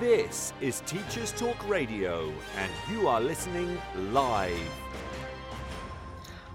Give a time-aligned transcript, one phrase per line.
[0.00, 3.76] This is Teachers Talk Radio, and you are listening
[4.12, 4.56] live.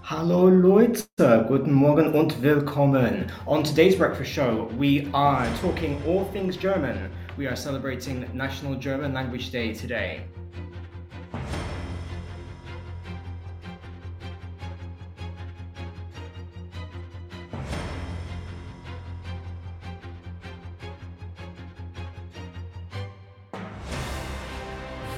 [0.02, 1.06] Hallo Leute,
[1.46, 3.30] guten Morgen und willkommen.
[3.46, 7.08] On today's breakfast show, we are talking all things German.
[7.36, 10.22] We are celebrating National German Language Day today.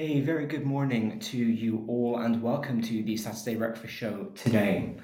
[0.00, 4.94] A very good morning to you all, and welcome to the Saturday Breakfast Show today.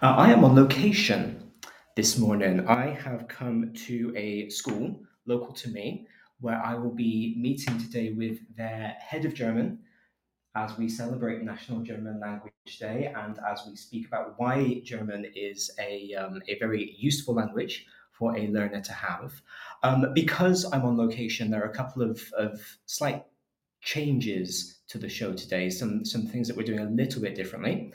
[0.00, 1.50] Uh, I am on location
[1.96, 2.64] this morning.
[2.68, 6.06] I have come to a school local to me
[6.38, 9.80] where I will be meeting today with their head of German
[10.54, 15.72] as we celebrate National German Language Day and as we speak about why German is
[15.80, 19.42] a, um, a very useful language for a learner to have.
[19.82, 23.24] Um, because I'm on location, there are a couple of, of slight
[23.86, 27.92] changes to the show today, some some things that we're doing a little bit differently.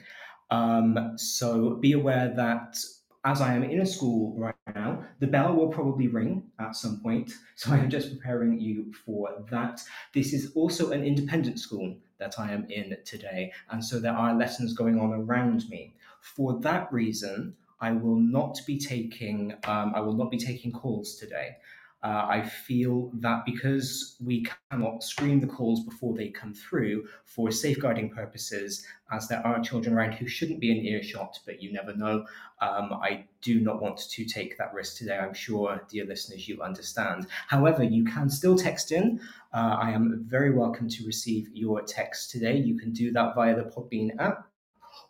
[0.50, 2.78] Um, so be aware that
[3.24, 7.00] as I am in a school right now, the bell will probably ring at some
[7.02, 7.32] point.
[7.56, 9.84] So I am just preparing you for that.
[10.16, 14.34] This is also an independent school that I am in today, and so there are
[14.34, 15.94] lessons going on around me.
[16.22, 21.16] For that reason, I will not be taking um, I will not be taking calls
[21.16, 21.58] today.
[22.04, 27.52] Uh, I feel that because we cannot screen the calls before they come through for
[27.52, 31.96] safeguarding purposes, as there are children around who shouldn't be in earshot, but you never
[31.96, 32.26] know,
[32.60, 35.18] um, I do not want to take that risk today.
[35.18, 37.28] I'm sure, dear listeners, you understand.
[37.48, 39.20] However, you can still text in.
[39.54, 42.58] Uh, I am very welcome to receive your text today.
[42.58, 44.48] You can do that via the Podbean app.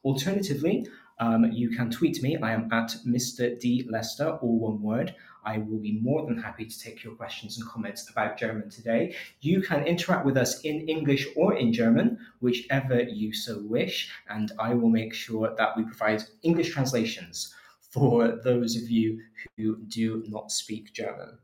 [0.03, 0.87] Alternatively,
[1.19, 2.35] um, you can tweet me.
[2.37, 3.57] I am at Mr.
[3.57, 3.87] D.
[3.89, 5.15] Lester, all one word.
[5.43, 9.15] I will be more than happy to take your questions and comments about German today.
[9.39, 14.51] You can interact with us in English or in German, whichever you so wish, and
[14.59, 17.53] I will make sure that we provide English translations
[17.91, 19.19] for those of you
[19.57, 21.37] who do not speak German.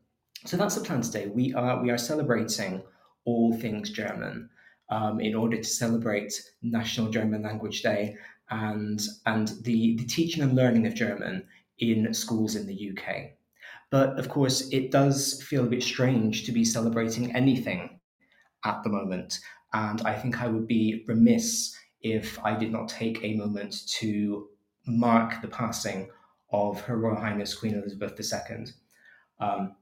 [0.45, 1.27] So that's the plan today.
[1.27, 2.83] We are we are celebrating
[3.25, 4.49] all things German
[4.89, 8.15] um, in order to celebrate National German Language Day
[8.49, 11.43] and and the, the teaching and learning of German
[11.79, 13.36] in schools in the UK.
[13.89, 17.99] But of course, it does feel a bit strange to be celebrating anything
[18.65, 19.39] at the moment.
[19.73, 24.49] And I think I would be remiss if I did not take a moment to
[24.85, 26.09] mark the passing
[26.51, 28.65] of Her Royal Highness Queen Elizabeth II.
[29.39, 29.75] Um,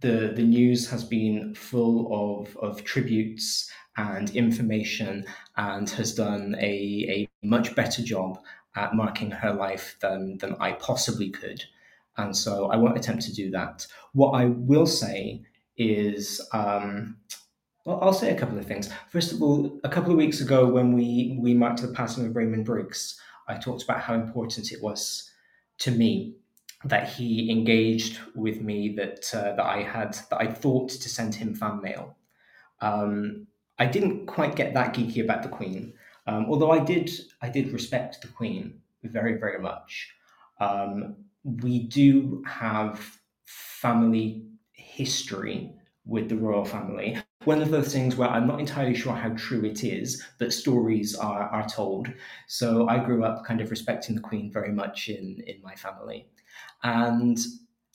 [0.00, 5.24] the, the news has been full of, of tributes and information
[5.56, 6.66] and has done a,
[7.08, 8.38] a much better job
[8.74, 11.62] at marking her life than, than I possibly could.
[12.18, 13.86] And so I won't attempt to do that.
[14.12, 15.42] What I will say
[15.76, 17.16] is, um,
[17.84, 18.90] well, I'll say a couple of things.
[19.10, 22.36] First of all, a couple of weeks ago when we, we marked the passing of
[22.36, 23.18] Raymond Briggs,
[23.48, 25.30] I talked about how important it was
[25.78, 26.36] to me
[26.84, 31.34] that he engaged with me, that uh, that I had that I thought to send
[31.34, 32.16] him fan mail.
[32.80, 33.46] Um,
[33.78, 35.94] I didn't quite get that geeky about the Queen,
[36.26, 40.12] um, although I did I did respect the Queen very very much.
[40.60, 45.72] Um, we do have family history
[46.04, 47.16] with the royal family.
[47.44, 51.14] One of those things where I'm not entirely sure how true it is, but stories
[51.14, 52.12] are, are told.
[52.46, 56.28] So I grew up kind of respecting the Queen very much in, in my family.
[56.82, 57.38] And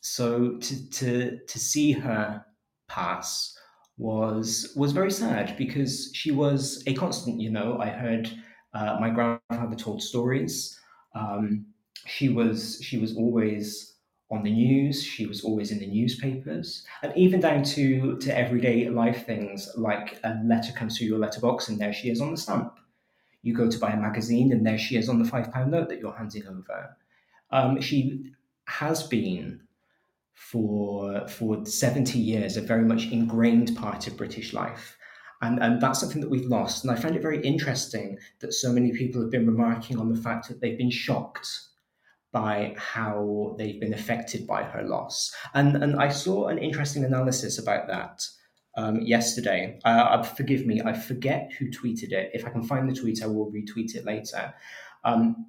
[0.01, 2.45] so to, to, to see her
[2.87, 3.57] pass
[3.97, 7.41] was was very sad because she was a constant.
[7.41, 8.29] You know, I heard
[8.73, 10.79] uh, my grandfather told stories.
[11.15, 11.65] Um,
[12.05, 13.93] she was she was always
[14.29, 15.03] on the news.
[15.03, 20.19] She was always in the newspapers, and even down to to everyday life things like
[20.23, 22.79] a letter comes through your letterbox, and there she is on the stamp.
[23.41, 25.89] You go to buy a magazine, and there she is on the five pound note
[25.89, 26.97] that you're handing over.
[27.51, 28.33] Um, she
[28.65, 29.61] has been
[30.33, 34.97] for for 70 years a very much ingrained part of British life.
[35.41, 36.83] And, and that's something that we've lost.
[36.83, 40.19] And I find it very interesting that so many people have been remarking on the
[40.19, 41.47] fact that they've been shocked
[42.31, 45.33] by how they've been affected by her loss.
[45.53, 48.27] And, and I saw an interesting analysis about that
[48.75, 49.79] um, yesterday.
[49.85, 52.31] Uh, uh, forgive me, I forget who tweeted it.
[52.33, 54.53] If I can find the tweet, I will retweet it later.
[55.03, 55.47] Um,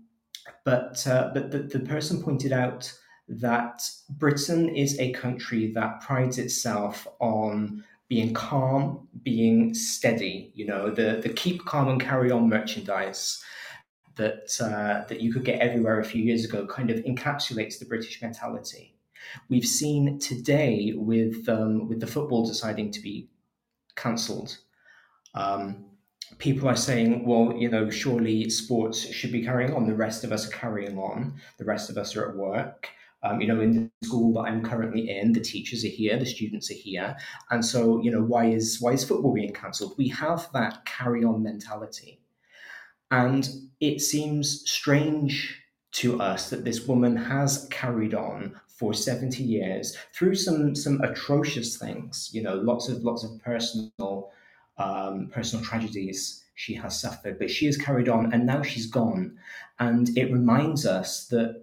[0.65, 2.93] but uh, but the, the person pointed out
[3.29, 10.51] that Britain is a country that prides itself on being calm, being steady.
[10.55, 13.43] You know, the the keep calm and carry on merchandise
[14.19, 17.87] that uh, that you could get everywhere a few years ago kind of encapsulates the
[17.87, 18.95] British mentality.
[19.49, 23.29] We've seen today with um, with the football deciding to be
[23.97, 24.59] cancelled.
[25.35, 25.87] Um,
[26.39, 29.87] people are saying, well, you know, surely sports should be carrying on.
[29.87, 31.41] The rest of us are carrying on.
[31.59, 32.89] The rest of us are at work.
[33.23, 36.27] Um, you know, in the school that I'm currently in, the teachers are here, the
[36.27, 37.17] students are here,
[37.51, 39.95] and so you know, why is why is football being cancelled?
[39.99, 42.21] We have that carry on mentality,
[43.11, 43.49] and
[43.81, 45.63] it seems strange
[45.93, 51.77] to us that this woman has carried on for 70 years through some some atrocious
[51.77, 54.31] things you know lots of lots of personal
[54.77, 59.39] um, personal tragedies she has suffered but she has carried on and now she's gone.
[59.79, 61.63] And it reminds us that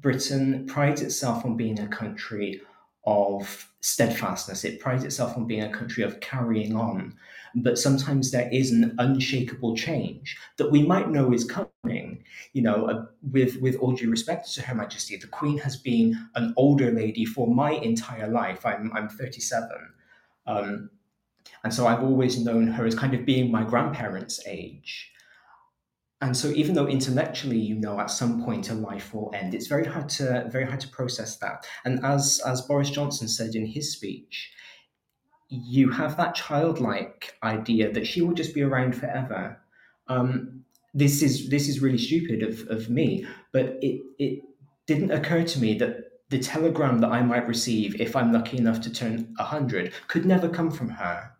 [0.00, 2.60] britain prides itself on being a country
[3.04, 7.14] of steadfastness it prides itself on being a country of carrying on
[7.54, 12.24] but sometimes there is an unshakable change that we might know is coming.
[12.52, 16.28] You know, uh, with with all due respect to Her Majesty, the Queen has been
[16.34, 18.64] an older lady for my entire life.
[18.64, 19.70] I'm I'm 37.
[20.46, 20.90] Um,
[21.64, 25.11] and so I've always known her as kind of being my grandparents' age.
[26.22, 29.66] And so even though intellectually you know at some point a life will end, it's
[29.66, 31.66] very hard to very hard to process that.
[31.84, 34.52] And as as Boris Johnson said in his speech,
[35.48, 39.60] you have that childlike idea that she will just be around forever.
[40.06, 40.64] Um,
[40.94, 44.44] this is this is really stupid of, of me, but it it
[44.86, 48.80] didn't occur to me that the telegram that I might receive if I'm lucky enough
[48.82, 51.32] to turn hundred could never come from her.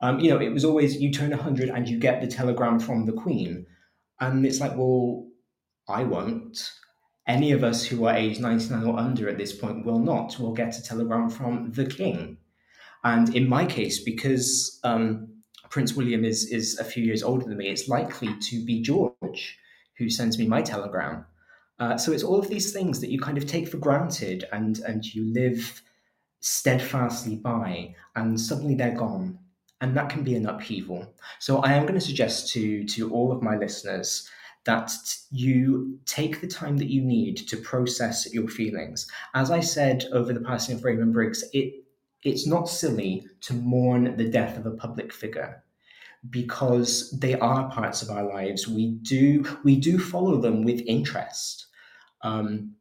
[0.00, 3.06] Um, you know, it was always you turn hundred and you get the telegram from
[3.06, 3.66] the Queen,
[4.20, 5.26] and it's like, well,
[5.88, 6.70] I won't.
[7.26, 10.38] Any of us who are age 99 or under at this point will not.
[10.38, 12.38] Will get a telegram from the King.
[13.02, 15.28] And in my case, because um,
[15.70, 19.58] Prince William is is a few years older than me, it's likely to be George
[19.98, 21.24] who sends me my telegram.
[21.78, 24.78] Uh, so it's all of these things that you kind of take for granted and
[24.80, 25.82] and you live
[26.40, 29.38] steadfastly by, and suddenly they're gone,
[29.80, 31.14] and that can be an upheaval.
[31.38, 34.28] So I am going to suggest to to all of my listeners
[34.64, 34.92] that
[35.30, 39.06] you take the time that you need to process your feelings.
[39.34, 41.84] As I said over the passing of Raymond Briggs, it
[42.24, 45.62] it's not silly to mourn the death of a public figure
[46.30, 48.66] because they are parts of our lives.
[48.66, 51.66] We do we do follow them with interest,
[52.22, 52.74] um,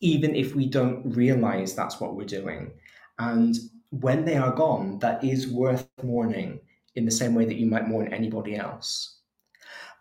[0.00, 2.72] even if we don't realize that's what we're doing.
[3.18, 3.56] And
[3.90, 6.60] when they are gone, that is worth mourning
[6.94, 9.18] in the same way that you might mourn anybody else.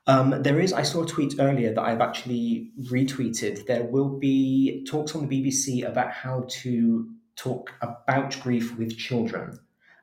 [0.08, 3.66] Um, there is, I saw a tweet earlier that I've actually retweeted.
[3.68, 9.60] There will be talks on the BBC about how to talk about grief with children.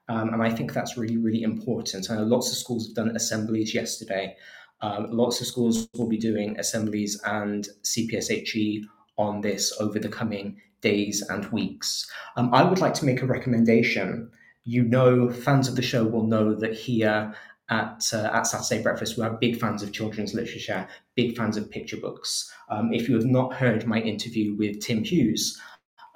[0.08, 2.10] Um, and I think that's really, really important.
[2.10, 4.36] I know lots of schools have done assemblies yesterday.
[4.80, 8.84] Um, lots of schools will be doing assemblies and CPSHE
[9.18, 12.10] on this over the coming days and weeks.
[12.36, 14.30] Um, I would like to make a recommendation.
[14.64, 17.34] You know, fans of the show will know that here
[17.68, 21.70] at uh, at Saturday Breakfast, we are big fans of children's literature, big fans of
[21.70, 22.52] picture books.
[22.68, 25.60] Um, if you have not heard my interview with Tim Hughes,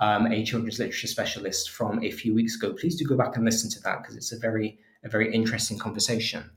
[0.00, 2.72] um, a children's literature specialist from a few weeks ago.
[2.72, 5.78] Please do go back and listen to that because it's a very a very interesting
[5.78, 6.50] conversation.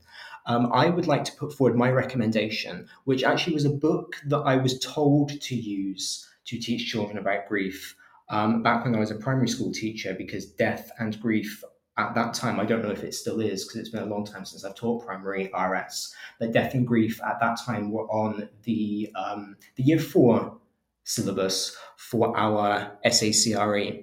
[0.46, 4.40] Um, I would like to put forward my recommendation, which actually was a book that
[4.40, 7.96] I was told to use to teach children about grief
[8.28, 11.62] um, back when I was a primary school teacher, because death and grief
[11.98, 14.24] at that time, I don't know if it still is because it's been a long
[14.24, 18.48] time since I've taught primary RS, but death and grief at that time were on
[18.62, 20.58] the um, the year four
[21.04, 24.02] syllabus for our SACRE.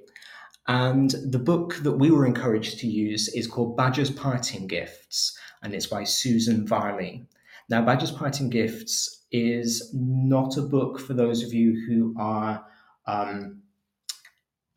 [0.67, 5.73] And the book that we were encouraged to use is called Badger's Parting Gifts, and
[5.73, 7.25] it's by Susan Varley.
[7.69, 12.65] Now, Badger's Parting Gifts is not a book for those of you who are
[13.05, 13.61] um,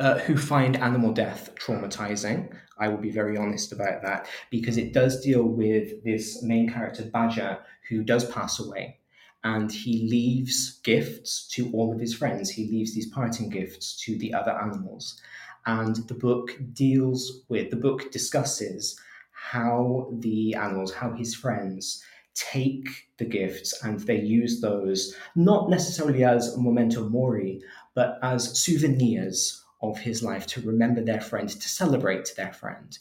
[0.01, 2.53] uh, who find animal death traumatizing.
[2.79, 7.05] I will be very honest about that because it does deal with this main character,
[7.05, 7.59] Badger,
[7.89, 8.99] who does pass away
[9.45, 12.51] and he leaves gifts to all of his friends.
[12.51, 15.21] He leaves these parting gifts to the other animals.
[15.67, 18.99] And the book deals with, the book discusses
[19.33, 22.03] how the animals, how his friends
[22.35, 22.89] take
[23.19, 27.61] the gifts and they use those not necessarily as memento mori,
[27.95, 32.99] but as souvenirs of his life to remember their friend, to celebrate their friend.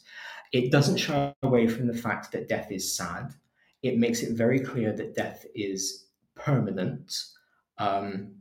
[0.51, 3.33] It doesn't shy away from the fact that death is sad.
[3.81, 7.25] It makes it very clear that death is permanent.
[7.79, 8.35] Um,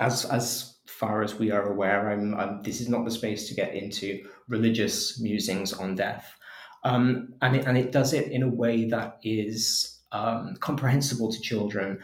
[0.00, 3.54] as as far as we are aware, I'm, I'm, this is not the space to
[3.54, 6.34] get into religious musings on death.
[6.84, 11.40] Um, and, it, and it does it in a way that is um, comprehensible to
[11.40, 12.00] children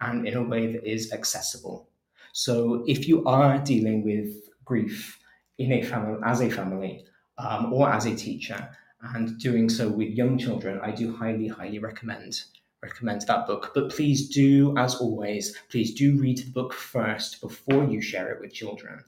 [0.00, 1.88] and in a way that is accessible.
[2.32, 5.18] So if you are dealing with grief
[5.58, 7.04] in a family, as a family,
[7.38, 8.68] um, or as a teacher,
[9.14, 12.42] and doing so with young children, I do highly, highly recommend
[12.82, 13.72] recommend that book.
[13.74, 18.40] But please do, as always, please do read the book first before you share it
[18.40, 19.02] with children.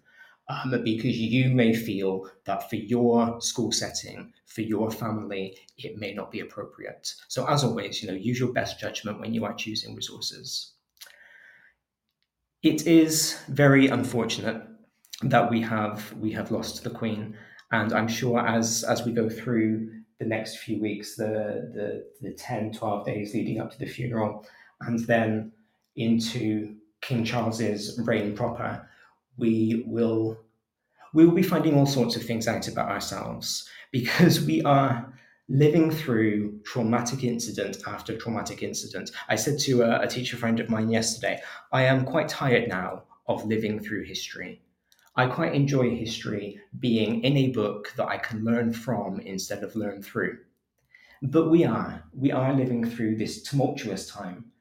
[0.49, 6.15] Um, because you may feel that for your school setting, for your family, it may
[6.15, 7.13] not be appropriate.
[7.27, 10.75] So, as always, you know, use your best judgment when you are choosing resources.
[12.63, 14.63] It is very unfortunate
[15.23, 17.37] that we have we have lost the Queen,
[17.73, 22.33] and I'm sure as as we go through the next few weeks, the, the, the
[22.35, 24.47] 10, 12 days leading up to the funeral,
[24.81, 25.53] and then
[25.97, 28.89] into King Charles's reign proper,
[29.37, 30.39] we will
[31.15, 35.13] we will be finding all sorts of things out about ourselves because we are
[35.49, 39.13] living through traumatic incident after traumatic incident.
[39.29, 41.41] I said to a, a teacher friend of mine yesterday,
[41.73, 44.61] I am quite tired now of living through history.
[45.15, 49.75] I quite enjoy history being in a book that I can learn from instead of
[49.75, 50.39] learn through.
[51.23, 54.53] But we are, we are living through this tumultuous time.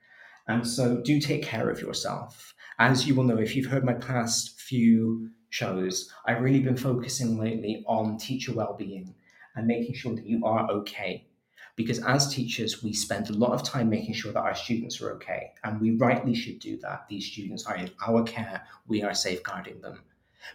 [0.48, 2.55] And so do take care of yourself.
[2.78, 7.38] As you will know, if you've heard my past few shows, I've really been focusing
[7.38, 9.16] lately on teacher well-being
[9.56, 11.28] and making sure that you are okay.
[11.76, 15.12] Because as teachers, we spend a lot of time making sure that our students are
[15.14, 15.52] okay.
[15.64, 17.06] And we rightly should do that.
[17.10, 20.02] These students are in our care, we are safeguarding them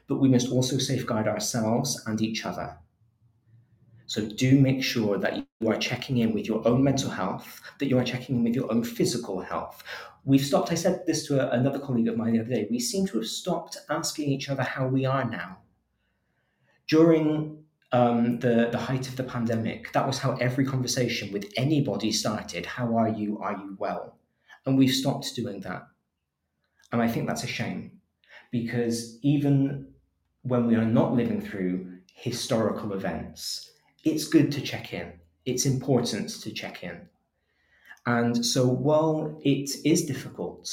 [0.07, 2.77] but we must also safeguard ourselves and each other.
[4.11, 7.87] So do make sure that you are checking in with your own mental health, that
[7.87, 9.85] you are checking in with your own physical health.
[10.25, 12.81] We've stopped, I said this to a, another colleague of mine the other day, we
[12.81, 15.59] seem to have stopped asking each other how we are now.
[16.89, 17.63] During
[17.93, 22.67] um, the, the height of the pandemic, that was how every conversation with anybody started.
[22.67, 23.39] How are you?
[23.39, 24.19] Are you well?
[24.67, 25.87] And we've stopped doing that.
[26.91, 27.93] And I think that's a shame
[28.51, 29.87] because even
[30.43, 33.70] when we are not living through historical events,
[34.05, 35.13] it's good to check in.
[35.45, 37.09] It's important to check in.
[38.07, 40.71] And so while it is difficult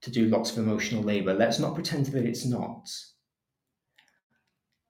[0.00, 2.88] to do lots of emotional labor, let's not pretend that it's not.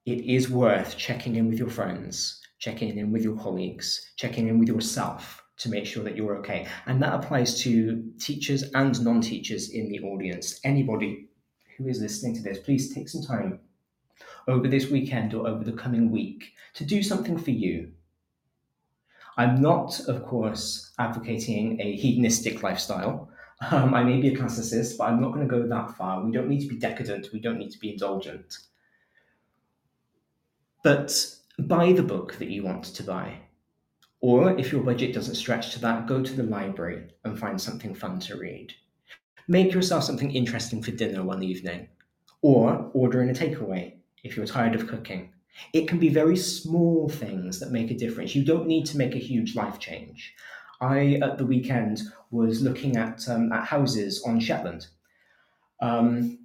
[0.05, 4.59] It is worth checking in with your friends, checking in with your colleagues, checking in
[4.59, 6.67] with yourself to make sure that you're okay.
[6.85, 11.29] And that applies to teachers and non teachers in the audience, anybody
[11.77, 13.59] who is listening to this, please take some time
[14.47, 17.91] over this weekend or over the coming week to do something for you.
[19.37, 23.29] I'm not, of course, advocating a hedonistic lifestyle.
[23.71, 26.23] Um, I may be a classicist, but I'm not going to go that far.
[26.23, 28.57] We don't need to be decadent, we don't need to be indulgent.
[30.83, 33.39] But buy the book that you want to buy.
[34.21, 37.93] Or if your budget doesn't stretch to that, go to the library and find something
[37.93, 38.73] fun to read.
[39.47, 41.87] Make yourself something interesting for dinner one evening,
[42.41, 43.93] or order in a takeaway
[44.25, 45.31] if you're tired of cooking.
[45.71, 48.35] It can be very small things that make a difference.
[48.35, 50.33] You don't need to make a huge life change.
[50.81, 52.01] I, at the weekend,
[52.31, 54.87] was looking at, um, at houses on Shetland.
[55.81, 56.39] Um,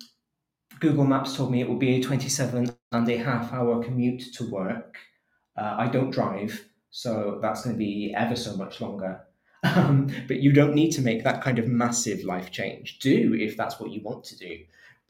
[0.79, 4.49] Google Maps told me it would be a 27 and a half hour commute to
[4.49, 4.97] work.
[5.57, 9.23] Uh, I don't drive, so that's going to be ever so much longer.
[9.63, 12.99] Um, but you don't need to make that kind of massive life change.
[12.99, 14.57] Do if that's what you want to do,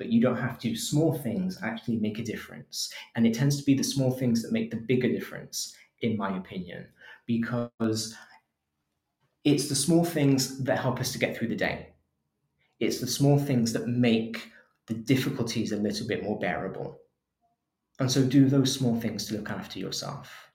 [0.01, 0.75] but you don't have to.
[0.75, 2.91] Small things actually make a difference.
[3.15, 6.39] And it tends to be the small things that make the bigger difference, in my
[6.39, 6.87] opinion,
[7.27, 8.15] because
[9.45, 11.91] it's the small things that help us to get through the day.
[12.81, 14.51] It's the small things that make
[14.87, 16.99] the difficulties a little bit more bearable.
[17.99, 20.50] And so do those small things to look after yourself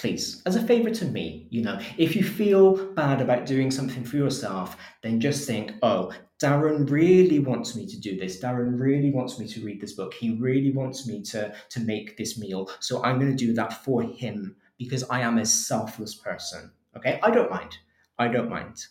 [0.00, 4.02] please, as a favor to me, you know, if you feel bad about doing something
[4.02, 6.10] for yourself, then just think, oh,
[6.42, 8.40] Darren really wants me to do this.
[8.40, 10.14] Darren really wants me to read this book.
[10.14, 12.70] He really wants me to, to make this meal.
[12.80, 16.70] So I'm going to do that for him because I am a selfless person.
[16.96, 17.20] Okay.
[17.22, 17.76] I don't mind.
[18.18, 18.86] I don't mind.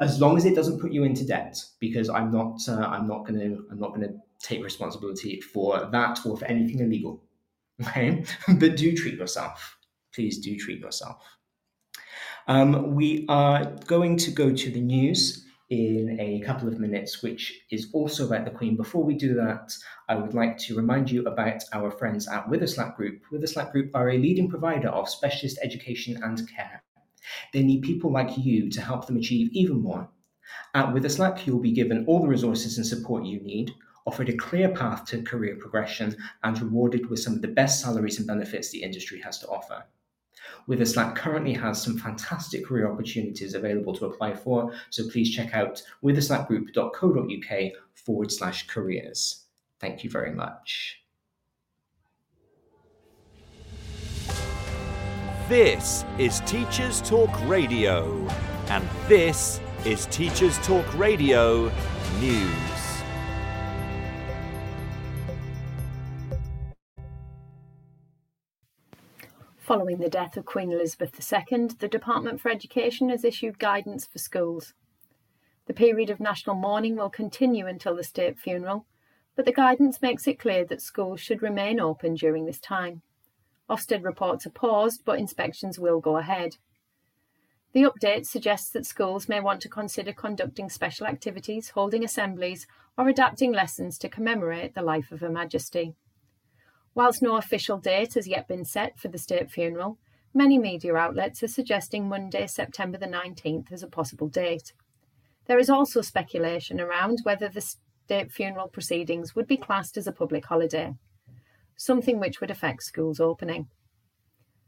[0.00, 3.24] As long as it doesn't put you into debt, because I'm not, uh, I'm not
[3.24, 7.22] going to, I'm not going to take responsibility for that or for anything illegal.
[7.80, 8.24] Okay.
[8.58, 9.76] but do treat yourself
[10.14, 11.24] please do treat yourself.
[12.46, 17.60] Um, we are going to go to the news in a couple of minutes, which
[17.70, 18.76] is also about the Queen.
[18.76, 19.72] Before we do that,
[20.08, 23.22] I would like to remind you about our friends at Witherslack Group.
[23.32, 26.82] Witherslack Group are a leading provider of specialist education and care.
[27.54, 30.08] They need people like you to help them achieve even more.
[30.74, 33.72] At Witherslack, you'll be given all the resources and support you need,
[34.06, 38.18] offered a clear path to career progression, and rewarded with some of the best salaries
[38.18, 39.82] and benefits the industry has to offer.
[40.68, 45.82] Witherslack currently has some fantastic career opportunities available to apply for, so please check out
[46.02, 49.44] witherslackgroup.co.uk forward slash careers.
[49.80, 51.00] Thank you very much.
[55.48, 58.26] This is Teachers Talk Radio,
[58.68, 61.70] and this is Teachers Talk Radio
[62.18, 62.73] News.
[69.64, 74.18] Following the death of Queen Elizabeth II, the Department for Education has issued guidance for
[74.18, 74.74] schools.
[75.64, 78.84] The period of national mourning will continue until the state funeral,
[79.34, 83.00] but the guidance makes it clear that schools should remain open during this time.
[83.70, 86.58] Ofsted reports are paused, but inspections will go ahead.
[87.72, 92.66] The update suggests that schools may want to consider conducting special activities, holding assemblies,
[92.98, 95.94] or adapting lessons to commemorate the life of Her Majesty.
[96.94, 99.98] Whilst no official date has yet been set for the state funeral,
[100.32, 104.72] many media outlets are suggesting Monday, September the 19th as a possible date.
[105.46, 110.12] There is also speculation around whether the state funeral proceedings would be classed as a
[110.12, 110.94] public holiday,
[111.76, 113.66] something which would affect schools opening.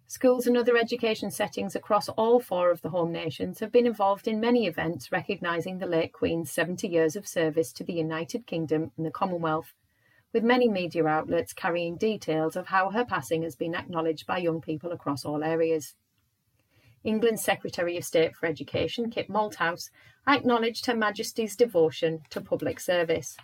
[0.08, 4.26] Schools and other education settings across all four of the home nations have been involved
[4.26, 8.90] in many events recognising the late Queen's 70 years of service to the United Kingdom
[8.96, 9.74] and the Commonwealth
[10.36, 14.60] with many media outlets carrying details of how her passing has been acknowledged by young
[14.60, 15.94] people across all areas.
[17.04, 19.88] England's Secretary of State for Education, Kit Malthouse,
[20.28, 23.38] acknowledged Her Majesty's devotion to public service.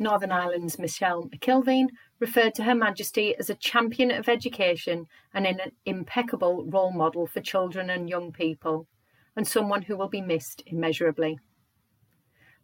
[0.00, 1.86] Northern Ireland's Michelle McIlveen
[2.18, 7.42] referred to Her Majesty as a champion of education and an impeccable role model for
[7.42, 8.88] children and young people,
[9.36, 11.38] and someone who will be missed immeasurably.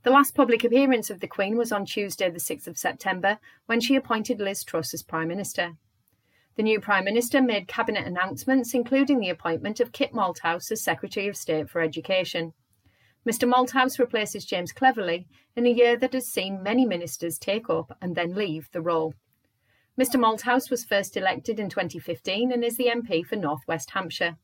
[0.03, 3.81] The last public appearance of the Queen was on Tuesday, the 6th of September, when
[3.81, 5.77] she appointed Liz Truss as Prime Minister.
[6.57, 11.29] The new Prime Minister made cabinet announcements, including the appointment of Kit Malthouse as Secretary
[11.29, 12.55] of State for Education.
[13.29, 17.95] Mr Malthouse replaces James Cleverly in a year that has seen many ministers take up
[18.01, 19.13] and then leave the role.
[20.01, 24.39] Mr Malthouse was first elected in 2015 and is the MP for North West Hampshire.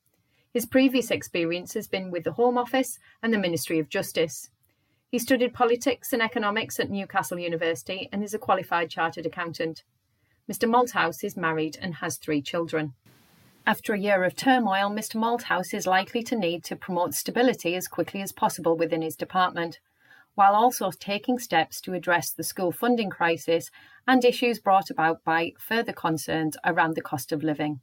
[0.52, 4.50] His previous experience has been with the Home Office and the Ministry of Justice.
[5.16, 9.82] He studied politics and economics at Newcastle University and is a qualified chartered accountant.
[10.46, 10.68] Mr.
[10.68, 12.92] Malthouse is married and has three children.
[13.66, 15.14] After a year of turmoil, Mr.
[15.14, 19.80] Malthouse is likely to need to promote stability as quickly as possible within his department,
[20.34, 23.70] while also taking steps to address the school funding crisis
[24.06, 27.80] and issues brought about by further concerns around the cost of living.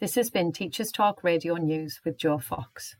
[0.00, 2.96] This has been Teachers Talk Radio News with Joe Fox.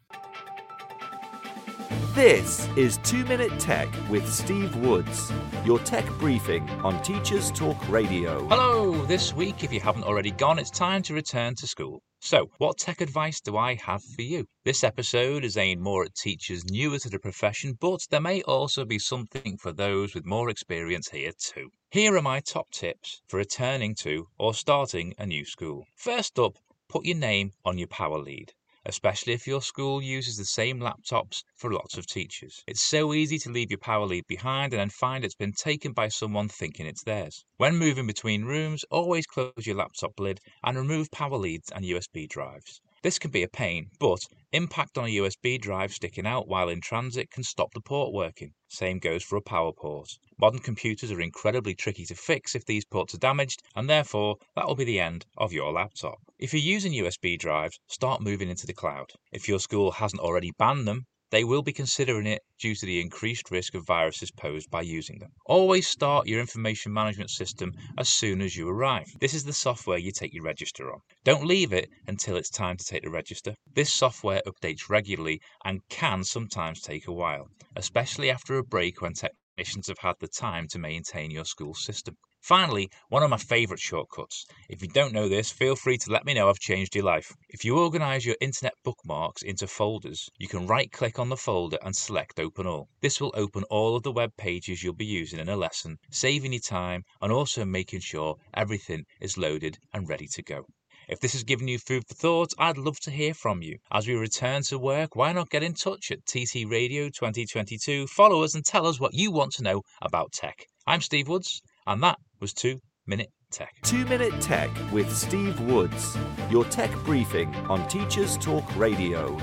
[2.14, 5.30] This is 2 Minute Tech with Steve Woods,
[5.64, 8.46] your tech briefing on Teachers Talk Radio.
[8.48, 9.04] Hello!
[9.06, 12.02] This week, if you haven't already gone, it's time to return to school.
[12.20, 14.46] So, what tech advice do I have for you?
[14.64, 18.84] This episode is aimed more at teachers newer to the profession, but there may also
[18.84, 21.70] be something for those with more experience here too.
[21.90, 25.84] Here are my top tips for returning to or starting a new school.
[25.94, 26.56] First up,
[26.88, 28.52] put your name on your power lead
[28.86, 32.62] especially if your school uses the same laptops for lots of teachers.
[32.66, 35.92] It's so easy to leave your power lead behind and then find it's been taken
[35.92, 37.44] by someone thinking it's theirs.
[37.56, 42.28] When moving between rooms, always close your laptop lid and remove power leads and USB
[42.28, 42.80] drives.
[43.06, 44.18] This can be a pain, but
[44.50, 48.52] impact on a USB drive sticking out while in transit can stop the port working.
[48.66, 50.18] Same goes for a power port.
[50.40, 54.66] Modern computers are incredibly tricky to fix if these ports are damaged, and therefore that
[54.66, 56.18] will be the end of your laptop.
[56.40, 59.12] If you're using USB drives, start moving into the cloud.
[59.30, 63.00] If your school hasn't already banned them, they will be considering it due to the
[63.00, 65.30] increased risk of viruses posed by using them.
[65.46, 69.06] Always start your information management system as soon as you arrive.
[69.20, 71.00] This is the software you take your register on.
[71.24, 73.54] Don't leave it until it's time to take the register.
[73.74, 79.14] This software updates regularly and can sometimes take a while, especially after a break when
[79.14, 82.16] technicians have had the time to maintain your school system.
[82.46, 84.46] Finally, one of my favourite shortcuts.
[84.68, 87.34] If you don't know this, feel free to let me know I've changed your life.
[87.48, 91.78] If you organise your internet bookmarks into folders, you can right click on the folder
[91.82, 92.88] and select Open All.
[93.00, 96.52] This will open all of the web pages you'll be using in a lesson, saving
[96.52, 100.66] you time and also making sure everything is loaded and ready to go.
[101.08, 103.78] If this has given you food for thought, I'd love to hear from you.
[103.90, 108.44] As we return to work, why not get in touch at TT Radio 2022, follow
[108.44, 110.64] us and tell us what you want to know about tech.
[110.86, 113.74] I'm Steve Woods, and that was 2 Minute Tech.
[113.84, 116.16] 2 Minute Tech with Steve Woods,
[116.50, 119.38] your tech briefing on Teachers Talk Radio.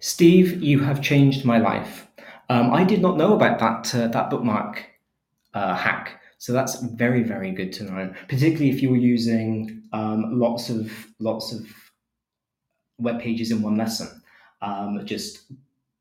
[0.00, 2.08] Steve, you have changed my life.
[2.48, 4.84] Um, I did not know about that uh, that bookmark
[5.54, 8.12] uh, hack, so that's very very good to know.
[8.28, 11.66] Particularly if you were using um, lots of lots of
[12.98, 14.08] web pages in one lesson.
[14.62, 15.52] Um, just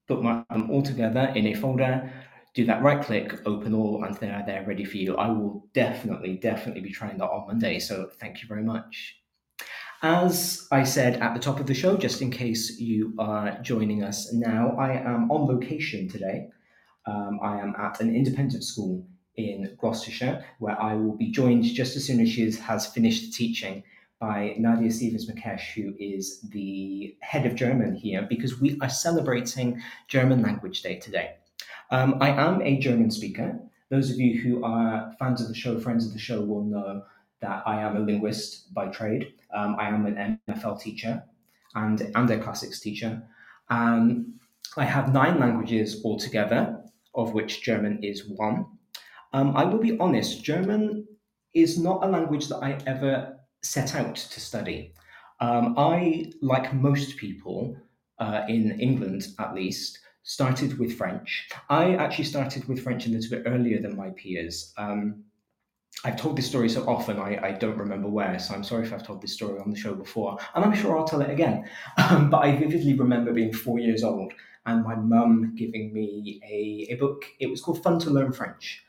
[0.07, 2.11] bookmark them all together in a folder.
[2.59, 5.15] Do that right click, open all, and they are there ready for you.
[5.15, 7.79] I will definitely definitely be trying that on Monday.
[7.79, 9.15] So thank you very much.
[10.03, 14.03] As I said at the top of the show, just in case you are joining
[14.03, 16.49] us now, I am on location today.
[17.05, 21.95] Um, I am at an independent school in Gloucestershire, where I will be joined just
[21.95, 23.83] as soon as she has finished teaching
[24.19, 29.81] by Nadia Stevens Makesh, who is the head of German here, because we are celebrating
[30.09, 31.35] German Language Day today.
[31.91, 33.59] Um, I am a German speaker.
[33.89, 37.03] Those of you who are fans of the show, friends of the show, will know
[37.41, 39.33] that I am a linguist by trade.
[39.53, 41.23] Um, I am an MFL teacher
[41.73, 43.23] and, and a classics teacher.
[43.69, 44.39] Um,
[44.77, 46.83] I have nine languages altogether,
[47.15, 48.65] of which German is one.
[49.33, 51.07] Um, I will be honest, German
[51.55, 54.93] is not a language that I ever set out to study.
[55.39, 57.75] Um, I, like most people
[58.19, 61.49] uh, in England at least, started with French.
[61.69, 64.73] I actually started with French a little bit earlier than my peers.
[64.77, 65.23] Um,
[66.05, 68.93] I've told this story so often, I, I don't remember where, so I'm sorry if
[68.93, 71.67] I've told this story on the show before, and I'm sure I'll tell it again.
[71.97, 74.31] Um, but I vividly remember being four years old
[74.65, 77.25] and my mum giving me a, a book.
[77.39, 78.83] It was called Fun to Learn French.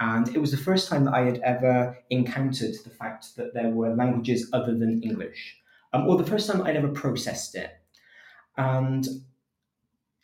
[0.00, 3.70] And it was the first time that I had ever encountered the fact that there
[3.70, 5.56] were languages other than English,
[5.92, 7.70] um, or the first time I'd ever processed it.
[8.56, 9.06] And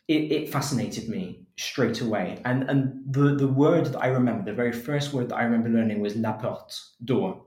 [0.07, 2.41] it, it fascinated me straight away.
[2.45, 5.69] And and the, the word that I remember, the very first word that I remember
[5.69, 7.43] learning was la porte, door.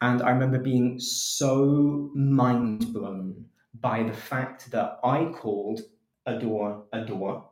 [0.00, 3.46] And I remember being so mind blown
[3.80, 5.80] by the fact that I called
[6.26, 7.48] a door a door,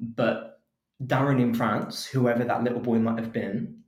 [0.00, 0.60] but
[1.04, 3.82] Darren in France, whoever that little boy might have been,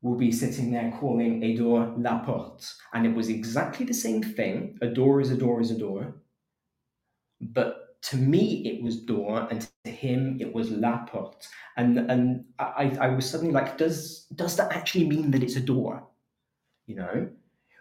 [0.00, 2.72] will be sitting there calling a door la porte.
[2.92, 4.78] And it was exactly the same thing.
[4.80, 6.14] A door is a door is a door.
[7.40, 12.44] But to me it was door and to him it was la porte and and
[12.58, 16.06] I, I was suddenly like does does that actually mean that it's a door
[16.86, 17.28] you know?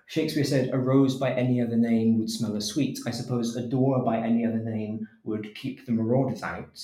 [0.05, 2.99] Shakespeare said a rose by any other name would smell as sweet.
[3.05, 6.79] I suppose a door by any other name would keep the marauders out.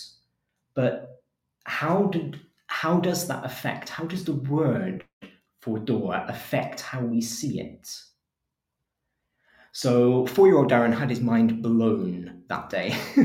[0.74, 1.22] But
[1.66, 5.04] how did how does that affect how does the word
[5.62, 7.90] for door affect how we see it
[9.72, 12.96] so four year old Darren had his mind blown that day.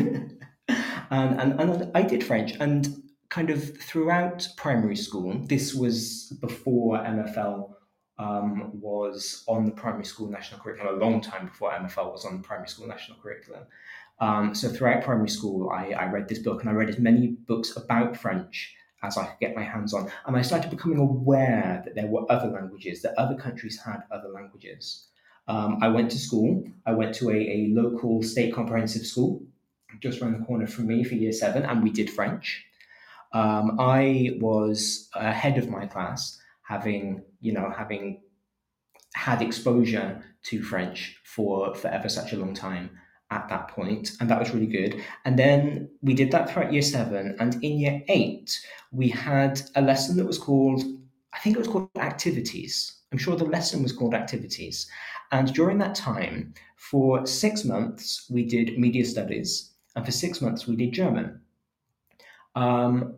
[1.10, 2.52] and, and, and I did French.
[2.60, 7.70] And kind of throughout primary school, this was before MFL
[8.18, 12.36] um, was on the primary school national curriculum, a long time before MFL was on
[12.36, 13.64] the primary school national curriculum.
[14.20, 17.36] Um, so throughout primary school, I, I read this book and I read as many
[17.48, 20.10] books about French as I could get my hands on.
[20.26, 24.28] And I started becoming aware that there were other languages, that other countries had other
[24.28, 25.08] languages.
[25.46, 26.64] Um, I went to school.
[26.86, 29.42] I went to a, a local state comprehensive school
[30.00, 32.64] just around the corner from me for year seven, and we did French.
[33.32, 38.20] Um, I was ahead of my class, having you know having
[39.14, 42.90] had exposure to French for for ever such a long time
[43.30, 45.02] at that point, and that was really good.
[45.24, 48.58] And then we did that throughout year seven, and in year eight
[48.92, 50.82] we had a lesson that was called
[51.34, 53.00] I think it was called activities.
[53.12, 54.88] I'm sure the lesson was called activities,
[55.34, 60.68] and during that time, for six months, we did media studies, and for six months,
[60.68, 61.40] we did German.
[62.54, 63.16] Um,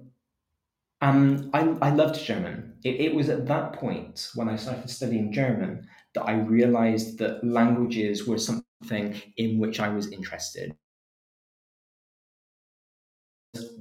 [1.03, 2.73] and I, I loved German.
[2.85, 7.45] It, it was at that point when I started studying German that I realized that
[7.45, 10.75] languages were something in which I was interested.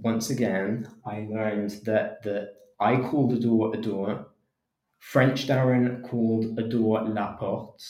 [0.01, 4.27] Once again, I learned that, that I called a door a door,
[4.99, 7.81] French Darren called a door la porte,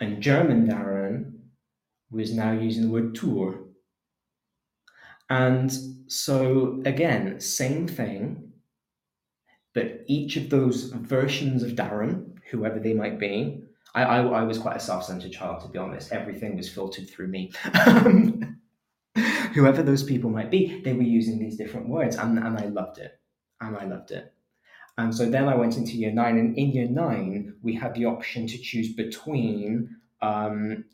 [0.00, 1.32] and German Darren
[2.10, 3.66] was now using the word Tür.
[5.28, 5.70] And
[6.08, 8.52] so, again, same thing,
[9.74, 13.62] but each of those versions of Darren, whoever they might be,
[13.94, 16.12] I, I, I was quite a self centered child, to be honest.
[16.12, 17.52] Everything was filtered through me.
[19.54, 22.98] whoever those people might be, they were using these different words, and, and I loved
[22.98, 23.20] it.
[23.60, 24.32] And I loved it.
[25.00, 28.04] And so then I went into year nine, and in year nine, we had the
[28.04, 30.84] option to choose between um,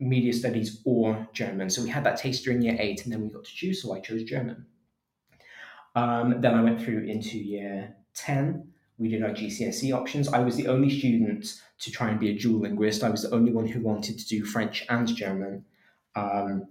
[0.00, 1.70] media studies or German.
[1.70, 3.80] So we had that taster in year eight, and then we got to choose.
[3.80, 4.66] So I chose German.
[5.94, 8.68] Um, then I went through into year 10.
[8.98, 10.28] We did our GCSE options.
[10.28, 11.46] I was the only student
[11.80, 13.04] to try and be a dual linguist.
[13.04, 15.64] I was the only one who wanted to do French and German.
[16.16, 16.66] Um,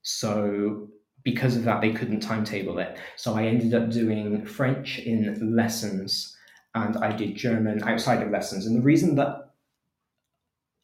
[0.00, 0.88] so
[1.26, 2.96] because of that, they couldn't timetable it.
[3.16, 6.36] So I ended up doing French in lessons
[6.76, 8.64] and I did German outside of lessons.
[8.64, 9.50] And the reason that,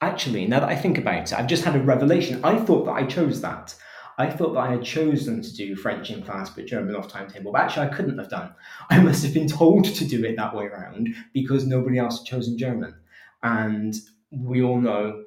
[0.00, 2.44] actually, now that I think about it, I've just had a revelation.
[2.44, 3.72] I thought that I chose that.
[4.18, 7.52] I thought that I had chosen to do French in class but German off timetable,
[7.52, 8.52] but actually I couldn't have done.
[8.90, 12.26] I must have been told to do it that way around because nobody else had
[12.26, 12.96] chosen German.
[13.44, 13.94] And
[14.32, 15.22] we all know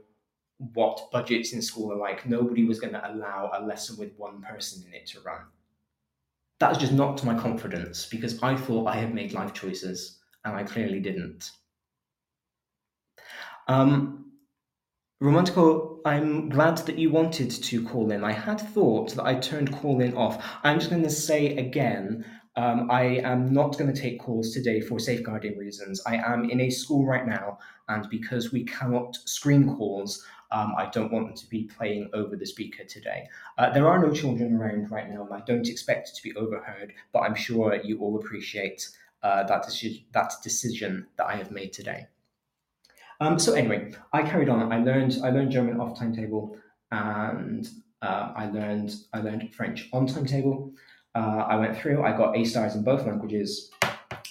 [0.57, 2.25] what budgets in school are like.
[2.25, 5.41] Nobody was going to allow a lesson with one person in it to run.
[6.59, 10.55] That was just knocked my confidence because I thought I had made life choices and
[10.55, 11.51] I clearly didn't.
[13.67, 14.31] Um,
[15.21, 18.23] Romantico, I'm glad that you wanted to call in.
[18.23, 20.43] I had thought that I turned call in off.
[20.63, 22.25] I'm just going to say again
[22.57, 26.01] um, I am not going to take calls today for safeguarding reasons.
[26.05, 30.85] I am in a school right now, and because we cannot screen calls, um, I
[30.85, 33.27] don't want them to be playing over the speaker today.
[33.57, 36.33] Uh, there are no children around right now, and I don't expect it to be
[36.35, 38.87] overheard, but I'm sure you all appreciate
[39.21, 42.07] uh, that, deci- that decision that I have made today.
[43.19, 44.71] Um, so anyway, I carried on.
[44.71, 46.57] I learned I learned German off timetable,
[46.91, 47.67] and
[48.01, 50.71] uh, I learned I learned French on timetable.
[51.15, 52.03] Uh, I went through.
[52.03, 53.71] I got A stars in both languages,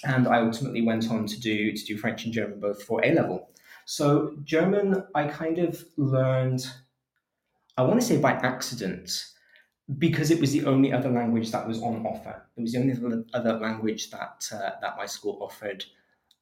[0.03, 3.13] and I ultimately went on to do to do French and German both for A
[3.13, 3.49] level.
[3.85, 6.67] So German, I kind of learned,
[7.77, 9.25] I want to say by accident,
[9.99, 12.47] because it was the only other language that was on offer.
[12.57, 15.85] It was the only other language that uh, that my school offered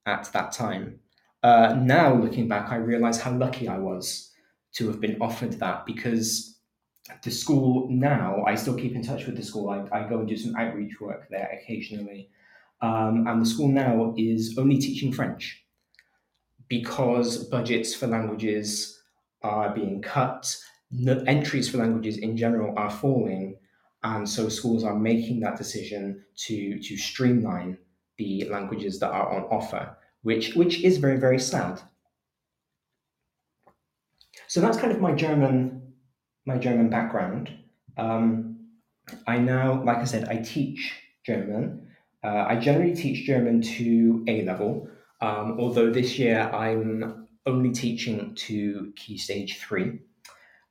[0.06, 1.00] at that time.
[1.44, 4.32] Uh, now looking back, I realize how lucky I was
[4.76, 6.58] to have been offered that because
[7.22, 9.70] the school now, I still keep in touch with the school.
[9.70, 12.30] I, I go and do some outreach work there occasionally.
[12.82, 15.63] Um, and the school now is only teaching French
[16.74, 19.00] because budgets for languages
[19.44, 20.58] are being cut,
[21.28, 23.56] entries for languages in general are falling,
[24.02, 27.78] and so schools are making that decision to to streamline
[28.18, 31.80] the languages that are on offer, which which is very very sad.
[34.48, 35.94] So that's kind of my German
[36.46, 37.52] my German background.
[37.98, 38.70] Um,
[39.28, 40.82] I now, like I said, I teach
[41.24, 41.88] German.
[42.24, 44.90] Uh, I generally teach German to A level,
[45.24, 50.00] um, although this year I'm only teaching to Key Stage 3,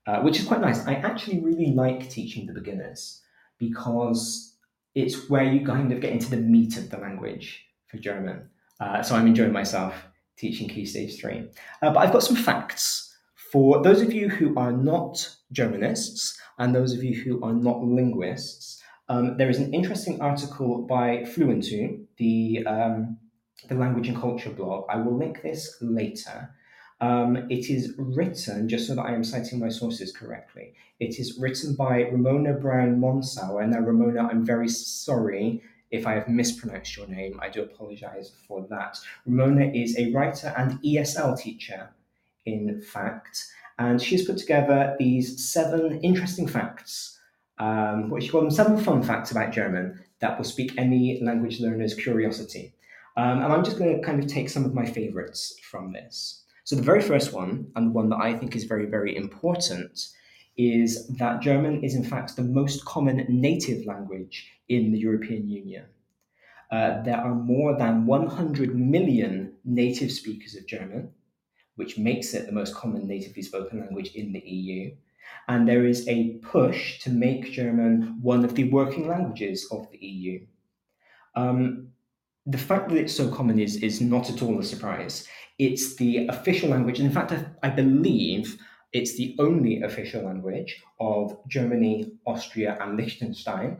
[0.07, 0.87] uh, which is quite nice.
[0.87, 3.23] I actually really like teaching the beginners
[3.59, 4.55] because
[4.95, 8.51] it's where you kind of get into the meat of the language for German.
[8.79, 9.95] Uh, so I'm enjoying myself
[10.37, 11.49] teaching Key Stage 3.
[11.81, 13.17] Uh, but I've got some facts
[13.53, 17.83] for those of you who are not Germanists and those of you who are not
[17.83, 18.83] linguists.
[19.09, 23.19] Um, there is an interesting article by FluentU, the um,
[23.69, 24.87] the language and culture blog.
[24.89, 26.55] I will link this later.
[27.01, 31.37] Um, it is written, just so that I am citing my sources correctly, it is
[31.39, 33.67] written by Ramona Brown Monsauer.
[33.69, 37.41] Now, Ramona, I'm very sorry if I have mispronounced your name.
[37.43, 38.99] I do apologize for that.
[39.27, 41.91] Ramona is a writer and ESL teacher,
[42.47, 43.47] in fact,
[43.79, 47.19] and she's put together these seven interesting facts.
[47.59, 51.61] Um, what she called them seven fun facts about German that will speak any language
[51.61, 52.75] learner's curiosity.
[53.17, 56.45] Um, and I'm just going to kind of take some of my favorites from this.
[56.65, 60.09] So, the very first one, and the one that I think is very, very important,
[60.57, 65.87] is that German is in fact the most common native language in the European Union.
[66.71, 71.11] Uh, there are more than 100 million native speakers of German,
[71.77, 74.91] which makes it the most common natively spoken language in the EU.
[75.49, 79.99] And there is a push to make German one of the working languages of the
[79.99, 80.47] EU.
[81.35, 81.89] Um,
[82.47, 85.27] the fact that it's so common is, is not at all a surprise.
[85.59, 88.59] It's the official language, and in fact, I, I believe
[88.93, 93.79] it's the only official language of Germany, Austria, and Liechtenstein.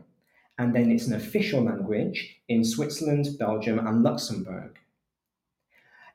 [0.57, 4.77] And then it's an official language in Switzerland, Belgium, and Luxembourg.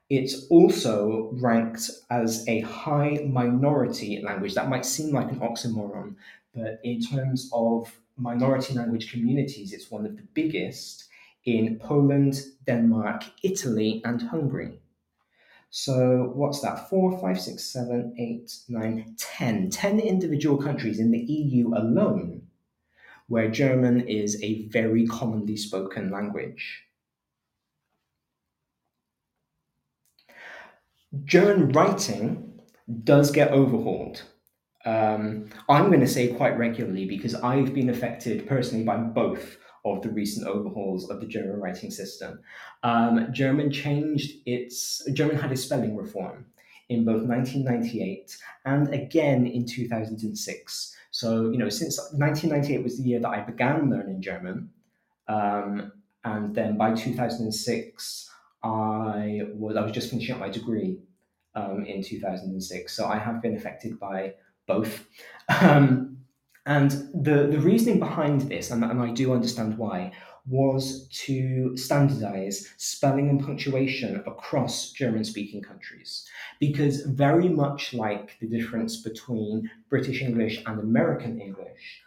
[0.09, 4.55] It's also ranked as a high minority language.
[4.55, 6.15] That might seem like an oxymoron,
[6.55, 11.08] but in terms of minority language communities, it's one of the biggest
[11.45, 14.79] in Poland, Denmark, Italy, and Hungary.
[15.69, 16.89] So what's that?
[16.89, 19.69] Four, five, six, seven, eight, nine, ten.
[19.69, 22.47] Ten individual countries in the EU alone
[23.27, 26.83] where German is a very commonly spoken language.
[31.25, 32.61] German writing
[33.03, 34.23] does get overhauled.
[34.85, 39.57] Um, I'm going to say quite regularly because I've been affected personally by both
[39.97, 42.39] of the recent overhauls of the German writing system.
[42.83, 46.45] Um, German changed its German had a spelling reform
[46.89, 50.95] in both 1998 and again in 2006.
[51.11, 54.69] So you know, since 1998 was the year that I began learning German,
[55.27, 55.91] um,
[56.23, 58.29] and then by 2006
[58.63, 60.99] I was I was just finishing up my degree
[61.55, 62.95] um, in 2006.
[62.95, 64.35] So I have been affected by
[64.67, 65.05] both.
[65.61, 66.18] Um,
[66.69, 70.11] and the, the reasoning behind this, and, and I do understand why,
[70.47, 76.27] was to standardize spelling and punctuation across German speaking countries.
[76.59, 82.03] Because, very much like the difference between British English and American English,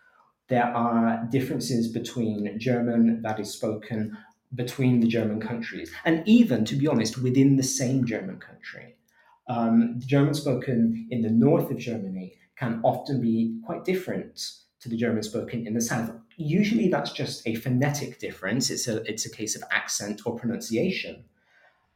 [0.47, 4.17] there are differences between German that is spoken
[4.55, 8.95] between the German countries, and even, to be honest, within the same German country.
[9.49, 14.35] Um, German spoken in the north of Germany can often be quite different
[14.79, 16.13] to the German spoken in the south.
[16.37, 21.25] Usually that's just a phonetic difference, it's a, it's a case of accent or pronunciation.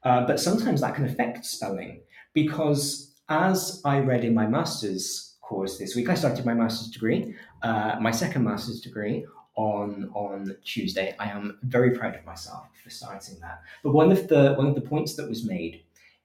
[0.02, 2.00] Uh, but sometimes that can affect spelling
[2.32, 7.34] because, as I read in my master's course this week, I started my master's degree,
[7.62, 9.24] uh, my second master's degree
[9.54, 11.14] on on Tuesday.
[11.18, 13.62] I am very proud of myself for starting that.
[13.82, 15.82] But one of the one of the points that was made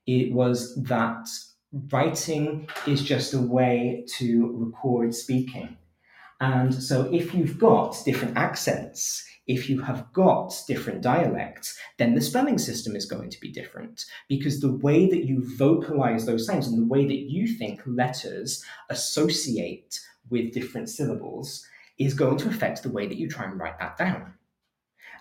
[0.08, 1.28] it was that
[1.72, 5.78] writing is just a way to record speaking.
[6.40, 12.22] And so if you've got different accents, if you have got different dialects, then the
[12.22, 16.68] spelling system is going to be different because the way that you vocalize those sounds
[16.68, 21.66] and the way that you think letters associate with different syllables
[21.98, 24.34] is going to affect the way that you try and write that down.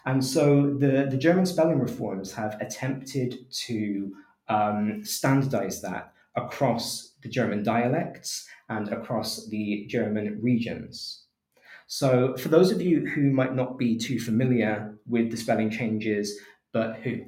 [0.06, 4.14] And so the, the German spelling reforms have attempted to
[4.48, 6.14] um, standardize that
[6.46, 11.24] across the German dialects and across the German regions.
[11.86, 16.38] So, for those of you who might not be too familiar with the spelling changes,
[16.72, 17.24] but who,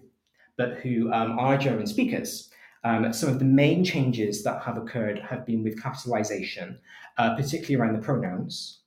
[0.57, 2.49] but who um, are German speakers,
[2.85, 6.79] um, some of the main changes that have occurred have been with capitalization,
[7.19, 8.83] uh, particularly around the pronouns,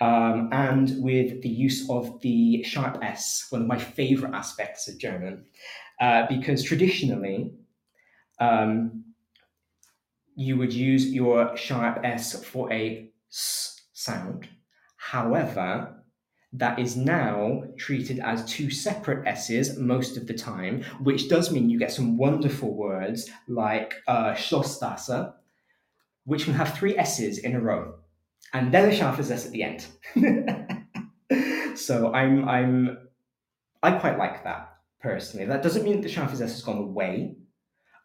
[0.00, 4.98] um, and with the use of the sharp S, one of my favorite aspects of
[4.98, 5.44] German,
[6.00, 7.52] uh, because traditionally,
[8.40, 9.04] um,
[10.34, 14.48] you would use your sharp S for a S sound.
[14.96, 16.02] However,
[16.52, 21.70] that is now treated as two separate S's most of the time, which does mean
[21.70, 24.34] you get some wonderful words like uh,
[26.24, 27.94] which can have three S's in a row,
[28.52, 29.86] and then a sharp S at the end.
[31.78, 32.98] so I'm I'm
[33.82, 35.46] I quite like that personally.
[35.46, 37.36] That doesn't mean that the sharp S has gone away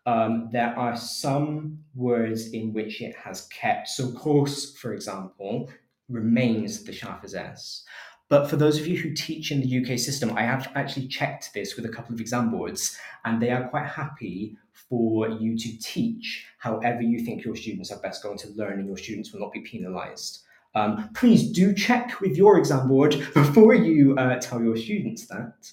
[0.08, 3.90] um, there are some words in which it has kept.
[3.90, 5.70] So, course, for example,
[6.08, 7.84] remains the scharfes S.
[8.30, 11.54] But for those of you who teach in the UK system, I have actually checked
[11.54, 14.58] this with a couple of exam boards, and they are quite happy
[14.90, 18.88] for you to teach however you think your students are best going to learn, and
[18.88, 20.44] your students will not be penalised.
[20.74, 25.70] Um, please do check with your exam board before you uh, tell your students that.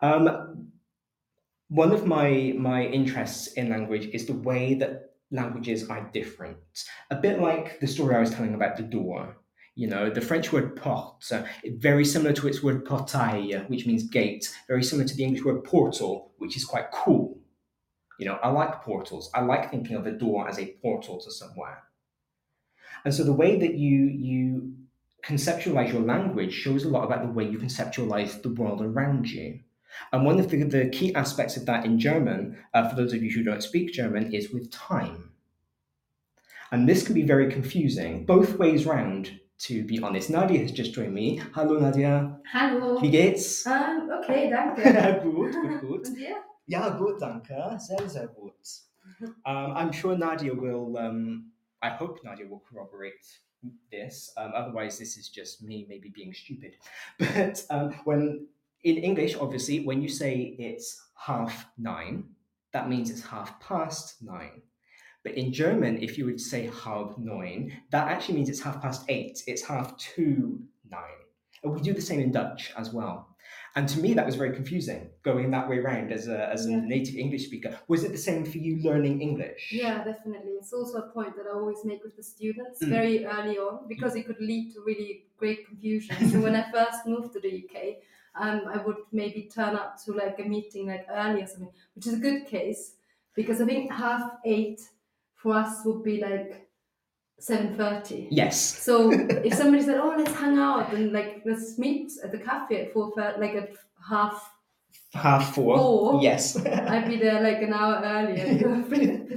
[0.00, 0.72] Um,
[1.74, 6.56] one of my my interests in language is the way that languages are different.
[7.10, 9.36] A bit like the story I was telling about the door.
[9.74, 11.32] You know, the French word porte,
[11.64, 15.64] very similar to its word portail, which means gate, very similar to the English word
[15.64, 17.40] portal, which is quite cool.
[18.20, 19.28] You know, I like portals.
[19.34, 21.82] I like thinking of a door as a portal to somewhere.
[23.04, 24.74] And so the way that you you
[25.24, 29.58] conceptualize your language shows a lot about the way you conceptualize the world around you.
[30.12, 33.22] And one of the, the key aspects of that in German, uh, for those of
[33.22, 35.30] you who don't speak German, is with time.
[36.70, 40.30] And this can be very confusing, both ways round, to be honest.
[40.30, 41.40] Nadia has just joined me.
[41.52, 42.36] Hallo Nadia.
[42.52, 43.00] Hallo.
[43.00, 43.66] Wie geht's?
[43.66, 44.82] Um, okay, danke.
[45.22, 46.06] gut, gut, gut.
[46.06, 46.36] Und dir?
[46.66, 47.78] Ja, gut, danke.
[47.78, 48.54] Sehr, sehr gut.
[49.46, 51.52] Um, I'm sure Nadia will, um,
[51.82, 53.24] I hope Nadia will corroborate
[53.90, 54.32] this.
[54.36, 56.76] Um, otherwise, this is just me maybe being stupid.
[57.18, 58.48] But um, when
[58.84, 62.24] in English, obviously, when you say it's half nine,
[62.72, 64.62] that means it's half past nine.
[65.22, 69.04] But in German, if you would say halb neun, that actually means it's half past
[69.08, 69.42] eight.
[69.46, 70.60] It's half to
[70.90, 71.20] nine.
[71.62, 73.28] And we do the same in Dutch as well.
[73.76, 76.76] And to me, that was very confusing, going that way around as a, as a
[76.76, 77.76] native English speaker.
[77.88, 79.70] Was it the same for you learning English?
[79.72, 80.52] Yeah, definitely.
[80.52, 82.88] It's also a point that I always make with the students Mm.
[82.88, 86.14] very early on because it could lead to really great confusion.
[86.30, 87.76] so when I first moved to the UK,
[88.36, 92.06] um, I would maybe turn up to like a meeting like early or something, which
[92.06, 92.94] is a good case.
[93.34, 94.80] because I think half eight
[95.34, 96.68] for us would be like
[97.38, 98.28] seven thirty.
[98.30, 98.60] Yes.
[98.60, 102.86] So if somebody said, "Oh, let's hang out and like let's meet at the cafe
[102.86, 103.70] at four thirty, like at
[104.08, 104.53] half,"
[105.14, 105.78] Half four.
[105.78, 106.22] Four.
[106.22, 106.56] Yes.
[106.66, 108.82] I'd be there like an hour earlier,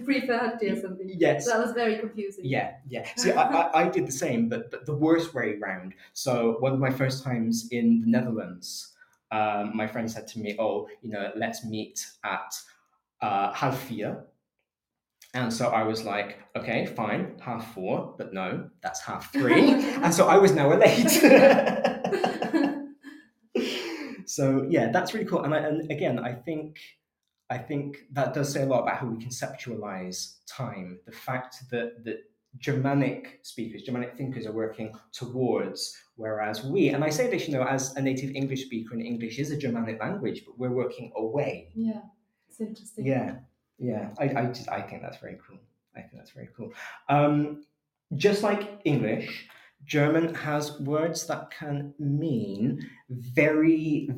[0.03, 1.11] three thirty or something.
[1.17, 1.45] yes.
[1.45, 2.45] So that was very confusing.
[2.45, 3.07] Yeah, yeah.
[3.15, 5.93] See, I, I, I did the same, but but the worst way round.
[6.13, 8.95] So one of my first times in the Netherlands,
[9.31, 12.55] um, my friend said to me, "Oh, you know, let's meet at
[13.21, 14.25] uh, half vier."
[15.35, 19.73] And so I was like, "Okay, fine, half four, but no, that's half three.
[20.03, 21.21] and so I was now late.
[24.37, 25.41] So yeah, that's really cool.
[25.41, 26.77] And, I, and again, I think
[27.49, 30.99] I think that does say a lot about how we conceptualize time.
[31.07, 32.19] The fact that that
[32.59, 35.79] Germanic speakers, Germanic thinkers are working towards,
[36.17, 39.39] whereas we, and I say this, you know, as a native English speaker, and English
[39.39, 41.69] is a Germanic language, but we're working away.
[41.73, 42.01] Yeah,
[42.47, 43.07] it's interesting.
[43.07, 43.37] Yeah,
[43.79, 44.09] yeah.
[44.19, 45.57] I, I just I think that's very cool.
[45.95, 46.69] I think that's very cool.
[47.09, 47.65] Um,
[48.15, 49.49] just like English,
[49.87, 54.09] German has words that can mean very,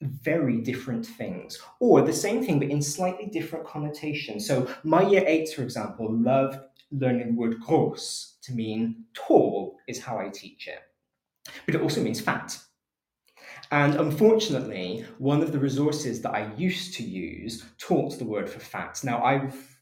[0.00, 4.46] very different things, or the same thing but in slightly different connotations.
[4.46, 6.58] So, my year eights, for example, love
[6.92, 10.80] learning the word groß to mean tall, is how I teach it.
[11.66, 12.56] But it also means fat.
[13.72, 18.58] And unfortunately, one of the resources that I used to use taught the word for
[18.58, 19.00] fat.
[19.04, 19.79] Now, I've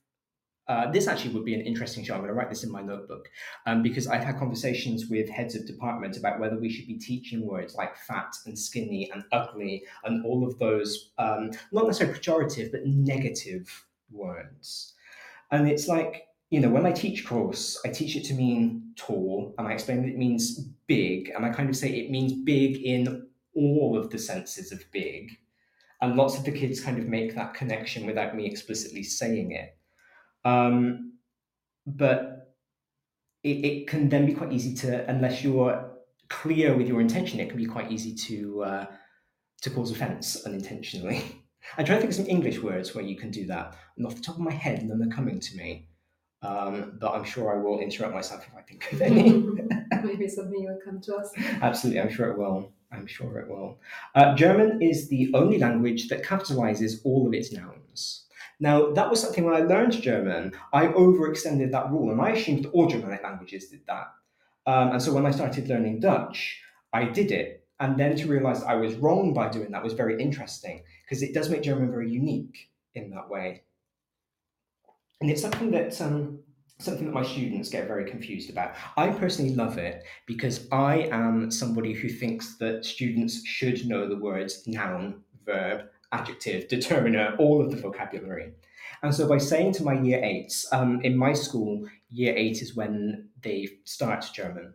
[0.69, 2.15] uh, this actually would be an interesting show.
[2.15, 3.29] I'm going to write this in my notebook
[3.67, 7.47] um, because I've had conversations with heads of department about whether we should be teaching
[7.47, 12.71] words like fat and skinny and ugly and all of those, um, not necessarily pejorative,
[12.71, 14.95] but negative words.
[15.51, 19.55] And it's like, you know, when I teach groß, I teach it to mean tall,
[19.59, 22.83] and I explain that it means big, and I kind of say it means big
[22.83, 25.31] in all of the senses of big.
[26.01, 29.78] And lots of the kids kind of make that connection without me explicitly saying it.
[30.45, 31.19] Um,
[31.87, 32.55] but
[33.43, 35.91] it, it can then be quite easy to, unless you're
[36.29, 38.87] clear with your intention, it can be quite easy to uh,
[39.63, 41.25] to cause offence unintentionally.
[41.77, 43.77] I'm trying to think of some English words where you can do that.
[43.97, 45.89] And off the top of my head, none are coming to me.
[46.41, 49.31] Um, but I'm sure I will interrupt myself if I think of any.
[50.05, 51.33] Maybe something will come to us.
[51.61, 52.73] Absolutely, I'm sure it will.
[52.93, 53.81] I'm sure it will.
[54.15, 58.25] Uh, German is the only language that capitalizes all of its nouns.
[58.61, 62.67] Now, that was something when I learned German, I overextended that rule, and I assumed
[62.73, 64.09] all Germanic languages did that.
[64.67, 66.61] Um, and so when I started learning Dutch,
[66.93, 67.67] I did it.
[67.81, 71.33] And then to realize I was wrong by doing that was very interesting because it
[71.33, 73.63] does make German very unique in that way.
[75.21, 76.41] And it's something that um,
[76.81, 78.75] something that my students get very confused about.
[78.97, 84.17] I personally love it because I am somebody who thinks that students should know the
[84.17, 88.53] words noun, verb, adjective, determiner, all of the vocabulary.
[89.03, 92.75] And so by saying to my year eights, um, in my school, year eight is
[92.75, 94.75] when they start German.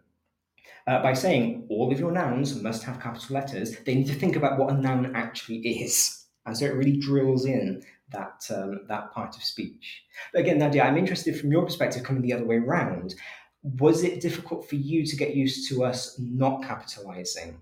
[0.85, 4.35] Uh, by saying all of your nouns must have capital letters, they need to think
[4.35, 6.25] about what a noun actually is.
[6.45, 10.03] And so it really drills in that, um, that part of speech.
[10.33, 13.15] But again, Nadia, I'm interested from your perspective coming the other way around.
[13.63, 17.57] Was it difficult for you to get used to us not capitalizing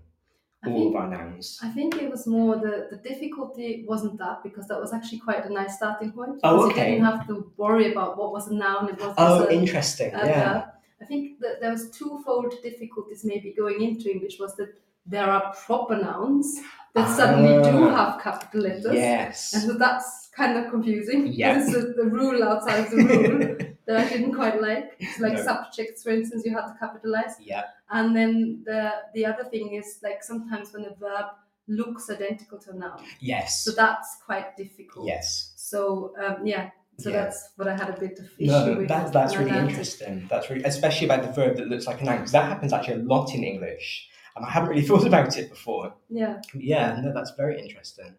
[0.66, 1.58] all think- of our nouns?
[1.62, 5.44] I think it was more the, the difficulty wasn't that because that was actually quite
[5.44, 6.40] a nice starting point.
[6.44, 6.90] Oh, okay.
[6.92, 10.14] You didn't have to worry about what was a noun, it was Oh, a, interesting.
[10.14, 10.64] a Yeah.
[11.00, 14.70] I think that there was twofold difficulties maybe going into English was that
[15.04, 16.60] there are proper nouns
[16.94, 17.96] that suddenly do Ah.
[17.96, 18.94] have capital letters.
[18.94, 19.52] Yes.
[19.54, 21.26] And so that's kind of confusing.
[21.26, 21.58] Yeah.
[21.58, 23.56] This is the rule outside the rule
[23.92, 24.92] that I didn't quite like.
[24.98, 25.42] It's like No.
[25.42, 27.34] subjects, for instance, you had to capitalize.
[27.40, 27.64] Yeah.
[27.90, 31.26] And then the the other thing is like sometimes when a verb
[31.68, 33.02] looks identical to a noun.
[33.20, 33.64] Yes.
[33.64, 35.06] So that's quite difficult.
[35.06, 35.52] Yes.
[35.56, 36.70] So um, yeah.
[36.98, 37.22] So Yeah.
[37.22, 38.88] that's what I had a bit of issue No, with.
[38.88, 40.26] that, that's really learned interesting.
[40.28, 43.00] That's really, especially about the verb that looks like a noun, because that happens actually
[43.00, 45.94] a lot in English, and I haven't really thought about it before.
[46.10, 46.40] Yeah.
[46.54, 48.14] Yeah, no, that's very interesting.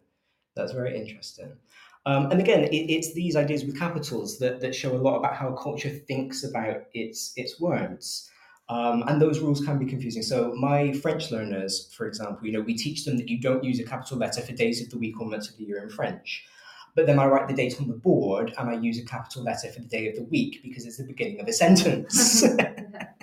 [0.56, 1.52] That's very interesting.
[2.06, 5.36] Um, and again, it, it's these ideas with capitals that, that show a lot about
[5.36, 8.30] how a culture thinks about its its words.
[8.70, 10.24] Um, and those rules can be confusing.
[10.24, 13.80] So my French learners, for example, you know, we teach them that you don't use
[13.80, 16.46] a capital letter for days of the week or months of the year in French.
[16.96, 19.70] But then I write the date on the board and I use a capital letter
[19.70, 22.46] for the day of the week because it's the beginning of a sentence.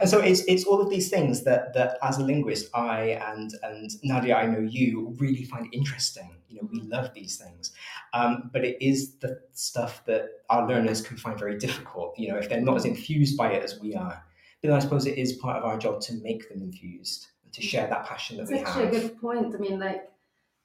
[0.00, 3.50] and so it's it's all of these things that that as a linguist I and
[3.62, 6.30] and Nadia I know you really find interesting.
[6.48, 7.72] You know, we love these things.
[8.12, 12.36] Um, but it is the stuff that our learners can find very difficult, you know,
[12.36, 14.24] if they're not as infused by it as we are.
[14.62, 17.86] Then I suppose it is part of our job to make them infused, to share
[17.88, 18.94] that passion that It's we actually have.
[18.94, 19.54] a good point.
[19.54, 20.08] I mean, like,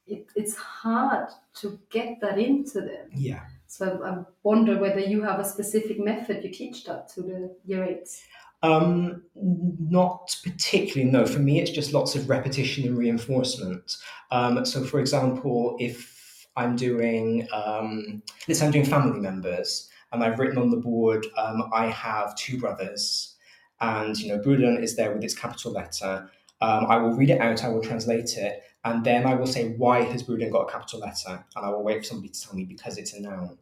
[0.07, 3.09] it, it's hard to get that into them.
[3.13, 3.41] Yeah.
[3.67, 7.84] So I wonder whether you have a specific method you teach that to the year
[7.84, 8.23] eights.
[8.64, 11.12] Um, not particularly.
[11.12, 13.97] No, for me, it's just lots of repetition and reinforcement.
[14.30, 20.24] Um, so, for example, if I'm doing, um, let's say I'm doing family members, and
[20.24, 23.36] I've written on the board, um, I have two brothers,
[23.80, 26.30] and you know, Brüder is there with its capital letter.
[26.62, 29.70] Um, I will read it out, I will translate it, and then I will say,
[29.78, 31.43] why has Brüder got a capital letter?
[31.55, 33.57] And I will wait for somebody to tell me because it's a noun.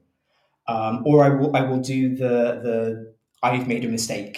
[0.68, 4.38] Um, or I will I will do the the I've made a mistake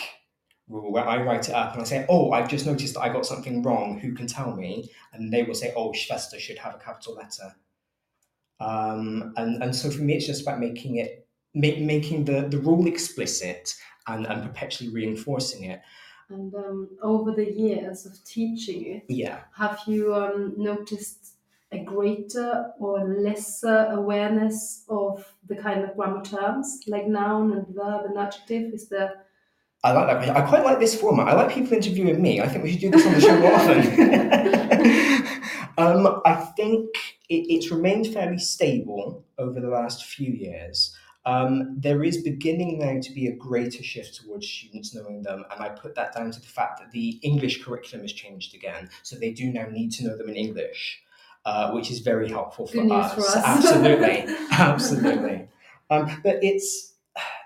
[0.72, 3.10] rule where I write it up and I say, oh, I've just noticed that I
[3.10, 4.00] got something wrong.
[4.00, 4.90] Who can tell me?
[5.14, 7.56] And they will say, oh, Schwester should have a capital letter.
[8.60, 12.60] Um, and and so for me, it's just about making it make, making the the
[12.60, 13.74] rule explicit
[14.08, 15.82] and and perpetually reinforcing it.
[16.30, 19.42] And um, over the years of teaching it, Yeah.
[19.58, 21.34] have you um, noticed
[21.74, 28.06] a greater or lesser awareness of the kind of grammar terms like noun and verb
[28.06, 28.74] and adjective?
[28.74, 29.26] Is there
[29.84, 30.18] I like that.
[30.18, 30.36] question.
[30.36, 31.28] I quite like this format.
[31.28, 32.40] I like people interviewing me.
[32.40, 33.78] I think we should do this on the show more often.
[35.78, 36.90] um, I think
[37.30, 40.96] it, it's remained fairly stable over the last few years.
[41.26, 45.62] Um, there is beginning now to be a greater shift towards students knowing them, and
[45.62, 48.90] I put that down to the fact that the English curriculum has changed again.
[49.04, 51.02] So they do now need to know them in English,
[51.46, 53.14] uh, which is very helpful for us.
[53.14, 53.36] for us.
[53.36, 55.48] Absolutely, absolutely.
[55.92, 56.91] Um, but it's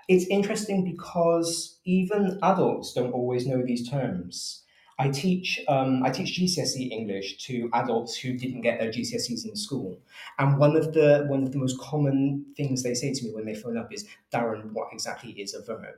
[0.08, 4.62] it's interesting because even adults don't always know these terms.
[4.98, 9.54] I teach um, I teach GCSE English to adults who didn't get their GCSEs in
[9.54, 10.00] school,
[10.38, 13.44] and one of the one of the most common things they say to me when
[13.44, 15.96] they phone up is, "Darren, what exactly is a verb?"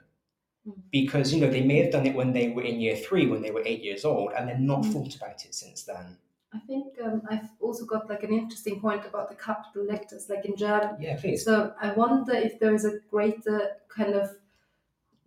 [0.66, 0.82] Mm.
[0.92, 3.42] Because you know they may have done it when they were in year three, when
[3.42, 4.92] they were eight years old, and they're not Mm.
[4.92, 6.18] thought about it since then.
[6.52, 10.46] I think um, I've also got like an interesting point about the capital letters, like
[10.46, 10.96] in German.
[11.00, 11.44] Yeah, please.
[11.44, 14.30] So I wonder if there is a greater kind of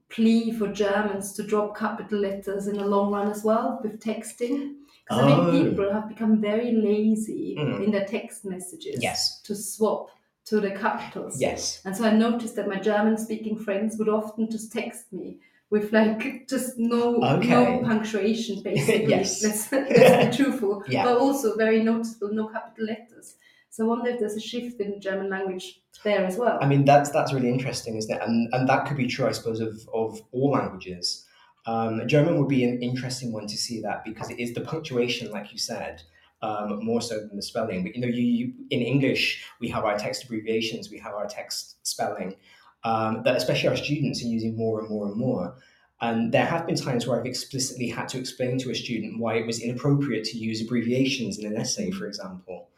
[0.10, 4.78] plea for Germans to drop capital letters in the long run as well with texting.
[5.06, 5.52] Because I Oh.
[5.52, 7.84] think people have become very lazy Mm.
[7.86, 9.42] in their text messages Yes.
[9.44, 10.10] to swap
[10.46, 11.40] to the capitals.
[11.40, 11.82] Yes.
[11.86, 15.40] And so I noticed that my German speaking friends would often just text me
[15.72, 17.50] with like just no Okay.
[17.50, 19.08] no punctuation basically.
[19.08, 19.42] Yes.
[19.42, 20.84] let's, let's be truthful.
[20.88, 21.06] Yeah.
[21.06, 23.36] But also very noticeable no capital letters.
[23.70, 26.60] So I wonder if there's a shift in German language there as well.
[26.62, 28.22] I mean, that's that's really interesting, isn't it?
[28.22, 31.26] And and that could be true, I suppose, of of all languages.
[31.66, 35.32] Um, German would be an interesting one to see that because it is the punctuation,
[35.32, 36.02] like you said,
[36.42, 37.84] um, more so than the spelling.
[37.84, 41.28] But you know, you, you in English we have our text abbreviations, we have our
[41.28, 42.36] text spelling
[42.84, 45.56] um, that especially our students are using more and more and more.
[46.02, 49.36] And there have been times where I've explicitly had to explain to a student why
[49.36, 52.70] it was inappropriate to use abbreviations in an essay, for example.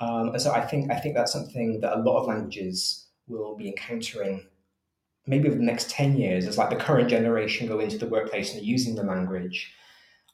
[0.00, 3.56] Um, and so I think I think that's something that a lot of languages will
[3.56, 4.46] be encountering
[5.26, 8.52] maybe over the next 10 years as like the current generation go into the workplace
[8.52, 9.72] and are using the language.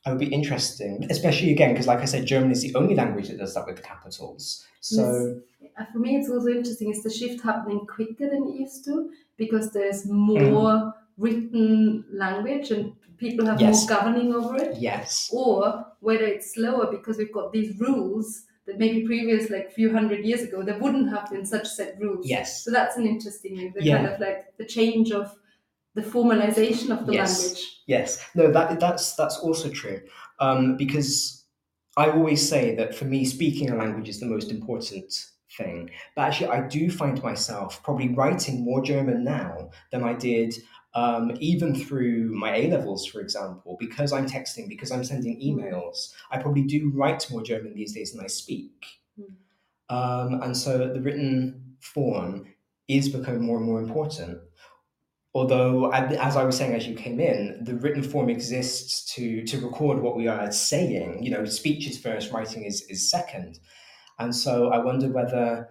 [0.07, 3.29] It would be interesting, especially again, because like I said, German is the only language
[3.29, 4.67] that does that with the capitals.
[4.81, 5.41] So
[5.79, 6.91] Uh, For me, it's also interesting.
[6.91, 12.93] Is the shift happening quicker than it used to because there's more written language and
[13.17, 13.75] people have Yes.
[13.89, 18.79] more governing over it, yes, or whether it's slower because we've got these rules that
[18.79, 22.27] maybe previous, like few hundred years ago, there wouldn't have been such set rules.
[22.27, 23.73] yes, So that's an interesting thing.
[23.75, 23.97] The Yeah.
[23.97, 25.35] kind of like the change of
[25.95, 27.41] the formalization of the Yes.
[27.41, 27.83] language.
[27.87, 28.25] yes.
[28.35, 30.01] No, that that's that's also true.
[30.41, 31.45] Um, because
[31.97, 35.13] I always say that for me, speaking a language is the most important
[35.57, 35.91] thing.
[36.17, 40.55] But actually, I do find myself probably writing more German now than I did
[40.95, 46.15] um, even through my A levels, for example, because I'm texting, because I'm sending emails.
[46.31, 48.87] I probably do write more German these days than I speak.
[49.21, 49.35] Mm.
[49.95, 52.47] Um, and so the written form
[52.87, 54.39] is becoming more and more important.
[55.35, 59.61] Although, as I was saying as you came in, the written form exists to to
[59.61, 61.23] record what we are saying.
[61.23, 63.59] You know, speech is first, writing is is second.
[64.19, 65.69] And so I wonder whether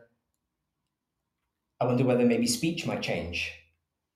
[1.80, 3.54] I wonder whether maybe speech might change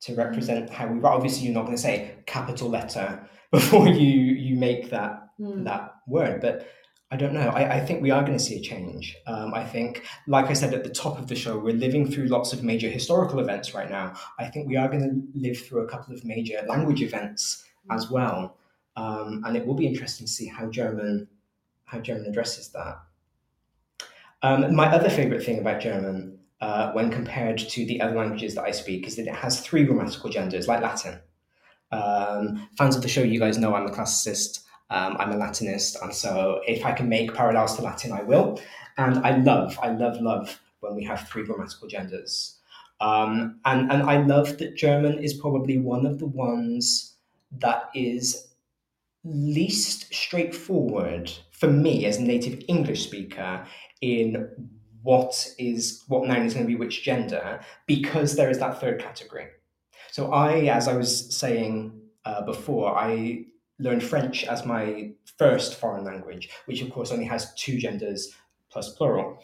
[0.01, 1.13] to represent how we write.
[1.13, 5.63] Obviously, you're not going to say capital letter before you you make that Hmm.
[5.65, 6.67] that word, but
[7.09, 7.49] I don't know.
[7.49, 9.15] I, I think we are going to see a change.
[9.27, 12.25] Um, I think, like I said at the top of the show, we're living through
[12.25, 14.13] lots of major historical events right now.
[14.37, 18.11] I think we are going to live through a couple of major language events as
[18.11, 18.57] well,
[18.97, 21.27] um, and it will be interesting to see how German
[21.85, 22.97] how German addresses that.
[24.41, 28.65] Um, my other favorite thing about German, uh, when compared to the other languages that
[28.65, 31.19] I speak, is that it has three grammatical genders, like Latin.
[31.93, 34.59] Um, fans of the show, you guys know I'm a classicist.
[34.89, 38.59] Um, I'm a Latinist, and so if I can make parallels to Latin, I will.
[38.97, 42.57] And I love, I love, love when we have three grammatical genders.
[42.99, 47.15] Um, and, and I love that German is probably one of the ones
[47.59, 48.47] that is
[49.23, 53.65] least straightforward for me as a native English speaker
[54.01, 54.69] in
[55.03, 58.99] what is what noun is going to be which gender because there is that third
[58.99, 59.47] category.
[60.11, 63.45] So I, as I was saying uh, before, I
[63.79, 68.35] learned French as my first foreign language, which of course only has two genders
[68.69, 69.39] plus plural.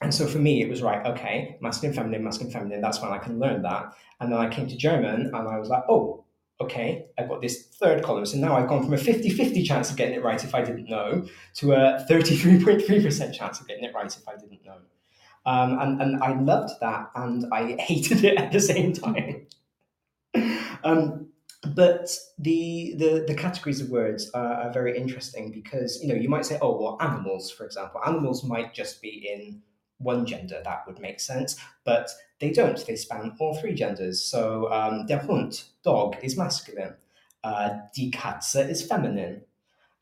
[0.00, 3.18] And so for me, it was right, okay, masculine, feminine, masculine, feminine, that's when I
[3.18, 3.92] can learn that.
[4.20, 6.24] And then I came to German and I was like, oh,
[6.60, 8.26] okay, I've got this third column.
[8.26, 10.62] So now I've gone from a 50 50 chance of getting it right if I
[10.62, 14.78] didn't know to a 33.3% chance of getting it right if I didn't know.
[15.44, 19.46] Um, and, and I loved that and I hated it at the same time.
[20.84, 21.31] um,
[21.74, 26.28] but the, the the categories of words are, are, very interesting because you know you
[26.28, 28.00] might say oh well animals for example.
[28.04, 29.62] Animals might just be in
[29.98, 30.60] one gender.
[30.64, 31.58] That would make sense.
[31.84, 32.10] But
[32.40, 32.84] they don't.
[32.84, 34.24] They span all three genders.
[34.24, 36.94] So um, der hund dog is masculine.
[37.44, 39.42] Uh, die katze is feminine.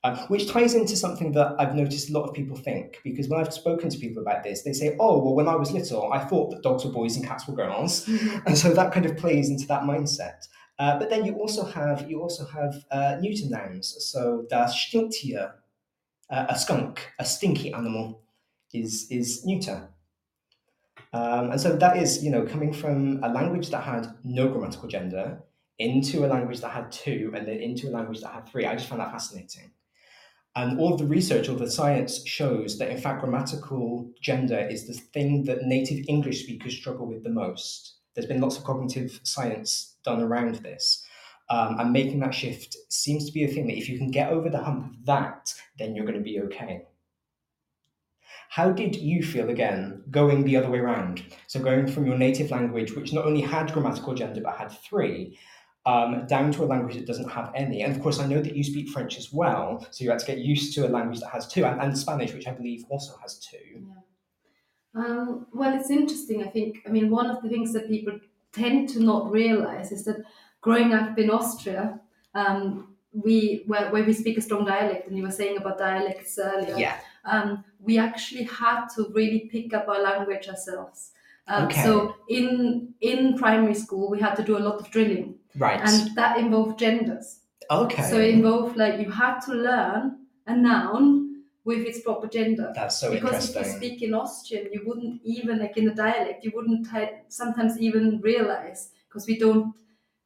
[0.03, 3.01] Um, which ties into something that I've noticed a lot of people think.
[3.05, 5.73] Because when I've spoken to people about this, they say, "Oh, well, when I was
[5.73, 8.09] little, I thought that dogs were boys and cats were girls,"
[8.47, 10.49] and so that kind of plays into that mindset.
[10.81, 13.95] Uh, but then you also have you also have uh, neuter nouns.
[14.11, 15.53] So das Stinktier,
[16.31, 18.23] uh, a skunk, a stinky animal,
[18.73, 19.91] is is neuter.
[21.13, 24.89] Um, and so that is you know coming from a language that had no grammatical
[24.89, 25.43] gender
[25.79, 28.65] into a language that had two, and then into a language that had three.
[28.65, 29.73] I just found that fascinating.
[30.57, 34.87] And all of the research, all the science shows that in fact grammatical gender is
[34.87, 38.00] the thing that native English speakers struggle with the most.
[38.15, 41.05] There's been lots of cognitive science done around this.
[41.49, 44.31] Um, and making that shift seems to be a thing that if you can get
[44.31, 46.83] over the hump of that, then you're going to be okay.
[48.51, 51.23] How did you feel again going the other way around?
[51.47, 55.39] So, going from your native language, which not only had grammatical gender but had three,
[55.87, 57.83] um, down to a language that doesn't have any.
[57.83, 60.27] And of course, I know that you speak French as well, so you had to
[60.27, 63.17] get used to a language that has two, and, and Spanish, which I believe also
[63.23, 63.57] has two.
[63.75, 63.95] Yeah.
[64.95, 66.43] Um, well, it's interesting.
[66.43, 66.83] I think.
[66.87, 68.19] I mean, one of the things that people
[68.53, 70.25] tend to not realize is that
[70.61, 72.01] growing up in Austria,
[72.35, 76.39] um, we where, where we speak a strong dialect, and you were saying about dialects
[76.39, 76.77] earlier.
[76.77, 76.99] Yeah.
[77.25, 81.13] Um, we actually had to really pick up our language ourselves.
[81.47, 81.83] Um, okay.
[81.83, 85.81] So in in primary school, we had to do a lot of drilling, right?
[85.81, 87.41] And that involved genders.
[87.71, 88.03] Okay.
[88.03, 91.30] So it involved like you had to learn a noun
[91.65, 92.73] with its proper gender.
[92.75, 93.63] That's so because interesting.
[93.63, 96.89] if you speak in Austrian, you wouldn't even like in a dialect, you wouldn't
[97.29, 99.75] sometimes even realize because we don't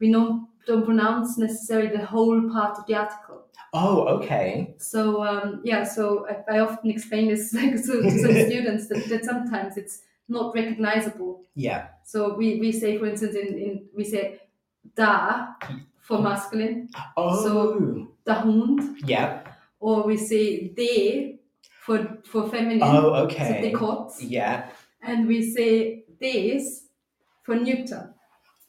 [0.01, 3.47] we don't don't pronounce necessarily the whole part of the article.
[3.73, 4.75] Oh, okay.
[4.79, 9.05] So um, yeah, so I, I, often explain this like, to, to some students that,
[9.09, 11.43] that sometimes it's not recognizable.
[11.55, 11.89] Yeah.
[12.05, 14.41] So we, we say, for instance, in, in we say
[14.95, 15.49] da
[16.01, 16.89] for masculine.
[17.17, 17.45] Oh.
[17.45, 19.01] So the Hund.
[19.05, 19.43] Yeah
[19.85, 21.39] or we say they
[21.85, 22.83] for for feminine.
[22.83, 23.71] Oh, okay.
[23.71, 24.13] So caught.
[24.19, 24.71] Yeah.
[25.03, 26.63] And we say des
[27.43, 28.15] for neuter.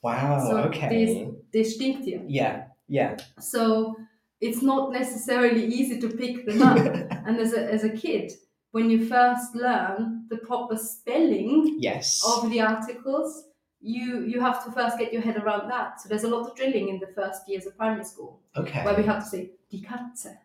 [0.02, 0.46] Wow.
[0.46, 0.90] So okay.
[0.90, 2.26] Des, des Stinktier.
[2.28, 2.66] Yeah.
[2.90, 3.16] Yeah.
[3.40, 3.96] So
[4.42, 6.78] it's not necessarily easy to pick them up.
[7.26, 8.34] and as a, as a kid,
[8.72, 12.22] when you first learn the proper spelling yes.
[12.28, 13.46] of the articles,
[13.80, 16.02] you you have to first get your head around that.
[16.02, 18.42] So there's a lot of drilling in the first years of primary school.
[18.58, 18.84] Okay.
[18.84, 20.36] Where we have to say die Katze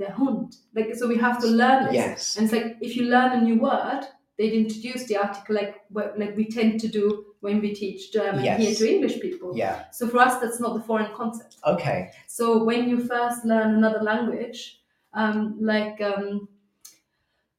[0.00, 0.56] their Hund.
[0.74, 1.94] Like so, we have to learn this.
[1.94, 2.36] Yes.
[2.36, 4.02] And it's like if you learn a new word,
[4.36, 8.60] they'd introduce the article like like we tend to do when we teach German yes.
[8.60, 9.52] here to English people.
[9.56, 9.84] Yeah.
[9.92, 11.56] So for us, that's not the foreign concept.
[11.66, 12.10] Okay.
[12.26, 14.80] So when you first learn another language,
[15.14, 16.48] um, like um,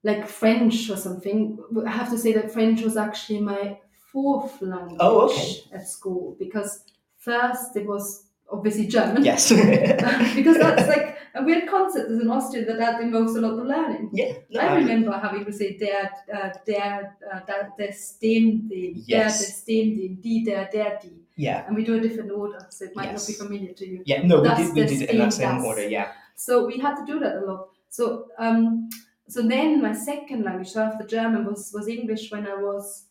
[0.03, 3.77] like French or something, I have to say that French was actually my
[4.11, 5.63] fourth language oh, okay.
[5.73, 6.83] at school because
[7.17, 9.24] first it was obviously German.
[9.24, 9.49] Yes.
[10.36, 13.66] because that's like a weird concept as an Austrian that that involves a lot of
[13.66, 14.10] learning.
[14.14, 14.34] Yeah.
[14.49, 19.08] No, I, remember having to say der, uh, der, uh, der, der stem den, yes.
[19.08, 21.18] der, der stem den, die, der, der, die.
[21.36, 21.66] Yeah.
[21.66, 23.28] And we do a different order, so it might yes.
[23.28, 24.04] not be familiar to you.
[24.06, 25.66] Yeah, no, we did, we did it in that same das.
[25.66, 26.12] order, yeah.
[26.36, 27.70] So we had to do that a lot.
[27.89, 28.89] So um,
[29.32, 33.06] so then my second language, so after German, was, was English when I was,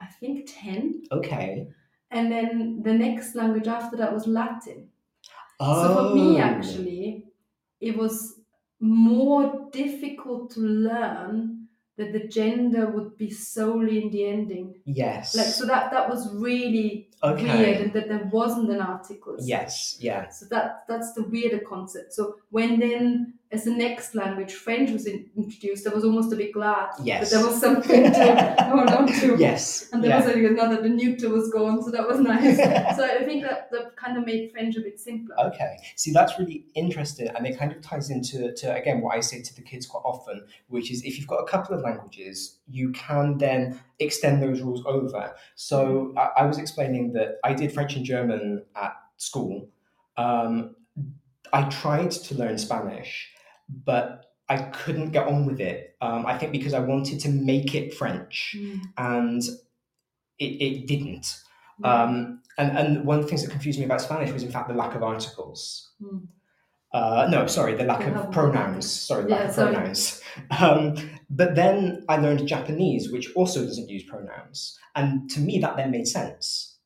[0.00, 1.02] I think, 10.
[1.10, 1.66] Okay.
[2.10, 4.88] And then the next language after that was Latin.
[5.60, 5.82] Oh.
[5.82, 6.44] So for me, oh.
[6.44, 7.24] actually,
[7.80, 8.40] it was
[8.80, 11.64] more difficult to learn
[11.96, 14.74] that the gender would be solely in the ending.
[14.84, 15.36] Yes.
[15.36, 17.56] Like so that that was really Okay.
[17.56, 19.36] weird and that there wasn't an article.
[19.40, 19.96] Yes.
[20.00, 20.28] Yeah.
[20.28, 22.12] So that that's the weirder concept.
[22.12, 26.36] So when then as the next language French was in, introduced, I was almost a
[26.36, 27.30] bit glad Yes.
[27.30, 29.36] that there was something to hold on to.
[29.38, 29.88] Yes.
[29.92, 30.26] And there yeah.
[30.26, 32.56] was like another, the neuter was gone, so that was nice.
[32.96, 35.38] so I think that, that kind of made French a bit simpler.
[35.46, 39.20] Okay, see that's really interesting, and it kind of ties into to again what I
[39.20, 42.58] say to the kids quite often, which is if you've got a couple of languages,
[42.68, 45.34] you can then extend those rules over.
[45.54, 49.68] So I, I was explaining that I did French and German at school.
[50.16, 50.74] Um,
[51.52, 53.30] I tried to learn Spanish,
[53.68, 55.96] but I couldn't get on with it.
[56.00, 58.54] Um, I think because I wanted to make it French,
[58.98, 59.42] and
[60.38, 61.36] it, it didn't.
[61.82, 64.68] Um, and, and one of the things that confused me about Spanish was, in fact,
[64.68, 65.90] the lack of articles.
[66.00, 66.18] Hmm.
[66.92, 68.88] Uh, no, sorry, the lack of pronouns.
[68.88, 69.74] Sorry, the lack of sorry.
[69.74, 70.22] pronouns.
[70.60, 70.94] Um,
[71.28, 74.78] but then I learned Japanese, which also doesn't use pronouns.
[74.94, 76.76] And to me, that then made sense.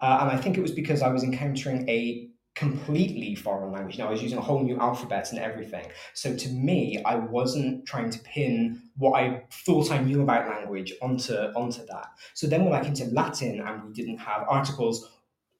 [0.00, 3.98] Uh, and I think it was because I was encountering a completely foreign language.
[3.98, 5.86] Now, I was using a whole new alphabet and everything.
[6.14, 10.92] So to me, I wasn't trying to pin what I thought I knew about language
[11.00, 12.08] onto, onto that.
[12.34, 15.10] So then when I came to Latin and we didn't have articles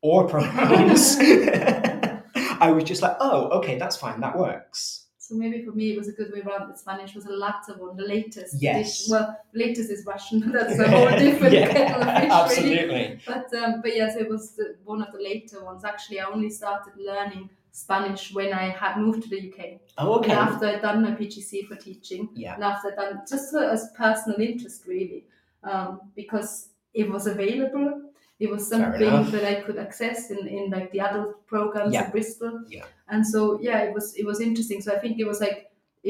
[0.03, 5.02] or pronouns, I was just like, oh, okay, that's fine, that works.
[5.33, 6.71] So maybe for me it was a good way around.
[6.71, 8.61] The Spanish was a latter one, the latest.
[8.61, 8.77] Yes.
[9.01, 9.13] edition.
[9.13, 12.79] Well, latest is Russian, but that's a whole different Yeah, kettle of fish, really.
[12.79, 13.21] Absolutely.
[13.27, 15.85] But um, but yes, it was the, one of the later ones.
[15.85, 19.81] Actually, I only started learning Spanish when I had moved to the UK.
[19.97, 20.33] Oh, okay.
[20.33, 22.55] And after I'd done my PGC for teaching, Yeah.
[22.57, 25.25] and after I'd done just as personal interest, really,
[25.65, 28.03] um, because it was available.
[28.43, 32.07] It was something that I could access in, in like the adult programs Yeah.
[32.07, 32.55] in Bristol.
[32.77, 32.87] Yeah.
[33.13, 34.81] And so yeah, it was it was interesting.
[34.83, 35.59] So I think it was like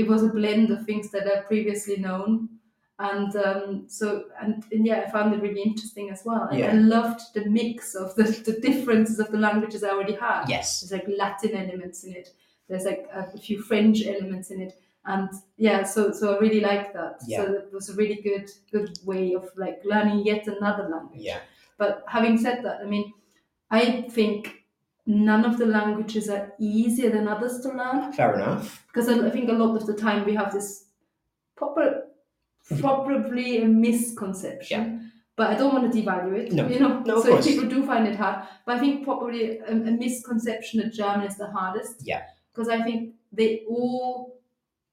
[0.01, 2.49] it was a blend of things that I've previously known.
[2.99, 4.07] And um, so
[4.41, 6.49] and, and yeah, I found it really interesting as well.
[6.51, 10.45] And I loved the mix of the, the differences of the languages I already had.
[10.49, 10.81] Yes.
[10.81, 12.29] There's like Latin elements in it.
[12.69, 14.73] There's like a few French elements in it,
[15.05, 17.17] and yeah, so so I really like that.
[17.27, 17.39] Yeah.
[17.45, 21.21] So it was a really good good way of like learning yet another language.
[21.31, 21.41] Yeah.
[21.83, 23.07] But having said that, I mean,
[23.71, 23.83] I
[24.17, 24.41] think
[25.31, 28.67] none of the languages are easier than others to learn Fair enough.
[28.89, 30.69] because I I think a lot of the time we have this
[31.61, 31.87] proper,
[32.81, 34.81] probably a misconception.
[34.83, 34.99] Yeah.
[35.39, 36.69] But I don't want to devalue it, No.
[36.69, 36.93] you know.
[37.07, 37.47] No, of so course.
[37.49, 39.75] people do find it hard, but I think probably a, a
[40.05, 41.95] misconception that German is the hardest.
[42.11, 42.23] Yeah.
[42.53, 44.41] Because I think they all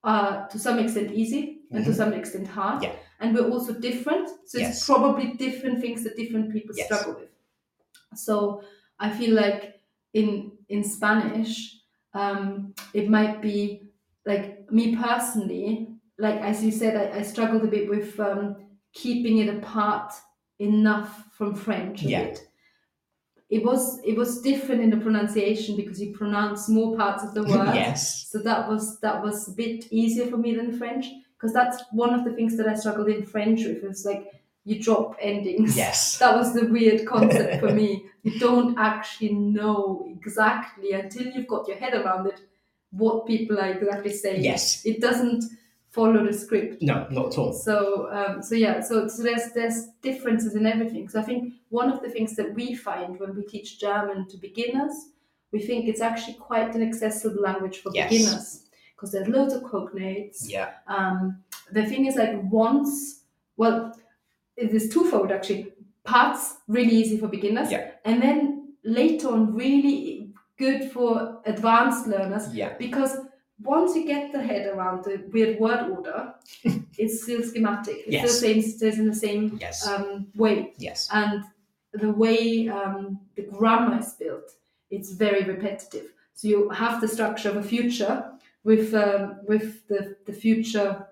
[0.03, 1.95] are to some extent easy and to Mhm.
[2.01, 2.83] some extent hard.
[2.83, 2.95] Yeah.
[3.19, 4.77] And we're also different, so Yes.
[4.77, 6.85] it's probably different things that different people Yes.
[6.87, 7.29] struggle with.
[8.15, 8.63] So
[8.99, 9.81] I feel like
[10.13, 11.81] in in Spanish,
[12.13, 13.89] um, it might be
[14.25, 18.55] like me personally, like as you said, I, I struggled a bit with um,
[18.93, 20.13] keeping it apart
[20.59, 22.03] enough from French.
[22.03, 22.25] Yeah.
[22.25, 22.47] bit.
[23.49, 27.43] It was it was different in the pronunciation because you pronounce more parts of the
[27.53, 27.73] word.
[27.75, 28.29] yes.
[28.31, 31.07] So that was that was a bit easier for me than French
[31.39, 33.83] because that's one of the things that I struggled in French with.
[33.83, 34.31] It's like
[34.65, 35.77] you drop endings.
[35.77, 36.17] Yes.
[36.19, 38.05] That was the weird concept for me.
[38.23, 42.41] You don't actually know exactly until you've got your head around it
[42.91, 44.43] what people are exactly saying.
[44.43, 44.85] Yes.
[44.85, 45.45] It doesn't
[45.91, 46.81] follow the script.
[46.81, 47.53] No, not at all.
[47.53, 51.07] So um, so yeah, so, so there's there's differences in everything.
[51.07, 54.37] So I think one of the things that we find when we teach German to
[54.37, 54.93] beginners,
[55.53, 58.09] we think it's actually quite an accessible language for Yes.
[58.09, 58.68] beginners
[58.99, 60.49] because there's loads of cognates.
[60.49, 60.71] Yeah.
[60.87, 61.39] Um,
[61.71, 63.21] the thing is like once,
[63.55, 63.97] well,
[64.57, 65.73] it is twofold actually.
[66.03, 67.91] Parts really easy for beginners, Yeah.
[68.03, 72.75] and then later on really good for advanced learners Yeah.
[72.77, 73.15] because
[73.61, 76.33] once you get the head around the weird word order,
[76.97, 77.97] it's still schematic.
[78.05, 78.37] It's Yes.
[78.37, 79.87] still same, stays in the same Yes.
[79.87, 81.07] um, way, yes.
[81.13, 81.43] and
[81.93, 84.51] the way um, the grammar is built,
[84.89, 86.07] it's very repetitive.
[86.33, 88.31] So you have the structure of a future
[88.63, 91.07] with um, with the, the future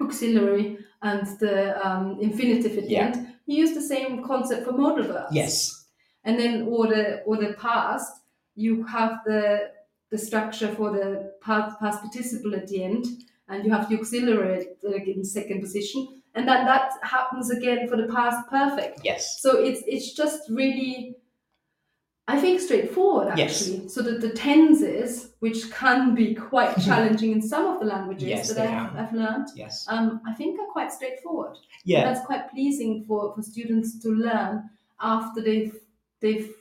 [0.00, 3.06] auxiliary and the um, infinitive at the Yeah.
[3.06, 3.34] end.
[3.46, 5.86] You use the same concept for modal verbs Yes.
[6.24, 8.12] and then or the or the past
[8.54, 9.70] you have the
[10.10, 13.04] the structure for the past, past participle at the end
[13.48, 14.66] and you have the auxiliary
[15.06, 19.40] in second position and then that happens again for the past perfect Yes.
[19.40, 21.16] so it's it's just really
[22.28, 23.78] I think straightforward actually.
[23.82, 23.94] Yes.
[23.94, 28.54] So that the tenses, which can be quite challenging in some of the languages Yes,
[28.54, 28.96] that I've.
[28.96, 29.84] I've learned, Yes.
[29.88, 32.04] um, I think are quite straightforward Yeah.
[32.04, 35.74] that's quite pleasing for, for students to learn after they've
[36.20, 36.54] they've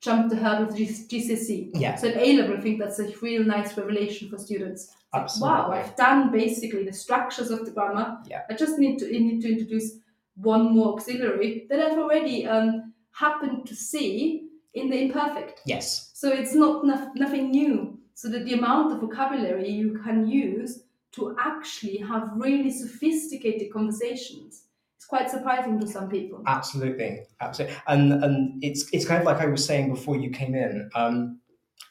[0.00, 1.70] jumped the hurdle of G- GCSE.
[1.74, 1.94] Yeah.
[1.96, 4.84] So at A level, I think that's a real nice revelation for students.
[4.84, 5.48] It's like, Absolutely.
[5.58, 8.18] wow, I've done basically the structures of the grammar.
[8.26, 8.42] Yeah.
[8.50, 9.98] I just need to I need to introduce
[10.36, 14.45] one more auxiliary that I've already um, happen to see
[14.76, 15.62] in the imperfect.
[15.66, 16.10] Yes.
[16.14, 17.98] So it's not nof- nothing new.
[18.14, 24.64] So that the amount of vocabulary you can use to actually have really sophisticated conversations
[24.98, 26.42] is quite surprising to some people.
[26.46, 30.54] Absolutely, absolutely, and and it's it's kind of like I was saying before you came
[30.54, 30.88] in.
[30.94, 31.40] Um,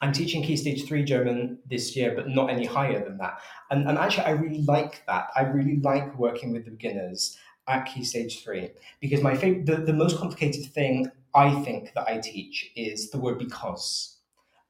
[0.02, 3.40] I'm teaching Key Stage Three German this year, but not any higher than that.
[3.72, 5.30] And and actually, I really like that.
[5.36, 8.70] I really like working with the beginners at Key Stage Three
[9.00, 13.20] because my favorite, the, the most complicated thing I think that I teach is the
[13.20, 14.12] word because.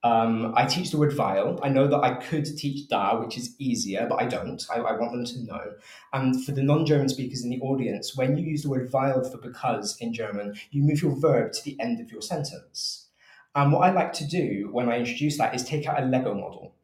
[0.03, 1.59] Um, I teach the word weil.
[1.63, 4.63] I know that I could teach da, which is easier, but I don't.
[4.69, 5.73] I, I want them to know.
[6.13, 9.23] And for the non German speakers in the audience, when you use the word weil
[9.23, 13.07] for because in German, you move your verb to the end of your sentence.
[13.55, 16.35] And what I like to do when I introduce that is take out a Lego
[16.35, 16.75] model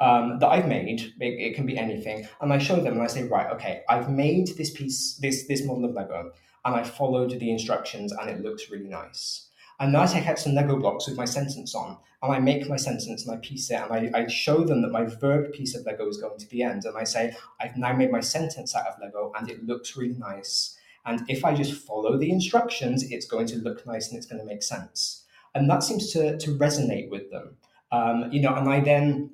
[0.00, 1.00] um, that I've made.
[1.00, 4.10] It, it can be anything, and I show them and I say, right, okay, I've
[4.10, 6.32] made this piece, this this model of Lego,
[6.64, 9.48] and I followed the instructions, and it looks really nice.
[9.80, 12.68] And now I take out some Lego blocks with my sentence on, and I make
[12.68, 15.74] my sentence and I piece it, and I, I show them that my verb piece
[15.74, 18.74] of Lego is going to the end, and I say, I've now made my sentence
[18.74, 20.76] out of Lego, and it looks really nice.
[21.06, 24.40] And if I just follow the instructions, it's going to look nice and it's going
[24.40, 25.24] to make sense.
[25.54, 27.56] And that seems to, to resonate with them.
[27.92, 29.30] Um, you know, and I then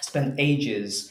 [0.00, 1.10] spend ages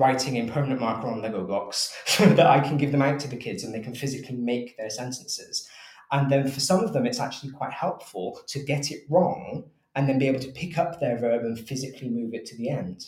[0.00, 3.28] writing in permanent marker on Lego blocks so that I can give them out to
[3.28, 5.68] the kids and they can physically make their sentences.
[6.10, 10.08] And then for some of them, it's actually quite helpful to get it wrong and
[10.08, 13.04] then be able to pick up their verb and physically move it to the end.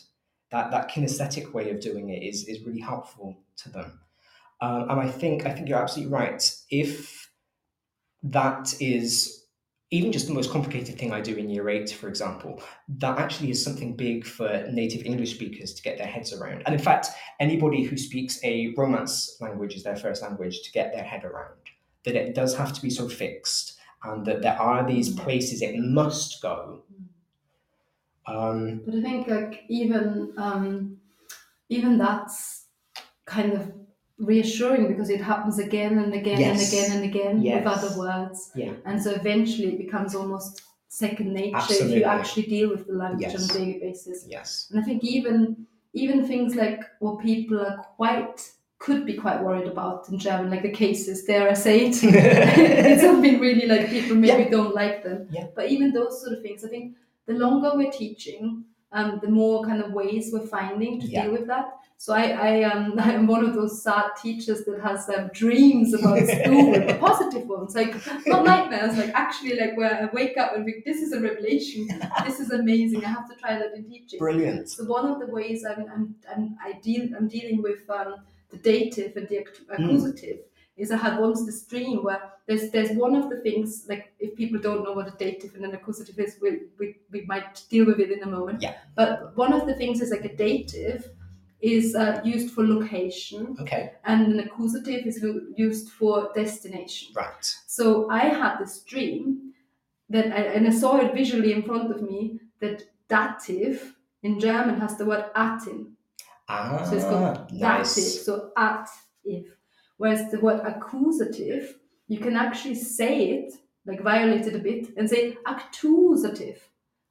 [0.50, 3.98] That, that kinesthetic way of doing it is, is really helpful to them.
[4.60, 6.54] Um, and I think I think you're absolutely right.
[6.70, 7.30] If
[8.22, 9.41] that is
[9.92, 13.50] even just the most complicated thing I do in year eight, for example, that actually
[13.50, 16.62] is something big for native English speakers to get their heads around.
[16.64, 20.94] And in fact, anybody who speaks a Romance language as their first language to get
[20.94, 21.58] their head around
[22.04, 25.76] that it does have to be so fixed and that there are these places it
[25.78, 26.82] must go.
[28.26, 30.96] Um, But I think like even um,
[31.68, 32.66] even that's
[33.26, 33.72] kind of
[34.22, 36.52] reassuring because it happens again and again Yes.
[36.52, 37.64] and again and again Yes.
[37.64, 38.50] with other words.
[38.54, 38.72] Yeah.
[38.84, 43.22] And so eventually it becomes almost second nature if you actually deal with the language
[43.32, 43.50] Yes.
[43.50, 44.24] on a daily basis.
[44.28, 44.68] yes.
[44.70, 49.68] And I think even even things like what people are quite could be quite worried
[49.68, 51.96] about in German, like the cases, dare I say it.
[52.02, 55.28] it's something really like people maybe don't like them.
[55.30, 55.46] Yeah.
[55.54, 56.96] But even those sort of things, I think
[57.26, 61.22] the longer we're teaching, um, the more kind of ways we're finding to Yeah.
[61.24, 61.66] deal with that.
[61.98, 66.18] So I, I um, I'm one of those sad teachers that has um, dreams about
[66.36, 67.94] school, the positive ones, like
[68.26, 71.88] not nightmares, like actually like where I wake up and think, this is a revelation,
[72.26, 74.18] this is amazing, I have to try that in teaching.
[74.18, 74.68] Brilliant.
[74.68, 78.16] So one of the ways I'm I'm, I'm I deal I'm dealing with um,
[78.50, 80.40] the dative and the ac- accusative
[80.76, 84.34] is I had once this dream where there's there's one of the things like if
[84.36, 87.86] people don't know what a dative and an accusative is, we we, we might deal
[87.86, 88.62] with it in a moment.
[88.62, 88.78] Yeah.
[88.94, 91.10] But one of the things is like a dative
[91.60, 93.92] is uh, used for location Okay.
[94.04, 95.24] and an accusative is
[95.56, 97.12] used for destination.
[97.14, 97.54] Right.
[97.66, 99.54] So I had this dream
[100.08, 104.80] that, I, and I saw it visually in front of me that dative in German
[104.80, 105.96] has the word atin.
[106.48, 107.84] Ah, So it's called dative,
[108.24, 108.88] so at
[109.24, 109.51] if.
[110.02, 111.78] Whereas the word accusative,
[112.08, 113.54] you can actually say it,
[113.86, 116.58] like violate it a bit, and say accusative.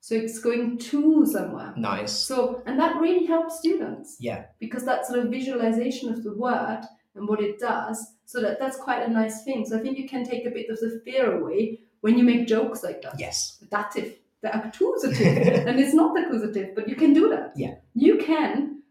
[0.02, 1.74] So it's going to somewhere.
[1.78, 2.12] Nice.
[2.12, 4.44] So, and that really helps students Yeah.
[4.60, 6.82] because that sort of visualization of the word
[7.16, 10.08] and what it does so that that's quite a nice thing so i think you
[10.08, 13.62] can take a bit of the fear away when you make jokes like that Yes.
[13.70, 14.10] dative
[14.44, 17.76] the accusative and it's not the accusative but you can do that Yeah.
[18.06, 18.82] you can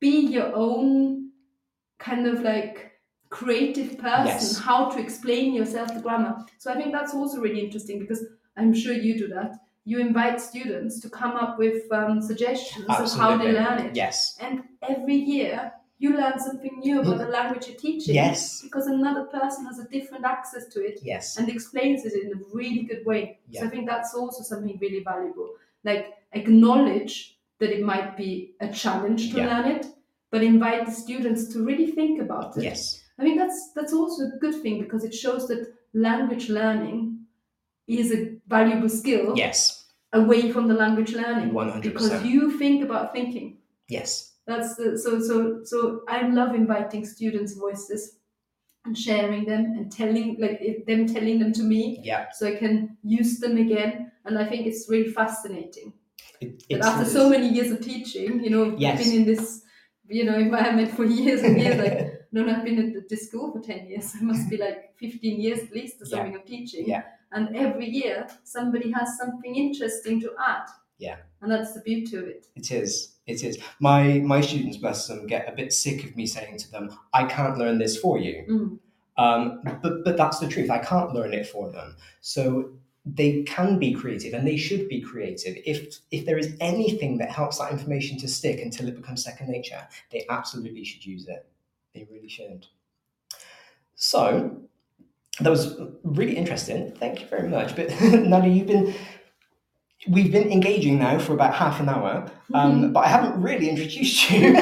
[0.00, 1.30] be your own
[1.98, 2.95] kind of like
[3.38, 4.58] creative person Yes.
[4.68, 8.22] how to explain yourself the grammar so i think that's also really interesting because
[8.56, 9.50] i'm sure you do that
[9.90, 14.36] you invite students to come up with um, suggestions of how they learn it Yes.
[14.44, 14.54] and
[14.94, 15.72] every year
[16.04, 18.14] you learn something new about the language you're teaching.
[18.16, 18.60] Yes.
[18.66, 21.38] Because another person has a different access to it Yes.
[21.38, 23.38] and explains it in a really good way.
[23.54, 25.48] So I think that's also something really valuable.
[25.84, 26.04] Like
[26.40, 29.46] acknowledge that it might be a challenge to Yeah.
[29.50, 29.86] learn it,
[30.30, 32.64] but invite the students to really think about it.
[32.64, 33.02] Yes.
[33.18, 37.20] I mean, that's that's also a good thing because it shows that language learning
[37.86, 39.86] is a valuable skill Yes.
[40.12, 41.50] away from the language learning.
[41.54, 41.82] 100%.
[41.82, 43.58] Because you think about thinking.
[43.88, 44.34] Yes.
[44.46, 48.18] That's the, so so so I love inviting students' voices
[48.84, 52.26] and sharing them and telling like them telling them to me Yeah.
[52.32, 54.12] so I can use them again.
[54.24, 55.92] And I think it's really fascinating
[56.40, 59.02] It, that after so many years of teaching, you know, Yes.
[59.04, 59.62] Been in this
[60.08, 61.76] you know environment for years and years.
[61.78, 64.14] Like no, I've been at this school for ten years.
[64.20, 66.10] It must be like fifteen years at least or Yeah.
[66.16, 66.84] something of teaching.
[66.88, 67.02] Yeah.
[67.32, 70.66] and every year somebody has something interesting to add.
[70.98, 71.16] Yeah.
[71.42, 72.46] And that's the beauty of it.
[72.54, 72.92] It is.
[73.26, 73.58] It is.
[73.80, 74.02] My
[74.34, 77.58] my students, bless them, get a bit sick of me saying to them, "I can't
[77.58, 78.78] learn this for you." Mm.
[79.24, 79.42] Um,
[79.82, 80.70] but but that's the truth.
[80.70, 81.96] I can't learn it for them.
[82.20, 82.42] So
[83.20, 85.54] they can be creative and they should be creative.
[85.72, 85.78] If
[86.10, 89.82] if there is anything that helps that information to stick until it becomes second nature,
[90.12, 91.42] they absolutely should use it.
[91.96, 92.66] They really should.
[93.94, 94.60] So
[95.40, 96.94] that was really interesting.
[96.94, 97.74] Thank you very much.
[97.74, 98.94] But Nadia, you've been
[100.06, 104.30] we've been engaging now for about half an hour, um, but I haven't really introduced
[104.30, 104.40] you.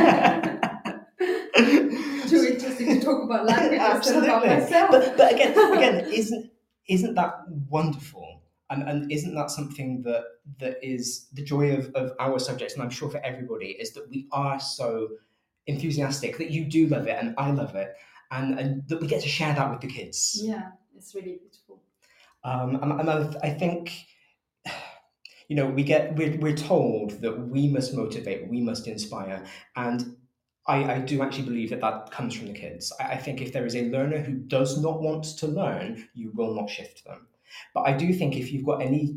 [2.29, 4.91] Too interesting to talk about languages than about myself.
[4.93, 6.53] But, but again, again, isn't
[6.87, 7.35] isn't that
[7.69, 8.43] wonderful?
[8.71, 10.25] And, and isn't that something that
[10.61, 14.09] that is the joy of, of our subjects, and I'm sure for everybody, is that
[14.09, 15.09] we are so
[15.67, 17.95] enthusiastic that you do love it and I love it,
[18.31, 20.41] and, and that we get to share that with the kids.
[20.43, 21.83] yeah, it's really beautiful.
[22.43, 23.93] Um, and, and I, I think,
[25.49, 29.45] you know, we get we're, we're told that we must motivate, we must inspire,
[29.77, 30.17] and
[30.67, 32.93] I, I do actually believe that that comes from the kids.
[33.01, 36.33] I, I think if there is a learner who does not want to learn, you
[36.35, 37.27] will not shift them.
[37.73, 39.17] But I do think if you've got any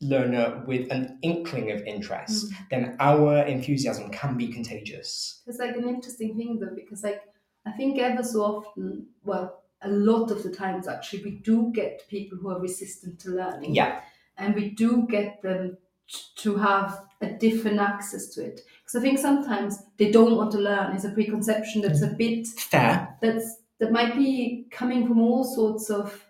[0.00, 2.56] learner with an inkling of interest, mm.
[2.70, 5.42] then our enthusiasm can be contagious.
[5.46, 7.22] It's like an interesting thing though, because like
[7.66, 12.08] I think ever so often, well, a lot of the times actually, we do get
[12.08, 13.74] people who are resistant to learning.
[13.74, 14.00] Yeah,
[14.38, 15.76] and we do get them
[16.08, 20.52] t- to have a different access to it because i think sometimes they don't want
[20.52, 23.16] to learn it's a preconception that's a bit fair.
[23.22, 26.25] that's that might be coming from all sorts of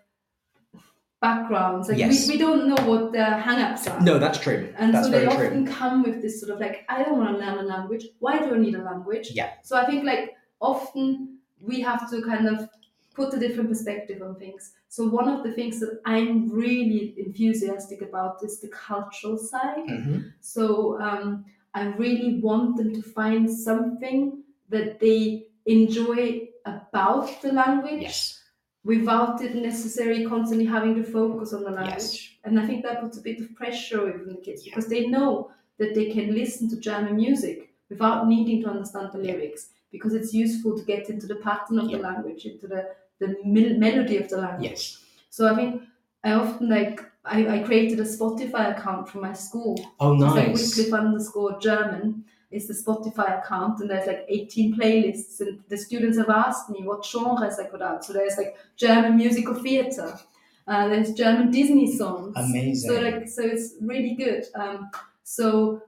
[1.21, 2.27] backgrounds like Yes.
[2.27, 4.73] we, we don't know what their hang-ups are No, that's true.
[4.77, 5.47] and that's so they very true.
[5.47, 8.37] often come with this sort of like i don't want to learn a language why
[8.39, 9.51] do i need a language Yeah.
[9.63, 12.69] so i think like often we have to kind of
[13.15, 18.01] put a different perspective on things so one of the things that i'm really enthusiastic
[18.03, 20.33] about is the cultural side Mhm.
[20.39, 28.01] so um, I really want them to find something that they enjoy about the language
[28.01, 28.36] Yes.
[28.83, 31.93] Without it necessarily constantly having to focus on the language.
[31.95, 32.29] Yes.
[32.45, 34.71] And I think that puts a bit of pressure on the kids Yeah.
[34.75, 39.17] because they know that they can listen to German music without needing to understand the
[39.19, 43.35] lyrics because it's useful to get into the pattern of the language, into the, the
[43.43, 44.69] mel- melody of the language.
[44.71, 45.03] Yes.
[45.29, 45.83] So I think
[46.23, 50.47] I often like I, I created a Spotify account for my school Oh, it's like
[50.49, 50.77] nice.
[50.77, 55.39] Wycliffe underscore German is the Spotify account, and there's like 18 playlists.
[55.41, 58.03] And the students have asked me what genres I could add.
[58.03, 60.17] So there's like German musical theatre,
[60.67, 62.35] uh, there's German Disney songs.
[62.35, 62.89] Amazing.
[62.89, 64.45] So like, so it's really good.
[64.53, 64.89] Um,
[65.23, 65.81] so,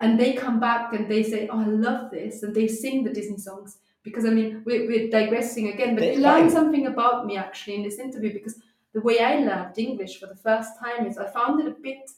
[0.00, 3.12] and they come back and they say, "Oh, I love this," and they sing the
[3.12, 3.78] Disney songs.
[4.02, 7.82] Because I mean, we're, we're digressing again, but you learn something about me actually in
[7.82, 8.58] this interview because
[8.94, 12.10] the way I learned English for the first time is I found it a bit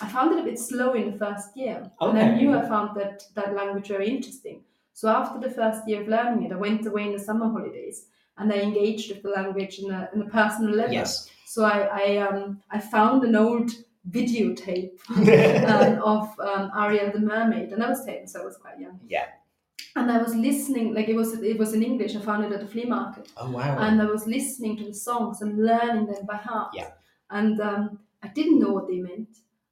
[0.00, 1.90] I found it a bit slow in the first year.
[2.00, 2.36] And I Okay.
[2.36, 4.62] knew I found that that language very interesting.
[4.92, 8.06] So after the first year of learning it, I went away in the summer holidays
[8.38, 10.92] and I engaged with the language in a, in a personal level.
[10.94, 11.30] Yes.
[11.46, 13.70] So I I, um, I found an old
[14.10, 18.78] videotape um, of um, Ariel the Mermaid, and I was ten, so I was quite
[18.78, 18.98] young.
[19.08, 19.26] Yeah.
[19.96, 22.16] And I was listening, like it was it was in English.
[22.16, 23.78] I found it at the flea market Oh wow.
[23.78, 26.70] and I was listening to the songs and learning them by heart.
[26.74, 26.90] Yeah.
[27.30, 29.28] And um, I didn't know what they meant,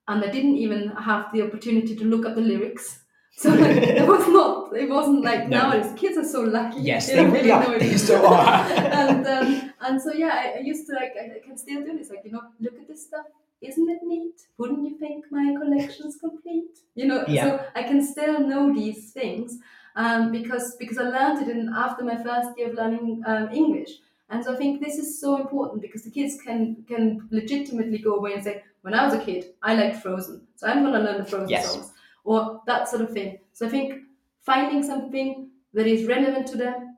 [0.08, 2.98] and I didn't even have the opportunity to look at the lyrics.
[3.34, 4.76] So like, it was not.
[4.76, 5.56] It wasn't like No.
[5.58, 5.90] nowadays.
[5.96, 6.80] Kids are so lucky.
[6.82, 7.62] yes, They they really are.
[7.64, 7.98] know They it.
[7.98, 8.60] so are.
[9.02, 11.12] and um, and so yeah, I, I used to like.
[11.22, 12.10] I, I can still do this.
[12.10, 13.24] Like you know, look at this stuff.
[13.62, 14.38] Isn't it neat?
[14.58, 16.74] Wouldn't you think my collection's complete?
[16.94, 17.44] You know, Yeah.
[17.44, 19.58] so I can still know these things
[19.96, 23.92] um, because because I learned it in after my first year of learning um, English.
[24.28, 28.16] And so I think this is so important because the kids can can legitimately go
[28.16, 31.00] away and say, when I was a kid, I liked Frozen, so I'm going to
[31.00, 31.72] learn the Frozen Yes.
[31.72, 31.92] songs,
[32.24, 33.38] or that sort of thing.
[33.52, 34.02] So I think
[34.42, 36.96] finding something that is relevant to them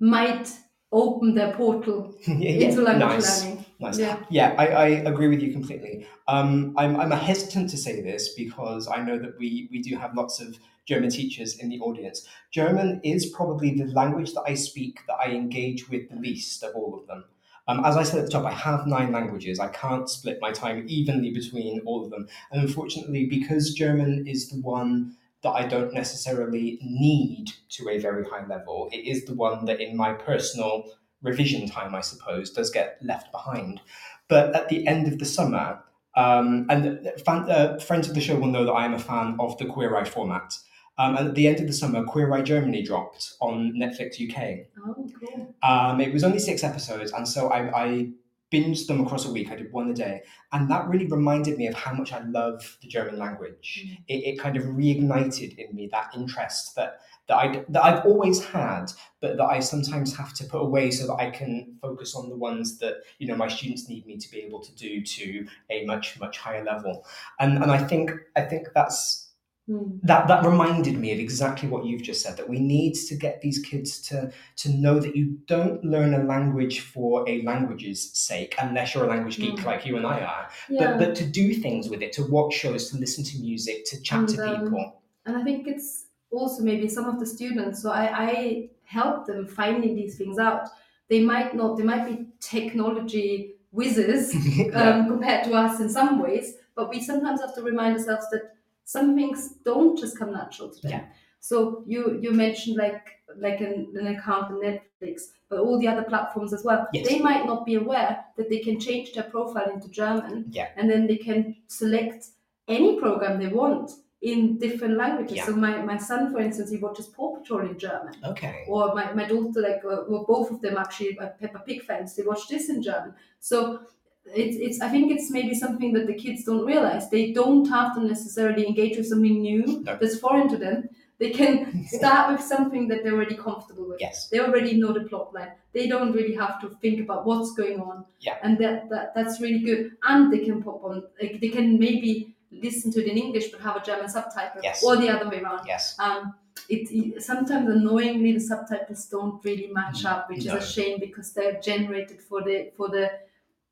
[0.00, 0.50] might
[0.92, 3.42] open their portal Yeah, into language nice.
[3.44, 3.64] learning.
[3.78, 3.98] Nice.
[3.98, 4.24] Yeah.
[4.30, 6.06] Yeah, I, I agree with you completely.
[6.28, 10.14] Um, I'm, I'm hesitant to say this because I know that we, we do have
[10.14, 10.56] lots of
[10.86, 12.26] German teachers in the audience.
[12.52, 16.74] German is probably the language that I speak that I engage with the least of
[16.74, 17.24] all of them.
[17.68, 19.58] Um, as I said at the top, I have nine languages.
[19.58, 22.28] I can't split my time evenly between all of them.
[22.50, 28.24] And unfortunately, because German is the one that I don't necessarily need to a very
[28.24, 30.92] high level, it is the one that in my personal
[31.22, 33.80] revision time, I suppose, does get left behind.
[34.28, 35.82] But at the end of the summer,
[36.16, 39.36] um, and fan, uh, friends of the show will know that I am a fan
[39.38, 40.56] of the Queer Eye format.
[40.98, 44.66] Um, and at the end of the summer, Queer Eye Germany dropped on Netflix UK.
[44.86, 45.54] Oh, cool.
[45.62, 48.08] Um, it was only six episodes, and so I, I
[48.52, 49.50] binged them across a week.
[49.50, 50.22] I did one a day,
[50.52, 53.84] and that really reminded me of how much I love the German language.
[53.86, 53.98] Mm.
[54.08, 58.44] It, it kind of reignited in me that interest that that I that I've always
[58.44, 58.86] had,
[59.20, 62.36] but that I sometimes have to put away so that I can focus on the
[62.36, 65.84] ones that you know my students need me to be able to do to a
[65.84, 67.04] much much higher level.
[67.40, 69.25] And and I think I think that's
[69.68, 69.98] Mm.
[70.04, 73.40] that that reminded me of exactly what you've just said that we need to get
[73.40, 74.30] these kids to
[74.62, 79.08] to know that you don't learn a language for a language's sake unless you're a
[79.08, 79.64] language geek Mm.
[79.64, 80.78] like you and I are Yeah.
[80.80, 84.00] but but to do things with it to watch shows to listen to music to
[84.02, 87.82] chat And, to um, people and I think it's also maybe some of the students.
[87.82, 90.68] So I, I help them finding these things out.
[91.08, 91.76] They might not.
[91.76, 94.98] They might be technology whizzes Yeah.
[94.98, 98.42] um, compared to us in some ways, but we sometimes have to remind ourselves that
[98.86, 100.90] some things don't just come natural to them.
[100.92, 101.06] Yeah.
[101.40, 103.06] So you you mentioned like
[103.36, 106.86] like an, an account on Netflix, but all the other platforms as well.
[106.92, 107.08] Yes.
[107.08, 110.68] They might not be aware that they can change their profile into German, Yeah.
[110.76, 112.20] and then they can select
[112.68, 113.90] any program they want
[114.22, 115.36] in different languages.
[115.36, 115.46] Yeah.
[115.46, 118.14] So my, my son, for instance, he watches Paw Patrol in German.
[118.24, 121.82] okay Or my, my daughter, like, uh, well, both of them actually are Peppa Pig
[121.84, 122.16] fans.
[122.16, 123.14] They watch this in German.
[123.40, 123.86] So
[124.34, 127.08] it's, it's I think it's maybe something that the kids don't realize.
[127.10, 129.96] They don't have to necessarily engage with something new No.
[130.00, 130.88] that's foreign to them.
[131.18, 134.00] They can start with something that they're already comfortable with.
[134.00, 135.52] yes They already know the plot line.
[135.72, 138.04] They don't really have to think about what's going on.
[138.20, 138.36] Yeah.
[138.42, 139.92] And that, that that's really good.
[140.02, 143.60] And they can pop on like they can maybe listen to it in English but
[143.60, 144.60] have a German subtitle.
[144.62, 144.82] Yes.
[144.84, 145.66] Or the other way around.
[145.66, 146.34] yes Um
[146.70, 150.56] it, it sometimes annoyingly the subtitles don't really match up, which No.
[150.56, 153.10] is a shame because they're generated for the for the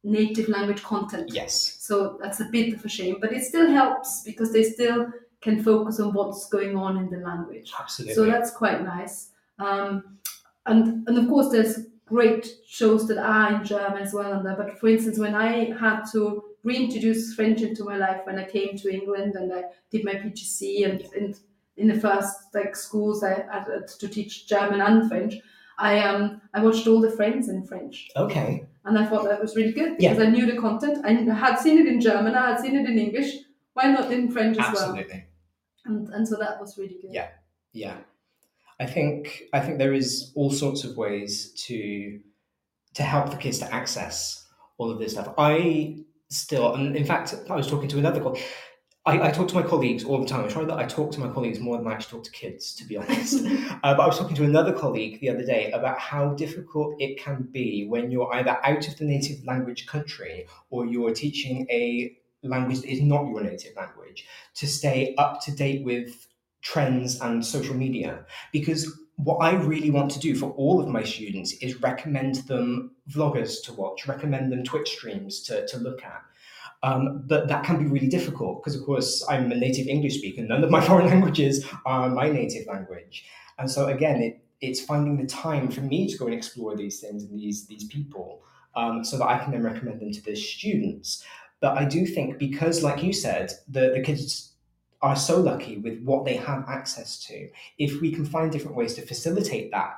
[0.05, 1.31] native language content.
[1.33, 3.17] yes So that's a bit of a shame.
[3.21, 5.09] But it still helps because they still
[5.41, 7.73] can focus on what's going on in the language.
[7.79, 9.31] absolutely So that's quite nice.
[9.59, 10.19] Um,
[10.67, 14.43] and and of course, there's great shows that are in German as well.
[14.43, 14.57] There.
[14.57, 18.77] But for instance, when I had to reintroduce French into my life when I came
[18.79, 21.39] to England and I did my PGC and, and
[21.77, 23.67] in the first like schools I had
[23.99, 25.35] to teach German and French,
[25.79, 28.09] I um I watched all the Friends in French.
[28.17, 30.13] okay And I thought that was really good Yeah.
[30.13, 31.05] because I knew the content.
[31.05, 33.31] I had seen it in German, I had seen it in English.
[33.73, 34.91] Why not in French as well?
[34.91, 35.25] absolutely
[35.87, 37.13] And, and so that was really good.
[37.13, 37.29] Yeah.
[37.73, 37.97] Yeah,
[38.79, 42.21] I think I think there is all sorts of ways to
[42.95, 44.47] to help the kids to access
[44.79, 45.35] all of this stuff.
[45.37, 48.43] I still, and in fact, I was talking to another colleague.
[49.07, 50.45] I, I talk to my colleagues all the time.
[50.45, 52.75] I try that I talk to my colleagues more than I actually talk to kids,
[52.77, 53.45] to be honest.
[53.45, 57.19] uh, but I was talking to another colleague the other day about how difficult it
[57.19, 62.17] can be when you're either out of the native language country or you're teaching a
[62.43, 66.27] language that is not your native language to stay up to date with
[66.63, 71.05] trends and social media because what I really want to do for all of my
[71.05, 76.23] students is recommend them vloggers to watch, recommend them Twitch streams to, to look at.
[76.85, 80.43] Um, but that can be really difficult because, of course, I'm a native English speaker.
[80.43, 83.25] None of my foreign languages are my native language.
[83.59, 87.01] And so, again, it, it's finding the time for me to go and explore these
[87.01, 88.43] things and these, these people
[88.77, 91.25] um, so that I can then recommend them to the students.
[91.61, 94.53] But I do think because, like you said, the, the kids
[95.01, 97.49] are so lucky with what they have access to.
[97.79, 99.95] If we can find different ways to facilitate that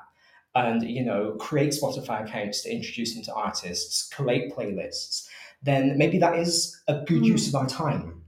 [0.55, 5.29] and, you know, create Spotify accounts to introduce them to artists, collate playlists,
[5.63, 7.27] then maybe that is a good Mm.
[7.35, 8.23] use of our time.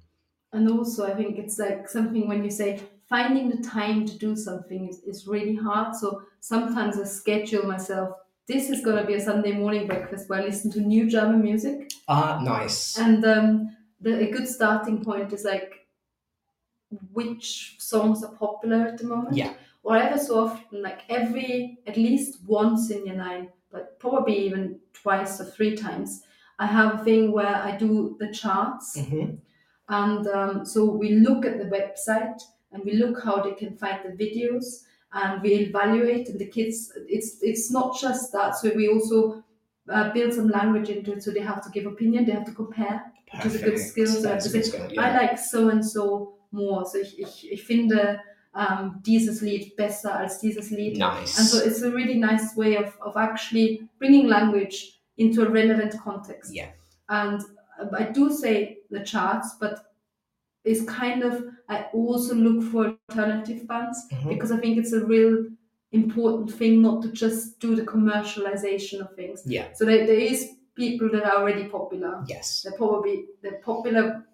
[0.52, 4.34] And also, I think it's like something when you say finding the time to do
[4.36, 5.94] something is, is really hard.
[5.96, 8.16] So sometimes I schedule myself.
[8.46, 11.90] This is gonna be a Sunday morning breakfast where I listen to new German music,
[12.09, 12.96] Ah, nice.
[12.98, 15.86] and um, the, a good starting point is like
[17.12, 19.36] which songs are popular at the moment.
[19.36, 19.52] Yeah.
[19.82, 24.80] Or ever so often, like every at least once in your nine, but probably even
[24.92, 26.22] twice or three times,
[26.59, 28.98] I have a thing where I do the charts.
[28.98, 29.36] hmm
[29.90, 34.01] And um, so we look at the website and we look how they can find
[34.05, 38.55] the videos and we evaluate and the kids it's it's not just that.
[38.56, 39.43] So we also
[39.89, 42.52] uh, build some language into it so they have to give opinion they have to
[42.52, 43.01] compare
[43.32, 44.06] which is a good skill.
[44.06, 46.85] So That's good skill, I like so and so more.
[46.85, 48.20] So ich, ich, ich finde
[48.55, 50.98] um, dieses Lied besser als dieses Lied.
[50.98, 51.39] Nice.
[51.39, 55.95] and so it's a really nice way of, of actually bringing language into a relevant
[56.01, 56.55] context.
[56.55, 56.70] Yeah.
[57.09, 57.40] And
[57.81, 59.93] uh, I do say the charts, but
[60.65, 64.28] it's kind of, I also look for alternative bands Mhm.
[64.28, 65.47] because I think it's a real
[65.93, 69.43] important thing not to just do the commercialization of things.
[69.47, 69.69] Yeah.
[69.74, 72.23] So there, there is people that are already popular.
[72.28, 72.62] Yes.
[72.62, 74.24] They're probably they're popular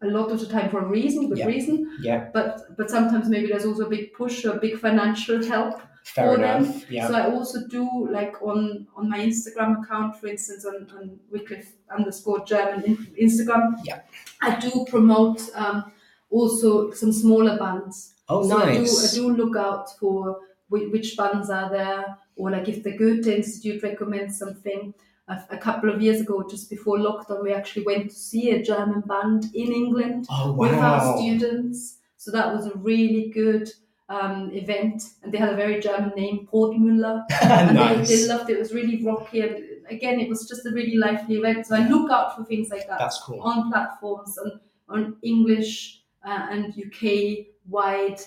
[0.00, 1.46] a lot of the time for a reason, good Yeah.
[1.46, 1.90] reason.
[2.00, 2.30] Yeah.
[2.32, 6.34] But but sometimes maybe there's also a big push or a big financial help Fair
[6.34, 6.82] for them.
[6.90, 7.08] Yeah.
[7.08, 11.72] So I also do like on on my Instagram account, for instance, on, on Wycliffe
[11.96, 13.80] underscore German in, Instagram.
[13.84, 14.00] Yeah.
[14.40, 15.92] I do promote um,
[16.30, 18.14] also some smaller bands.
[18.28, 19.14] oh, so nice.
[19.14, 22.82] I do I do look out for whi- which bands are there, or like if
[22.82, 24.94] the Goethe Institute recommends something.
[25.28, 28.60] A, a couple of years ago, just before lockdown, we actually went to see a
[28.60, 31.98] German band in England oh, with our students.
[32.16, 33.70] So that was a really good
[34.16, 38.54] um, event, and they had a very German name, Brotmüller, and they, they loved it.
[38.56, 39.54] It was really rocky, and
[39.96, 41.66] again, it was just a really lively event.
[41.66, 43.40] So I look out for things like that That's cool.
[43.40, 44.50] on platforms on
[44.94, 48.20] on English uh, and UK wide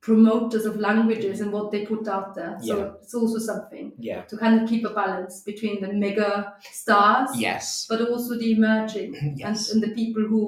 [0.00, 2.58] promoters of languages and what they put out there.
[2.60, 2.90] So Yeah.
[3.02, 4.20] it's also something Yeah.
[4.30, 7.86] to kind of keep a balance between the mega stars, Yes.
[7.88, 9.10] but also the emerging
[9.42, 9.48] Yes.
[9.48, 10.42] and, and the people who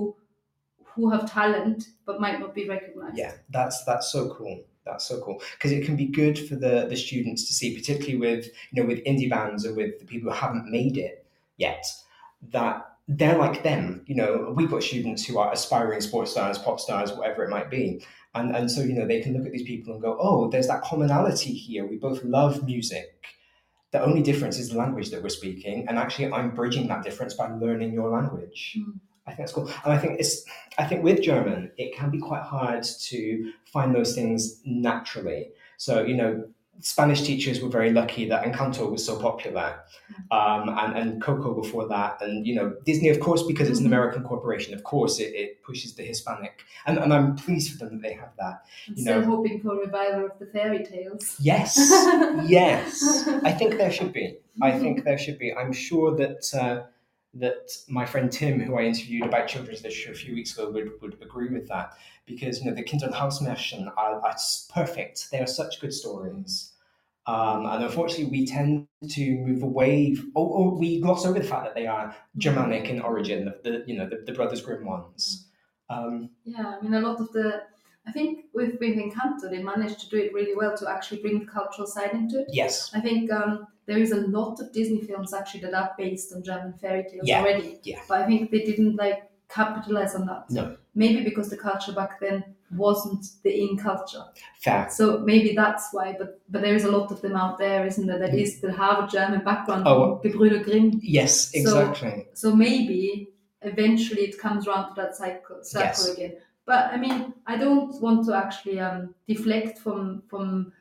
[0.94, 3.18] who have talent but might not be recognized.
[3.18, 4.56] Yeah, that's that's so cool.
[4.86, 8.16] That's so cool because it can be good for the the students to see, particularly
[8.16, 11.26] with you know with indie bands or with the people who haven't made it
[11.56, 11.84] yet,
[12.52, 14.04] that they're like them.
[14.06, 17.70] You know, we've got students who are aspiring sports stars, pop stars, whatever it might
[17.70, 18.04] be,
[18.34, 20.68] and and so you know they can look at these people and go, oh, there's
[20.68, 21.84] that commonality here.
[21.86, 23.12] We both love music.
[23.92, 27.34] The only difference is the language that we're speaking, and actually, I'm bridging that difference
[27.34, 28.76] by learning your language.
[28.78, 29.00] Mm.
[29.26, 30.44] I think that's cool, and I think it's
[30.78, 35.50] I think with German, it can be quite hard to find those things naturally.
[35.78, 36.44] So, you know,
[36.80, 39.80] Spanish teachers were very lucky that Encanto was so popular,
[40.30, 42.20] um, and, and Coco before that.
[42.20, 43.92] And, you know, Disney, of course, because it's an Mhm.
[43.94, 46.62] American corporation, of course, it, it pushes the Hispanic.
[46.86, 48.64] And, and I'm pleased for them that they have that.
[48.86, 51.36] You still know- hoping for a revival of the fairy tales.
[51.40, 51.76] Yes,
[52.46, 53.26] yes.
[53.42, 54.36] I think there should be.
[54.62, 55.52] I think there should be.
[55.52, 56.54] I'm sure that.
[56.54, 56.82] Uh,
[57.38, 60.90] that my friend Tim, who I interviewed about children's literature a few weeks ago, would,
[61.00, 61.96] would agree with that
[62.26, 64.36] because you know the Kinderhausmärchen are, are
[64.72, 65.30] perfect.
[65.30, 66.72] They are such good stories,
[67.26, 70.16] um, and unfortunately we tend to move away.
[70.34, 73.44] Or, or we gloss over the fact that they are Germanic in origin.
[73.44, 75.48] The, the you know the, the Brothers Grimm ones.
[75.88, 77.62] Um, Yeah, I mean, a lot of the.
[78.08, 81.40] I think with, with Encanto, they managed to do it really well to actually bring
[81.40, 82.46] the cultural side into it.
[82.52, 86.32] yes, I think um, there is a lot of Disney films actually that are based
[86.34, 87.78] on German fairy tales Yeah, already.
[87.84, 88.00] yeah.
[88.08, 90.50] But I think they didn't like capitalize on that.
[90.50, 90.76] No.
[90.94, 92.42] Maybe because the culture back then
[92.74, 94.24] wasn't the in culture.
[94.60, 94.88] fair.
[94.90, 96.16] So maybe that's why.
[96.18, 98.18] But but there is a lot of them out there, isn't there?
[98.18, 99.84] That is that have a German background.
[99.84, 99.88] Mm.
[99.88, 100.20] Oh.
[100.24, 100.98] Gebrüder Grimm.
[101.02, 102.26] Yes, exactly.
[102.34, 103.28] So maybe
[103.62, 106.08] eventually it comes around to that cycle circle Yes.
[106.08, 106.32] again.
[106.64, 110.72] But I mean, I don't want to actually um, deflect from from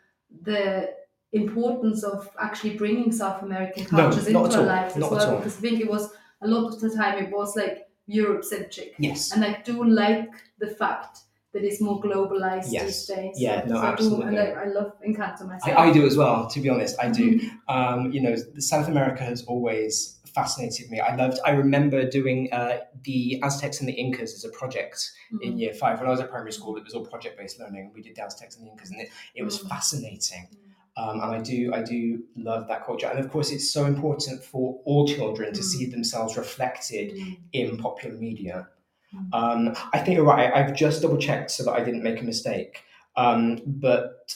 [0.41, 0.89] the
[1.35, 5.31] importance of actually bringing South American cultures not into our lives as not at well.
[5.31, 5.37] all.
[5.37, 8.93] Because I think it was a lot of the time it was like Europe centric,
[8.99, 9.31] yes.
[9.33, 10.29] and I do like
[10.59, 11.19] the fact
[11.53, 12.83] that it's more globalized Yes.
[13.07, 13.35] these days.
[13.39, 14.27] Yeah, no, so I do, absolutely.
[14.27, 15.77] and I, I love Encanto myself.
[15.77, 16.97] I, I do as well, to be honest.
[17.01, 17.39] I do.
[17.39, 17.49] Mhm.
[17.69, 20.99] Um, you know, South America has always fascinated me.
[20.99, 21.39] I loved.
[21.45, 25.59] I remember doing uh, the Aztecs and the Incas as a project in Mhm.
[25.61, 25.97] year five.
[25.99, 27.91] When I was at primary school, it was all project based learning.
[27.95, 29.69] We did the Aztecs and the Incas, and it, it was Mm.
[29.69, 30.49] fascinating.
[30.97, 33.07] Um, and I do, I do love that culture.
[33.07, 35.63] And of course, it's so important for all children to Mm.
[35.63, 37.37] see themselves reflected Mm.
[37.51, 38.67] in popular media.
[39.13, 39.29] Mm.
[39.33, 40.51] Um, I think you're right.
[40.53, 42.79] I- I've just double checked so that I didn't make a mistake.
[43.17, 44.33] Um, but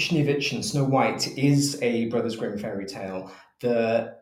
[0.00, 3.30] Schneewittchen, Snow White, is a Brothers Grimm fairy tale.
[3.60, 4.14] The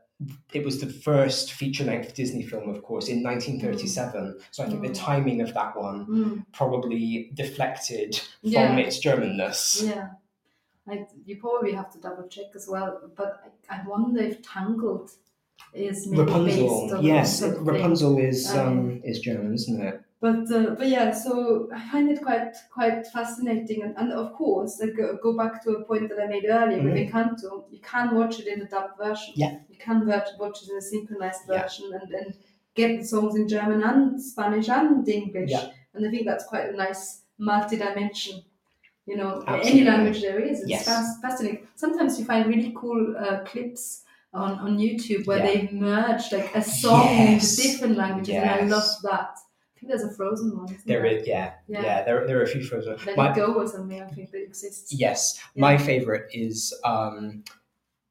[0.53, 4.39] it was the first feature length Disney film, of course, in 1937.
[4.51, 4.95] So I think the Mm.
[4.95, 6.45] timing of that one Mm.
[6.53, 8.77] probably deflected from Yeah.
[8.77, 9.83] its Germanness.
[9.87, 10.09] Yeah.
[10.93, 13.41] I, you probably have to double check as well, but
[13.71, 15.11] I, I wonder if Tangled
[15.75, 17.43] is Rapunzel, yes.
[17.43, 20.03] Rapunzel is um, Um, is German, isn't it?
[20.21, 24.81] But uh, but yeah, so I find it quite quite fascinating, and, and of course,
[24.83, 27.65] I go, go back to a point that I made earlier with Encanto.
[27.71, 29.33] You can watch it in a dub version.
[29.33, 29.41] Mm-hmm.
[29.41, 29.59] Yeah.
[29.71, 31.63] You can watch, watch it in a synchronized Yeah.
[31.63, 32.35] version, and and
[32.75, 35.51] get the songs in German and Spanish and English.
[35.51, 35.71] Yeah.
[35.95, 38.43] And I think that's quite a nice multi-dimension.
[39.07, 39.81] You know, Absolutely.
[39.81, 40.85] any language there is, it's Yes.
[40.85, 41.67] fas- fascinating.
[41.75, 44.03] Sometimes you find really cool uh, clips
[44.33, 45.47] on, on YouTube where Yeah.
[45.47, 47.59] they merge like a song Yes.
[47.59, 49.31] into different languages, and I love that.
[49.37, 50.67] I think there's a Frozen one.
[50.67, 51.83] Isn't There there is, yeah, yeah.
[51.83, 52.03] Yeah.
[52.05, 52.97] there, there are a few frozen.
[53.07, 54.01] Let My- It Go or something.
[54.01, 54.93] I think that exists.
[54.93, 55.61] Yes, Yeah.
[55.63, 57.43] my favorite is, um,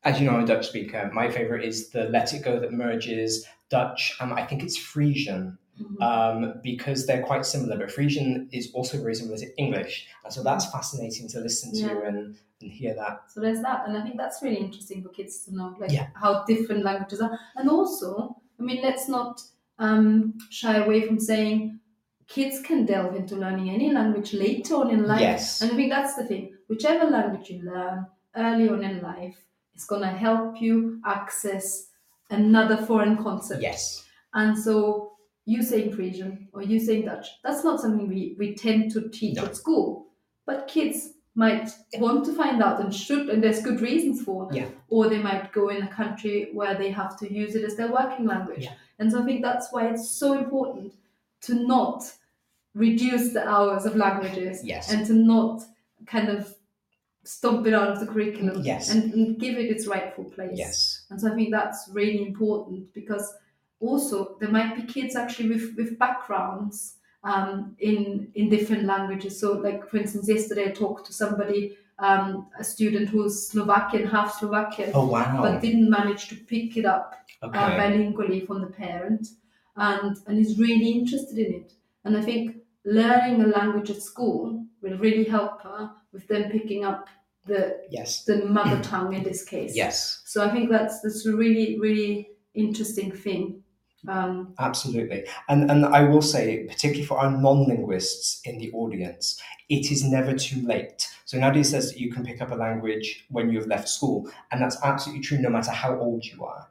[0.04, 1.10] as you know, I'm a Dutch speaker.
[1.14, 5.58] My favorite is the Let It Go that merges Dutch and I think it's Frisian
[5.80, 6.02] Mhm.
[6.02, 7.78] um, because they're quite similar.
[7.78, 11.80] But Frisian is also very similar to English, and so that's fascinating to listen to
[11.80, 12.08] Yeah.
[12.08, 13.22] and, and hear that.
[13.34, 16.08] So there's that, and I think that's really interesting for kids to know, like Yeah.
[16.16, 19.42] how different languages are, and also, I mean, let's not
[19.78, 21.80] um, shy away from saying
[22.28, 25.22] kids can delve into learning any language later on in life.
[25.22, 25.62] Yes.
[25.62, 26.54] And I think that's the thing.
[26.68, 29.38] Whichever language you learn early on in life
[29.76, 31.88] is going to help you access
[32.30, 33.62] another foreign concept.
[33.62, 34.04] Yes.
[34.34, 35.09] And so
[35.46, 39.38] you saying Frisian or you saying Dutch, that's not something we, we tend to teach
[39.38, 39.46] No.
[39.46, 40.08] at school.
[40.46, 44.50] But kids might want to find out and should, and there's good reasons for.
[44.52, 44.68] Yeah.
[44.90, 47.92] Or they might go in a country where they have to use it as their
[47.92, 48.64] working language.
[48.66, 48.74] Yeah.
[49.00, 50.94] And so I think that's why it's so important
[51.42, 52.04] to not
[52.76, 54.92] reduce the hours of languages Yes.
[54.92, 55.64] and to not
[56.06, 56.54] kind of
[57.24, 58.90] stomp it out of the curriculum Yes.
[58.90, 60.52] and, and give it its rightful place.
[60.56, 61.06] Yes.
[61.10, 63.34] And so I think that's really important because
[63.80, 69.40] also there might be kids actually with, with backgrounds um, in in different languages.
[69.40, 74.40] So like for instance, yesterday I talked to somebody, um, a student who's Slovakian, half
[74.40, 75.42] Slovakian, Oh wow.
[75.42, 77.58] but didn't manage to pick it up okay.
[77.58, 79.28] uh, bilingually from the parent
[79.76, 81.74] and and is really interested in it.
[82.06, 86.86] And I think learning a language at school will really help her with them picking
[86.86, 87.08] up
[87.46, 88.24] the yes.
[88.24, 89.76] the mother tongue in this case.
[89.76, 90.22] Yes.
[90.26, 93.64] So I think that's that's a really really interesting thing.
[94.08, 95.26] Um, Absolutely.
[95.50, 100.34] And and I will say, particularly for our non-linguists in the audience, it is never
[100.34, 101.08] too late.
[101.26, 104.62] So Nadia says that you can pick up a language when you've left school, and
[104.62, 106.68] that's absolutely true no matter how old you are.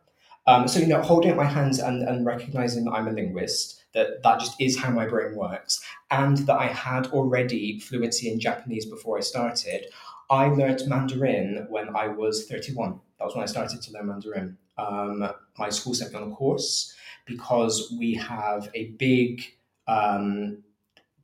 [0.46, 3.82] Um, so you know, holding up my hands and, and recognizing that I'm a linguist,
[3.92, 8.40] that that just is how my brain works, and that I had already fluency in
[8.40, 9.86] Japanese before I started.
[10.30, 13.00] I learned Mandarin when I was 31.
[13.18, 14.58] That was when I started to learn Mandarin.
[14.76, 16.94] Um, my school sent me on a course
[17.28, 19.44] because we have a big
[19.86, 20.62] um,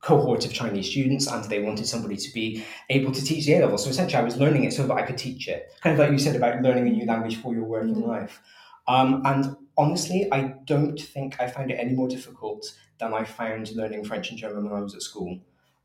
[0.01, 3.59] cohort of Chinese students and they wanted somebody to be able to teach the A
[3.61, 3.77] level.
[3.77, 5.73] So essentially, I was learning it so that I could teach it.
[5.81, 8.07] Kind of like you said about learning a new language for your working Mhm.
[8.07, 8.41] life.
[8.87, 13.71] Um, and honestly, I don't think I found it any more difficult than I found
[13.75, 15.39] learning French and German when I was at school.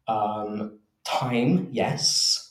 [0.06, 2.47] Um, time, yes.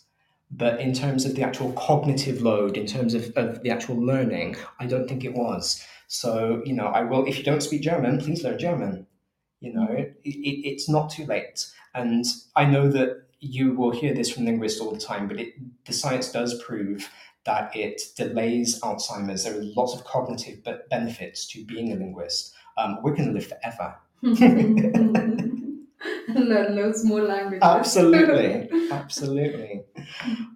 [0.51, 4.55] But in terms of the actual cognitive load, in terms of, of the actual learning,
[4.79, 5.85] I don't think it was.
[6.11, 9.05] So, you know, I will, if you don't speak German, please learn German.
[9.59, 11.67] You know, it, it, it's not too late.
[11.93, 12.25] And
[12.55, 15.53] I know that you will hear this from linguists all the time, but it,
[15.85, 17.07] the science does prove
[17.45, 19.43] that it delays Alzheimer's.
[19.43, 22.55] There are lots of cognitive be- benefits to being a linguist.
[22.75, 23.95] Um, we're going to live forever.
[26.33, 27.61] learn loads more languages.
[27.61, 29.83] Absolutely, absolutely.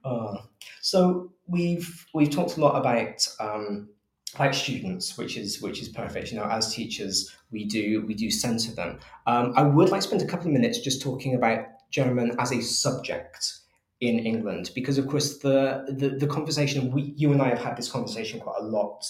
[0.04, 0.38] Uh,
[0.82, 3.90] so we've we've talked a lot about um,
[4.39, 6.31] like students, which is which is perfect.
[6.31, 8.99] You know, as teachers, we do we do centre them.
[9.27, 12.51] Um, I would like to spend a couple of minutes just talking about German as
[12.51, 13.60] a subject
[13.99, 17.77] in England, because of course the the, the conversation we you and I have had
[17.77, 19.05] this conversation quite a lot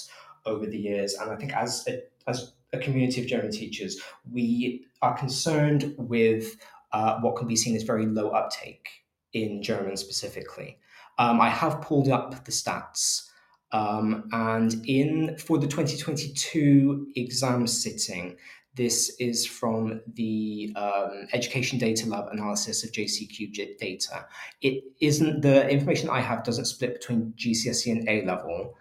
[0.45, 4.85] over the years, and I think as a, as a community of German teachers, we
[5.01, 6.57] are concerned with
[6.91, 8.89] uh, what can be seen as very low uptake
[9.31, 10.77] in German specifically.
[11.17, 13.29] Um, I have pulled up the stats,
[13.73, 18.37] um, and in for the 2022 exam sitting,
[18.75, 24.25] this is from the um, Education Data Lab analysis of JCQ data.
[24.61, 28.75] It isn't the information I have doesn't split between GCSE and A level.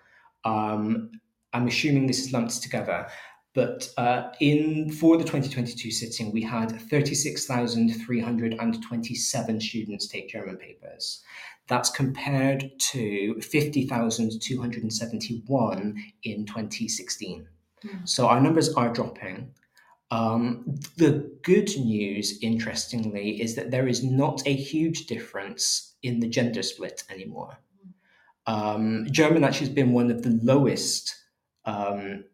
[0.44, 1.10] Um,
[1.52, 3.08] I'm assuming this is lumped together.
[3.54, 11.22] But uh, in for the 2022 sitting, we had 36,327 students take German papers.
[11.68, 17.46] That's compared to 50,271 in 2016.
[17.84, 18.08] Mm.
[18.08, 19.54] So our numbers are dropping.
[20.10, 20.64] Um,
[20.98, 26.62] the good news, interestingly, is that there is not a huge difference in the gender
[26.62, 27.56] split anymore.
[28.46, 31.14] Um, German actually has been one of the lowest
[31.64, 32.24] um,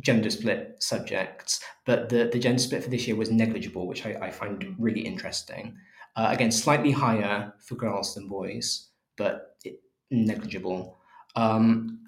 [0.00, 4.16] gender split subjects, but the, the gender split for this year was negligible, which I,
[4.20, 5.76] I find really interesting.
[6.14, 9.80] Uh, again, slightly higher for girls than boys, but it,
[10.10, 10.98] negligible.
[11.36, 12.00] Um,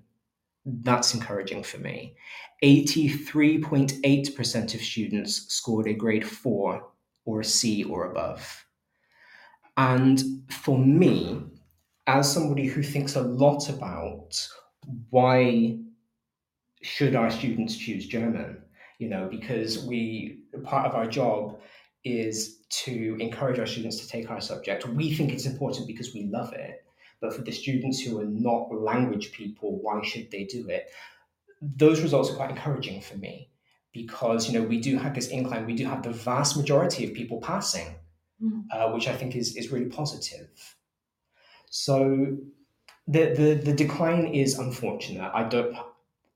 [0.66, 2.16] That's encouraging for me.
[2.64, 6.84] 83.8% of students scored a grade 4
[7.26, 8.66] or a C or above.
[9.78, 11.44] And for me,
[12.08, 14.48] as somebody who thinks a lot about
[15.10, 15.78] why
[16.82, 18.62] should our students choose German,
[19.00, 21.60] you know, because we part of our job
[22.04, 24.88] is to encourage our students to take our subject.
[24.88, 26.85] We think it's important because we love it,
[27.22, 30.88] but for the students who are not language people, why should they do it?
[31.78, 33.50] those results are quite encouraging for me
[33.94, 37.14] because you know we do have this incline, we do have the vast majority of
[37.14, 37.88] people passing,
[38.44, 38.66] Mm.
[38.74, 40.50] uh, which I think is is really positive.
[41.70, 42.38] So
[43.08, 45.32] the, the the decline is unfortunate.
[45.34, 45.76] I don't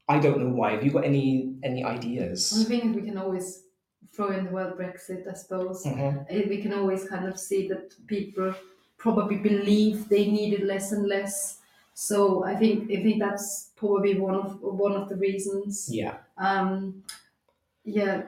[0.08, 0.72] I don't know why.
[0.72, 2.66] Have you got any any I ideas?
[2.68, 3.64] think we can always
[4.14, 5.84] throw in the word Brexit, I suppose.
[5.86, 6.26] Mhm.
[6.30, 8.54] Eh, We can always kind of see that people
[9.00, 11.60] probably believe they needed less and less.
[11.96, 15.90] So I think I think that's probably one of one of the reasons.
[15.92, 17.04] Yeah, um,
[17.84, 18.24] yeah,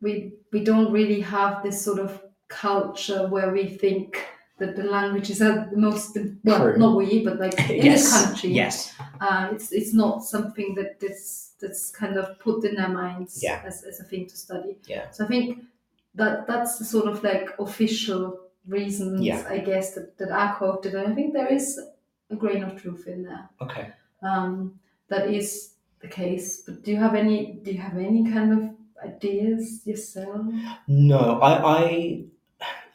[0.00, 4.24] we we don't really have this sort of culture where we think
[4.58, 6.76] that the languages are the most well, True.
[6.78, 11.00] not we, but like in yes, this country, yes, uh, it's it's not something that
[11.00, 13.62] that's that's kind of put in their minds Yeah.
[13.64, 14.76] as, as a thing to study.
[14.86, 15.10] Yeah.
[15.10, 15.64] So I think
[16.14, 18.38] that that's the sort of like official
[18.68, 19.44] reasons, Yeah.
[19.48, 21.80] I guess, that, that are quoted, and I think there is
[22.30, 23.88] a grain of truth in there okay.
[24.22, 24.78] um,
[25.08, 26.62] that is the case.
[26.66, 27.60] But do you have any?
[27.62, 28.60] Do you have any kind of
[29.04, 30.46] ideas yourself?
[30.86, 32.24] No, I, I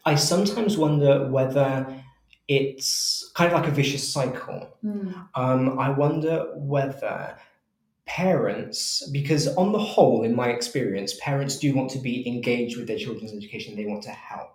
[0.05, 2.01] I sometimes wonder whether
[2.47, 4.77] it's kind of like a vicious cycle.
[4.83, 5.27] Mm.
[5.35, 7.37] Um, I wonder whether
[8.05, 12.87] parents, because on the whole, in my experience, parents do want to be engaged with
[12.87, 14.49] their children's education, they want to help.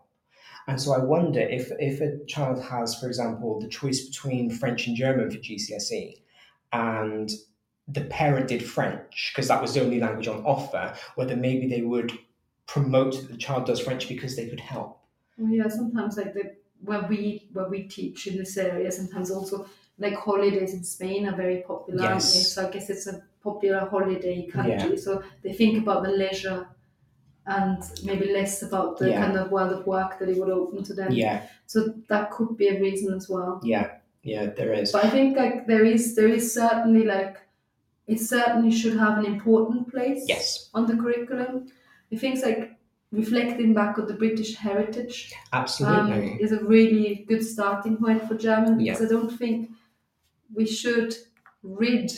[0.69, 4.87] And so I wonder if, if a child has, for example, the choice between French
[4.87, 6.21] and German for GCSE,
[6.73, 7.31] and
[7.89, 11.81] the parent did French because that was the only language on offer, whether maybe they
[11.81, 12.13] would
[12.67, 15.01] promote that the child does French because they could help.
[15.39, 19.67] Well, yeah, sometimes like the where we where we teach in this area, sometimes also
[19.99, 22.03] like holidays in Spain are very popular.
[22.03, 22.53] Yes.
[22.53, 24.99] So I guess it's a popular holiday country.
[24.99, 26.69] So they think about the leisure
[27.49, 29.25] and maybe less about the Yeah.
[29.25, 31.11] kind of world of work that it would open to them.
[31.13, 33.61] Yeah, So that could be a reason as well.
[33.65, 33.87] yeah,
[34.23, 34.93] yeah, there is.
[34.93, 37.37] But I think like there is there is certainly like
[38.07, 41.67] it certainly should have an important place Yes, on the curriculum.
[42.13, 42.75] I think like
[43.13, 46.39] reflecting back on the British heritage um, absolutely.
[46.45, 49.71] is a really good starting point for German because I don't think
[50.55, 51.15] we should
[51.63, 52.13] rid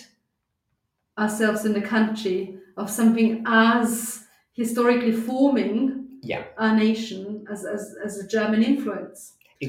[1.19, 4.25] ourselves in the country of something as
[4.61, 5.79] historically forming
[6.23, 6.45] Yeah.
[6.59, 9.19] our nation as, as, as a German influence.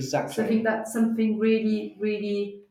[0.01, 2.61] So I think that's something really, really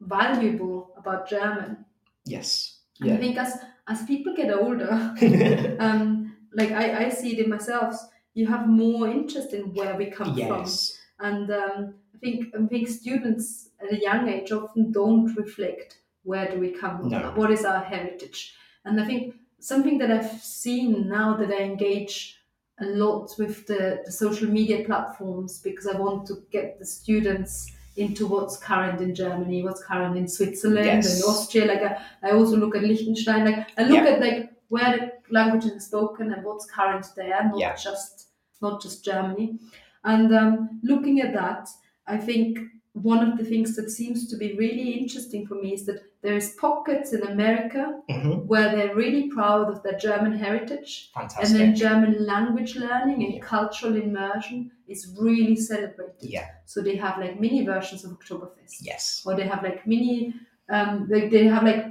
[0.00, 1.84] valuable about German.
[2.24, 2.78] Yes.
[3.00, 3.52] And I think as
[3.88, 4.90] as people get older,
[5.86, 7.94] um, like I, I see it in myself,
[8.34, 10.48] you have more interest in where we come yes.
[10.48, 11.26] from.
[11.28, 16.50] And um, I think I think students at a young age often don't reflect where
[16.50, 17.32] do we come from, No.
[17.36, 18.54] what is our heritage.
[18.84, 22.42] And I think something that I've seen now that I engage
[22.80, 27.72] a lot with the, the social media platforms because I want to get the students
[27.96, 31.14] into what's current in Germany, what's current in Switzerland Yes.
[31.14, 31.64] and Austria.
[31.64, 33.46] Like I, I also look at Liechtenstein.
[33.46, 34.10] Like I look Yeah.
[34.10, 37.74] at like where the languages are spoken and what's current there, not Yeah.
[37.74, 38.28] just
[38.60, 39.58] not just Germany.
[40.04, 41.68] And um, looking at that,
[42.06, 42.58] I think
[43.02, 46.36] one of the things that seems to be really interesting for me is that there
[46.36, 51.42] is pockets in America hmm where they're really proud of their German heritage, Fantastic.
[51.44, 53.40] and then German language learning and Yeah.
[53.40, 56.28] cultural immersion is really celebrated.
[56.36, 56.46] yeah.
[56.64, 59.22] So they have like mini versions of Oktoberfest, Yes.
[59.26, 60.34] or they have like mini,
[60.68, 61.84] um, like they have like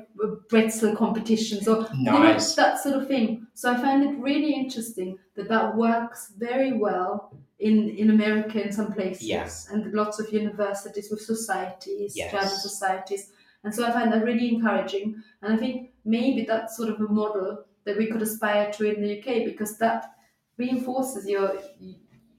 [0.49, 2.21] pretzel competitions, or you know,
[2.61, 3.47] that sort of thing.
[3.53, 7.11] So I find it really interesting that that works very well
[7.59, 9.49] in in America in some places, Yeah.
[9.71, 12.31] and lots of universities with societies, Yes.
[12.31, 13.31] German societies,
[13.63, 15.15] and so I find that really encouraging.
[15.41, 19.01] And I think maybe that's sort of a model that we could aspire to in
[19.01, 20.05] the UK because that
[20.57, 21.59] reinforces your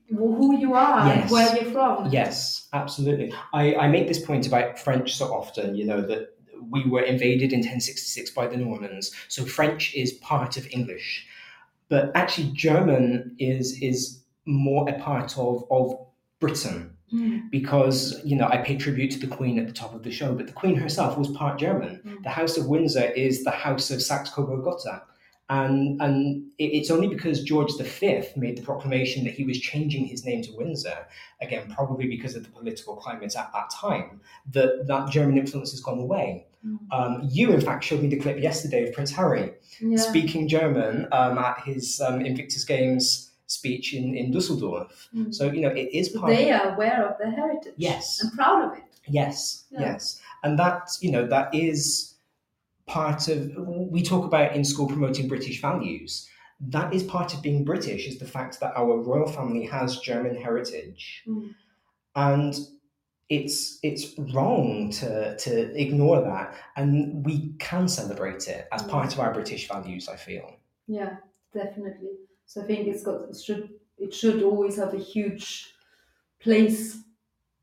[0.09, 1.23] who you are Yes.
[1.23, 2.11] and where you're from.
[2.13, 3.33] Yes, absolutely.
[3.53, 6.29] I, I make this point about French so often, you know, that
[6.71, 11.27] we were invaded in 1066 by the Normans, so French is part of English.
[11.89, 15.95] But actually, German is is more a part of, of
[16.41, 17.49] Britain Mm.
[17.53, 20.35] because, you know, I pay tribute to the Queen at the top of the show,
[20.35, 22.01] but the Queen herself was part German.
[22.05, 22.25] Mm.
[22.25, 25.05] The House of Windsor is the House of Saxe Coburg Gotha.
[25.49, 30.07] And, and it- it's only because George V made the proclamation that he was changing
[30.07, 31.07] his name to Windsor,
[31.41, 34.21] again, probably because of the political climate at that time,
[34.51, 36.47] that that German influence has gone away.
[36.67, 36.79] Mm.
[36.91, 39.97] Um, you, in fact, showed me the clip yesterday of Prince Harry Yeah.
[39.99, 45.09] speaking German um, at his um, Invictus Games speech in, in Dusseldorf.
[45.15, 45.35] Mm.
[45.35, 47.75] So, you know, it is part they are aware of their heritage.
[47.77, 48.21] Yes.
[48.21, 48.85] And proud of it.
[49.09, 49.81] Yes, Yeah.
[49.81, 50.21] yes.
[50.43, 52.15] And that, you know, that is
[52.87, 56.29] part of, we talk about in school promoting British values.
[56.61, 60.35] That is part of being British, is the fact that our royal family has German
[60.37, 61.23] heritage.
[61.27, 61.55] Mm.
[62.15, 62.55] And
[63.29, 69.19] it's it's wrong to to ignore that, and we can celebrate it as part of
[69.19, 70.09] our British values.
[70.09, 70.57] I feel.
[70.87, 71.17] Yeah,
[71.53, 72.11] definitely.
[72.47, 75.75] So I think it's got it should it should always have a huge
[76.41, 76.99] place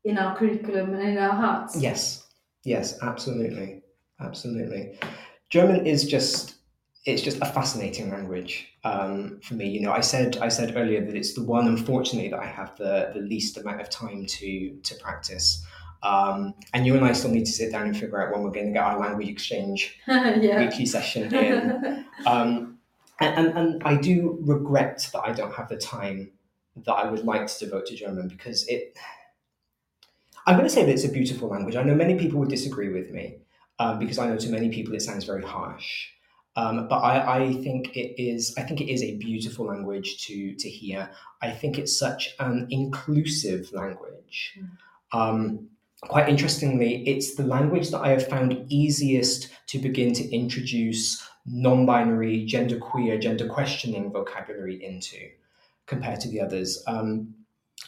[0.04, 1.80] in our curriculum and in our hearts.
[1.80, 2.26] Yes,
[2.64, 3.82] yes, absolutely,
[4.20, 4.98] absolutely.
[5.50, 6.56] German is just
[7.06, 9.68] it's just a fascinating language um, for me.
[9.68, 12.76] You know, I said I said earlier that it's the one, unfortunately, that I have
[12.76, 15.64] the the least amount of time to to practice.
[16.02, 18.50] Um, and you and I still need to sit down and figure out when we're
[18.50, 20.58] going to get our language exchange yeah.
[20.58, 22.04] weekly session in.
[22.26, 22.73] Um,
[23.20, 26.32] and, and, and I do regret that I don't have the time
[26.84, 28.96] that I would like to devote to German because it.
[30.46, 31.76] I'm going to say that it's a beautiful language.
[31.76, 33.38] I know many people would disagree with me
[33.78, 36.08] um, because I know to many people it sounds very harsh.
[36.56, 40.54] Um, but I, I think it is I think it is a beautiful language to
[40.54, 41.10] to hear.
[41.42, 44.58] I think it's such an inclusive language.
[45.12, 45.68] Um,
[46.02, 52.46] quite interestingly, it's the language that I have found easiest to begin to introduce non-binary,
[52.46, 55.30] gender queer, gender questioning vocabulary into
[55.86, 56.82] compared to the others.
[56.86, 57.34] Um,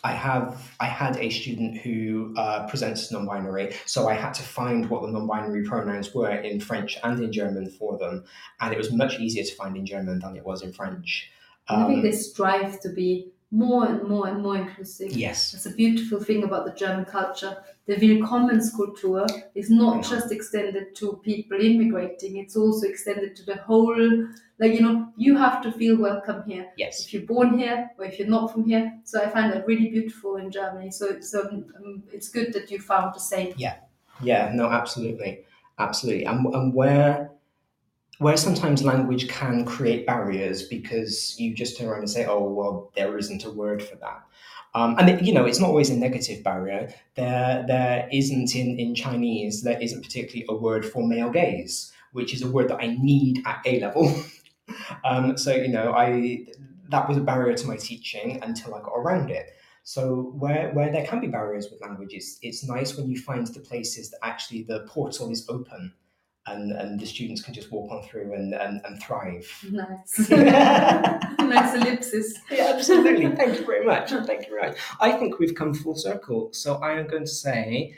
[0.05, 4.43] I have I had a student who uh, presents as non-binary, so I had to
[4.43, 8.25] find what the non-binary pronouns were in French and in German for them,
[8.61, 11.31] and it was much easier to find in German than it was in French.
[11.69, 15.13] And I think Um, they strive to be more and more and more inclusive.
[15.13, 17.57] yes, That's a beautiful thing about the German culture.
[17.87, 20.11] The Willkommenskultur is not Yeah.
[20.11, 24.27] just extended to people immigrating, it's also extended to the whole,
[24.59, 26.67] like, you know, you have to feel welcome here.
[26.77, 28.93] yes, If you're born here or if you're not from here.
[29.05, 30.91] So I find that really beautiful in Germany.
[30.91, 33.55] So it's, um, um, it's good that you found the same.
[33.57, 33.77] Yeah.
[34.23, 35.45] Yeah, no, absolutely,
[35.79, 37.31] absolutely, and and where
[38.19, 42.91] where sometimes language can create barriers because you just turn around and say, oh well,
[42.95, 44.23] there isn't a word for that.
[44.75, 46.93] Um, and it, you know, it's not always a negative barrier.
[47.15, 49.63] There, there isn't in, in Chinese.
[49.63, 53.43] There isn't particularly a word for male gaze, which is a word that I need
[53.47, 54.15] at A level.
[55.05, 56.47] um, so you know, I
[56.91, 59.47] that was a barrier to my teaching until I got around it.
[59.83, 63.47] So where where there can be barriers with language, it's it's nice when you find
[63.47, 65.95] the places that actually the portal is open,
[66.47, 69.47] and and the students can just walk on through and and, and thrive.
[69.71, 70.31] Nice.
[70.31, 72.35] nice ellipsis.
[72.51, 73.35] Yeah, absolutely.
[73.37, 74.11] Thank you very much.
[74.11, 74.79] Thank you very much.
[75.01, 76.51] I think we've come full circle.
[76.53, 77.97] So I am going to say,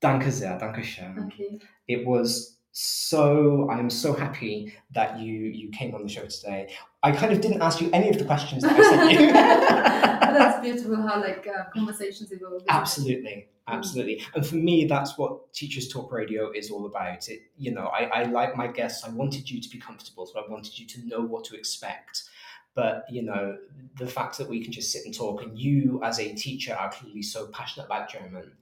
[0.00, 1.26] danke sehr, danke schön.
[1.26, 1.58] Okay.
[1.88, 3.68] It was so.
[3.70, 6.68] I am so happy that you you came on the show today.
[7.02, 9.32] I kind of didn't ask you any of the questions that I sent you.
[10.38, 12.62] That's beautiful how like uh, conversations evolve.
[12.68, 14.22] Absolutely, absolutely.
[14.34, 17.28] And for me, that's what Teachers Talk Radio is all about.
[17.28, 19.04] It, you know, I, I like my guests.
[19.04, 22.24] I wanted you to be comfortable, so I wanted you to know what to expect.
[22.74, 23.58] But you know,
[23.98, 26.90] the fact that we can just sit and talk, and you as a teacher are
[26.90, 28.52] clearly so passionate about German.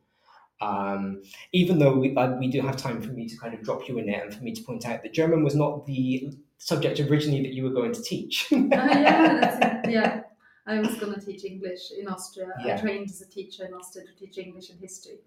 [0.61, 1.23] Um,
[1.53, 3.99] even though we uh, we do have time for me to kind of drop you
[3.99, 7.43] in there and for me to point out that German was not the subject originally
[7.43, 8.53] that you were going to teach.
[8.53, 9.89] Uh, yeah, that's.
[9.89, 10.23] Yeah.
[10.69, 12.53] I was going to teach English in Austria.
[12.65, 12.77] Yeah.
[12.77, 15.19] I trained as a teacher in Austria to teach English and history.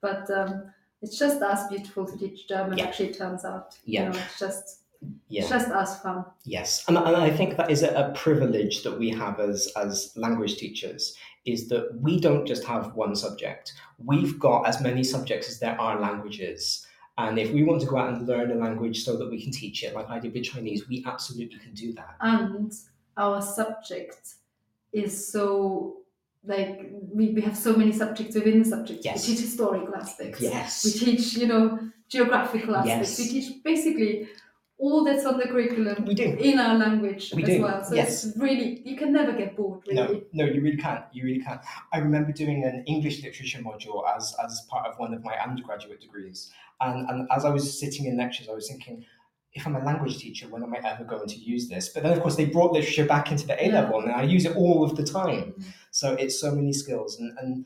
[0.00, 2.86] But um, it's just as beautiful to teach German, Yeah.
[2.86, 3.78] actually, it turns out.
[3.84, 4.04] Yeah.
[4.04, 4.80] You know, it's just,
[5.28, 5.42] yeah.
[5.42, 6.24] it's just as fun.
[6.44, 10.12] Yes, and, and I think that is a, a privilege that we have as as
[10.16, 13.74] language teachers is that we don't just have one subject.
[13.98, 16.86] We've got as many subjects as there are languages.
[17.18, 19.52] And if we want to go out and learn a language so that we can
[19.52, 22.16] teach it, like I did with Chinese, we absolutely can do that.
[22.20, 22.72] And
[23.16, 24.34] our subject
[24.94, 25.96] is so,
[26.44, 29.04] like, we, we have so many subjects within the subject.
[29.04, 29.28] Yes.
[29.28, 30.40] We teach historical aspects.
[30.40, 30.84] Yes.
[30.84, 33.18] We teach, you know, geographical aspects.
[33.18, 33.18] Yes.
[33.18, 34.28] We teach basically
[34.76, 36.24] all that's on the curriculum We do.
[36.24, 37.84] in our language We as do, well.
[37.84, 38.24] So yes.
[38.24, 40.26] it's really you can never get bored really.
[40.32, 41.04] No, no, you really can't.
[41.12, 41.60] You really can't.
[41.92, 46.00] I remember doing an English literature module as as part of one of my undergraduate
[46.00, 46.50] degrees,
[46.80, 49.04] and and as I was sitting in lectures, I was thinking,
[49.54, 51.88] if I'm a language teacher, when am I ever going to use this?
[51.88, 54.44] But then, of course, they brought literature back into the A level, and I use
[54.44, 55.54] it all of the time.
[55.56, 55.64] Mm.
[55.92, 57.64] So it's so many skills, and and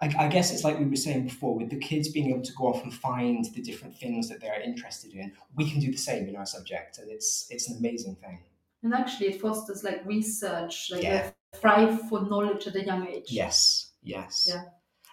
[0.00, 2.52] I, I guess it's like we were saying before, with the kids being able to
[2.54, 5.98] go off and find the different things that they're interested in, we can do the
[5.98, 8.40] same in our subject, and it's it's an amazing thing.
[8.82, 11.30] And actually it fosters like research, like Yeah.
[11.52, 13.26] a thrive for knowledge at a young age.
[13.28, 14.46] Yes, yes.
[14.48, 14.62] Yeah.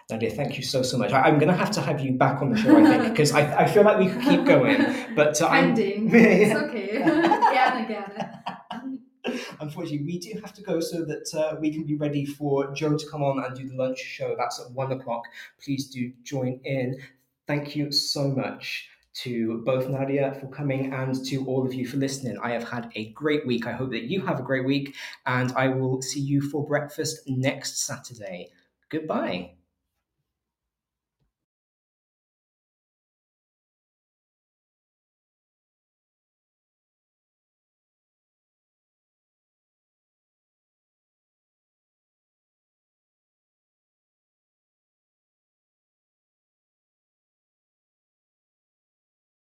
[0.10, 1.12] Nadia, thank you so, so much.
[1.12, 3.34] I, am going to have to have you back on the show, I think, because
[3.34, 4.78] I, I feel like we could keep going.
[5.16, 6.10] But uh, I'm, Pending.
[6.14, 7.00] it's okay.
[7.04, 8.34] gerne, gerne.
[9.60, 12.98] unfortunately, we do have to go so that uh, we can be ready for Joe
[12.98, 14.34] to come on and do the lunch show.
[14.38, 15.24] That's at one o'clock.
[15.62, 16.98] Please do join in.
[17.46, 21.98] Thank you so much to both Nadia for coming and to all of you for
[21.98, 22.38] listening.
[22.42, 23.68] I have had a great week.
[23.68, 27.28] I hope that you have a great week, and I will see you for breakfast
[27.28, 28.52] next Saturday.
[28.90, 29.57] Goodbye.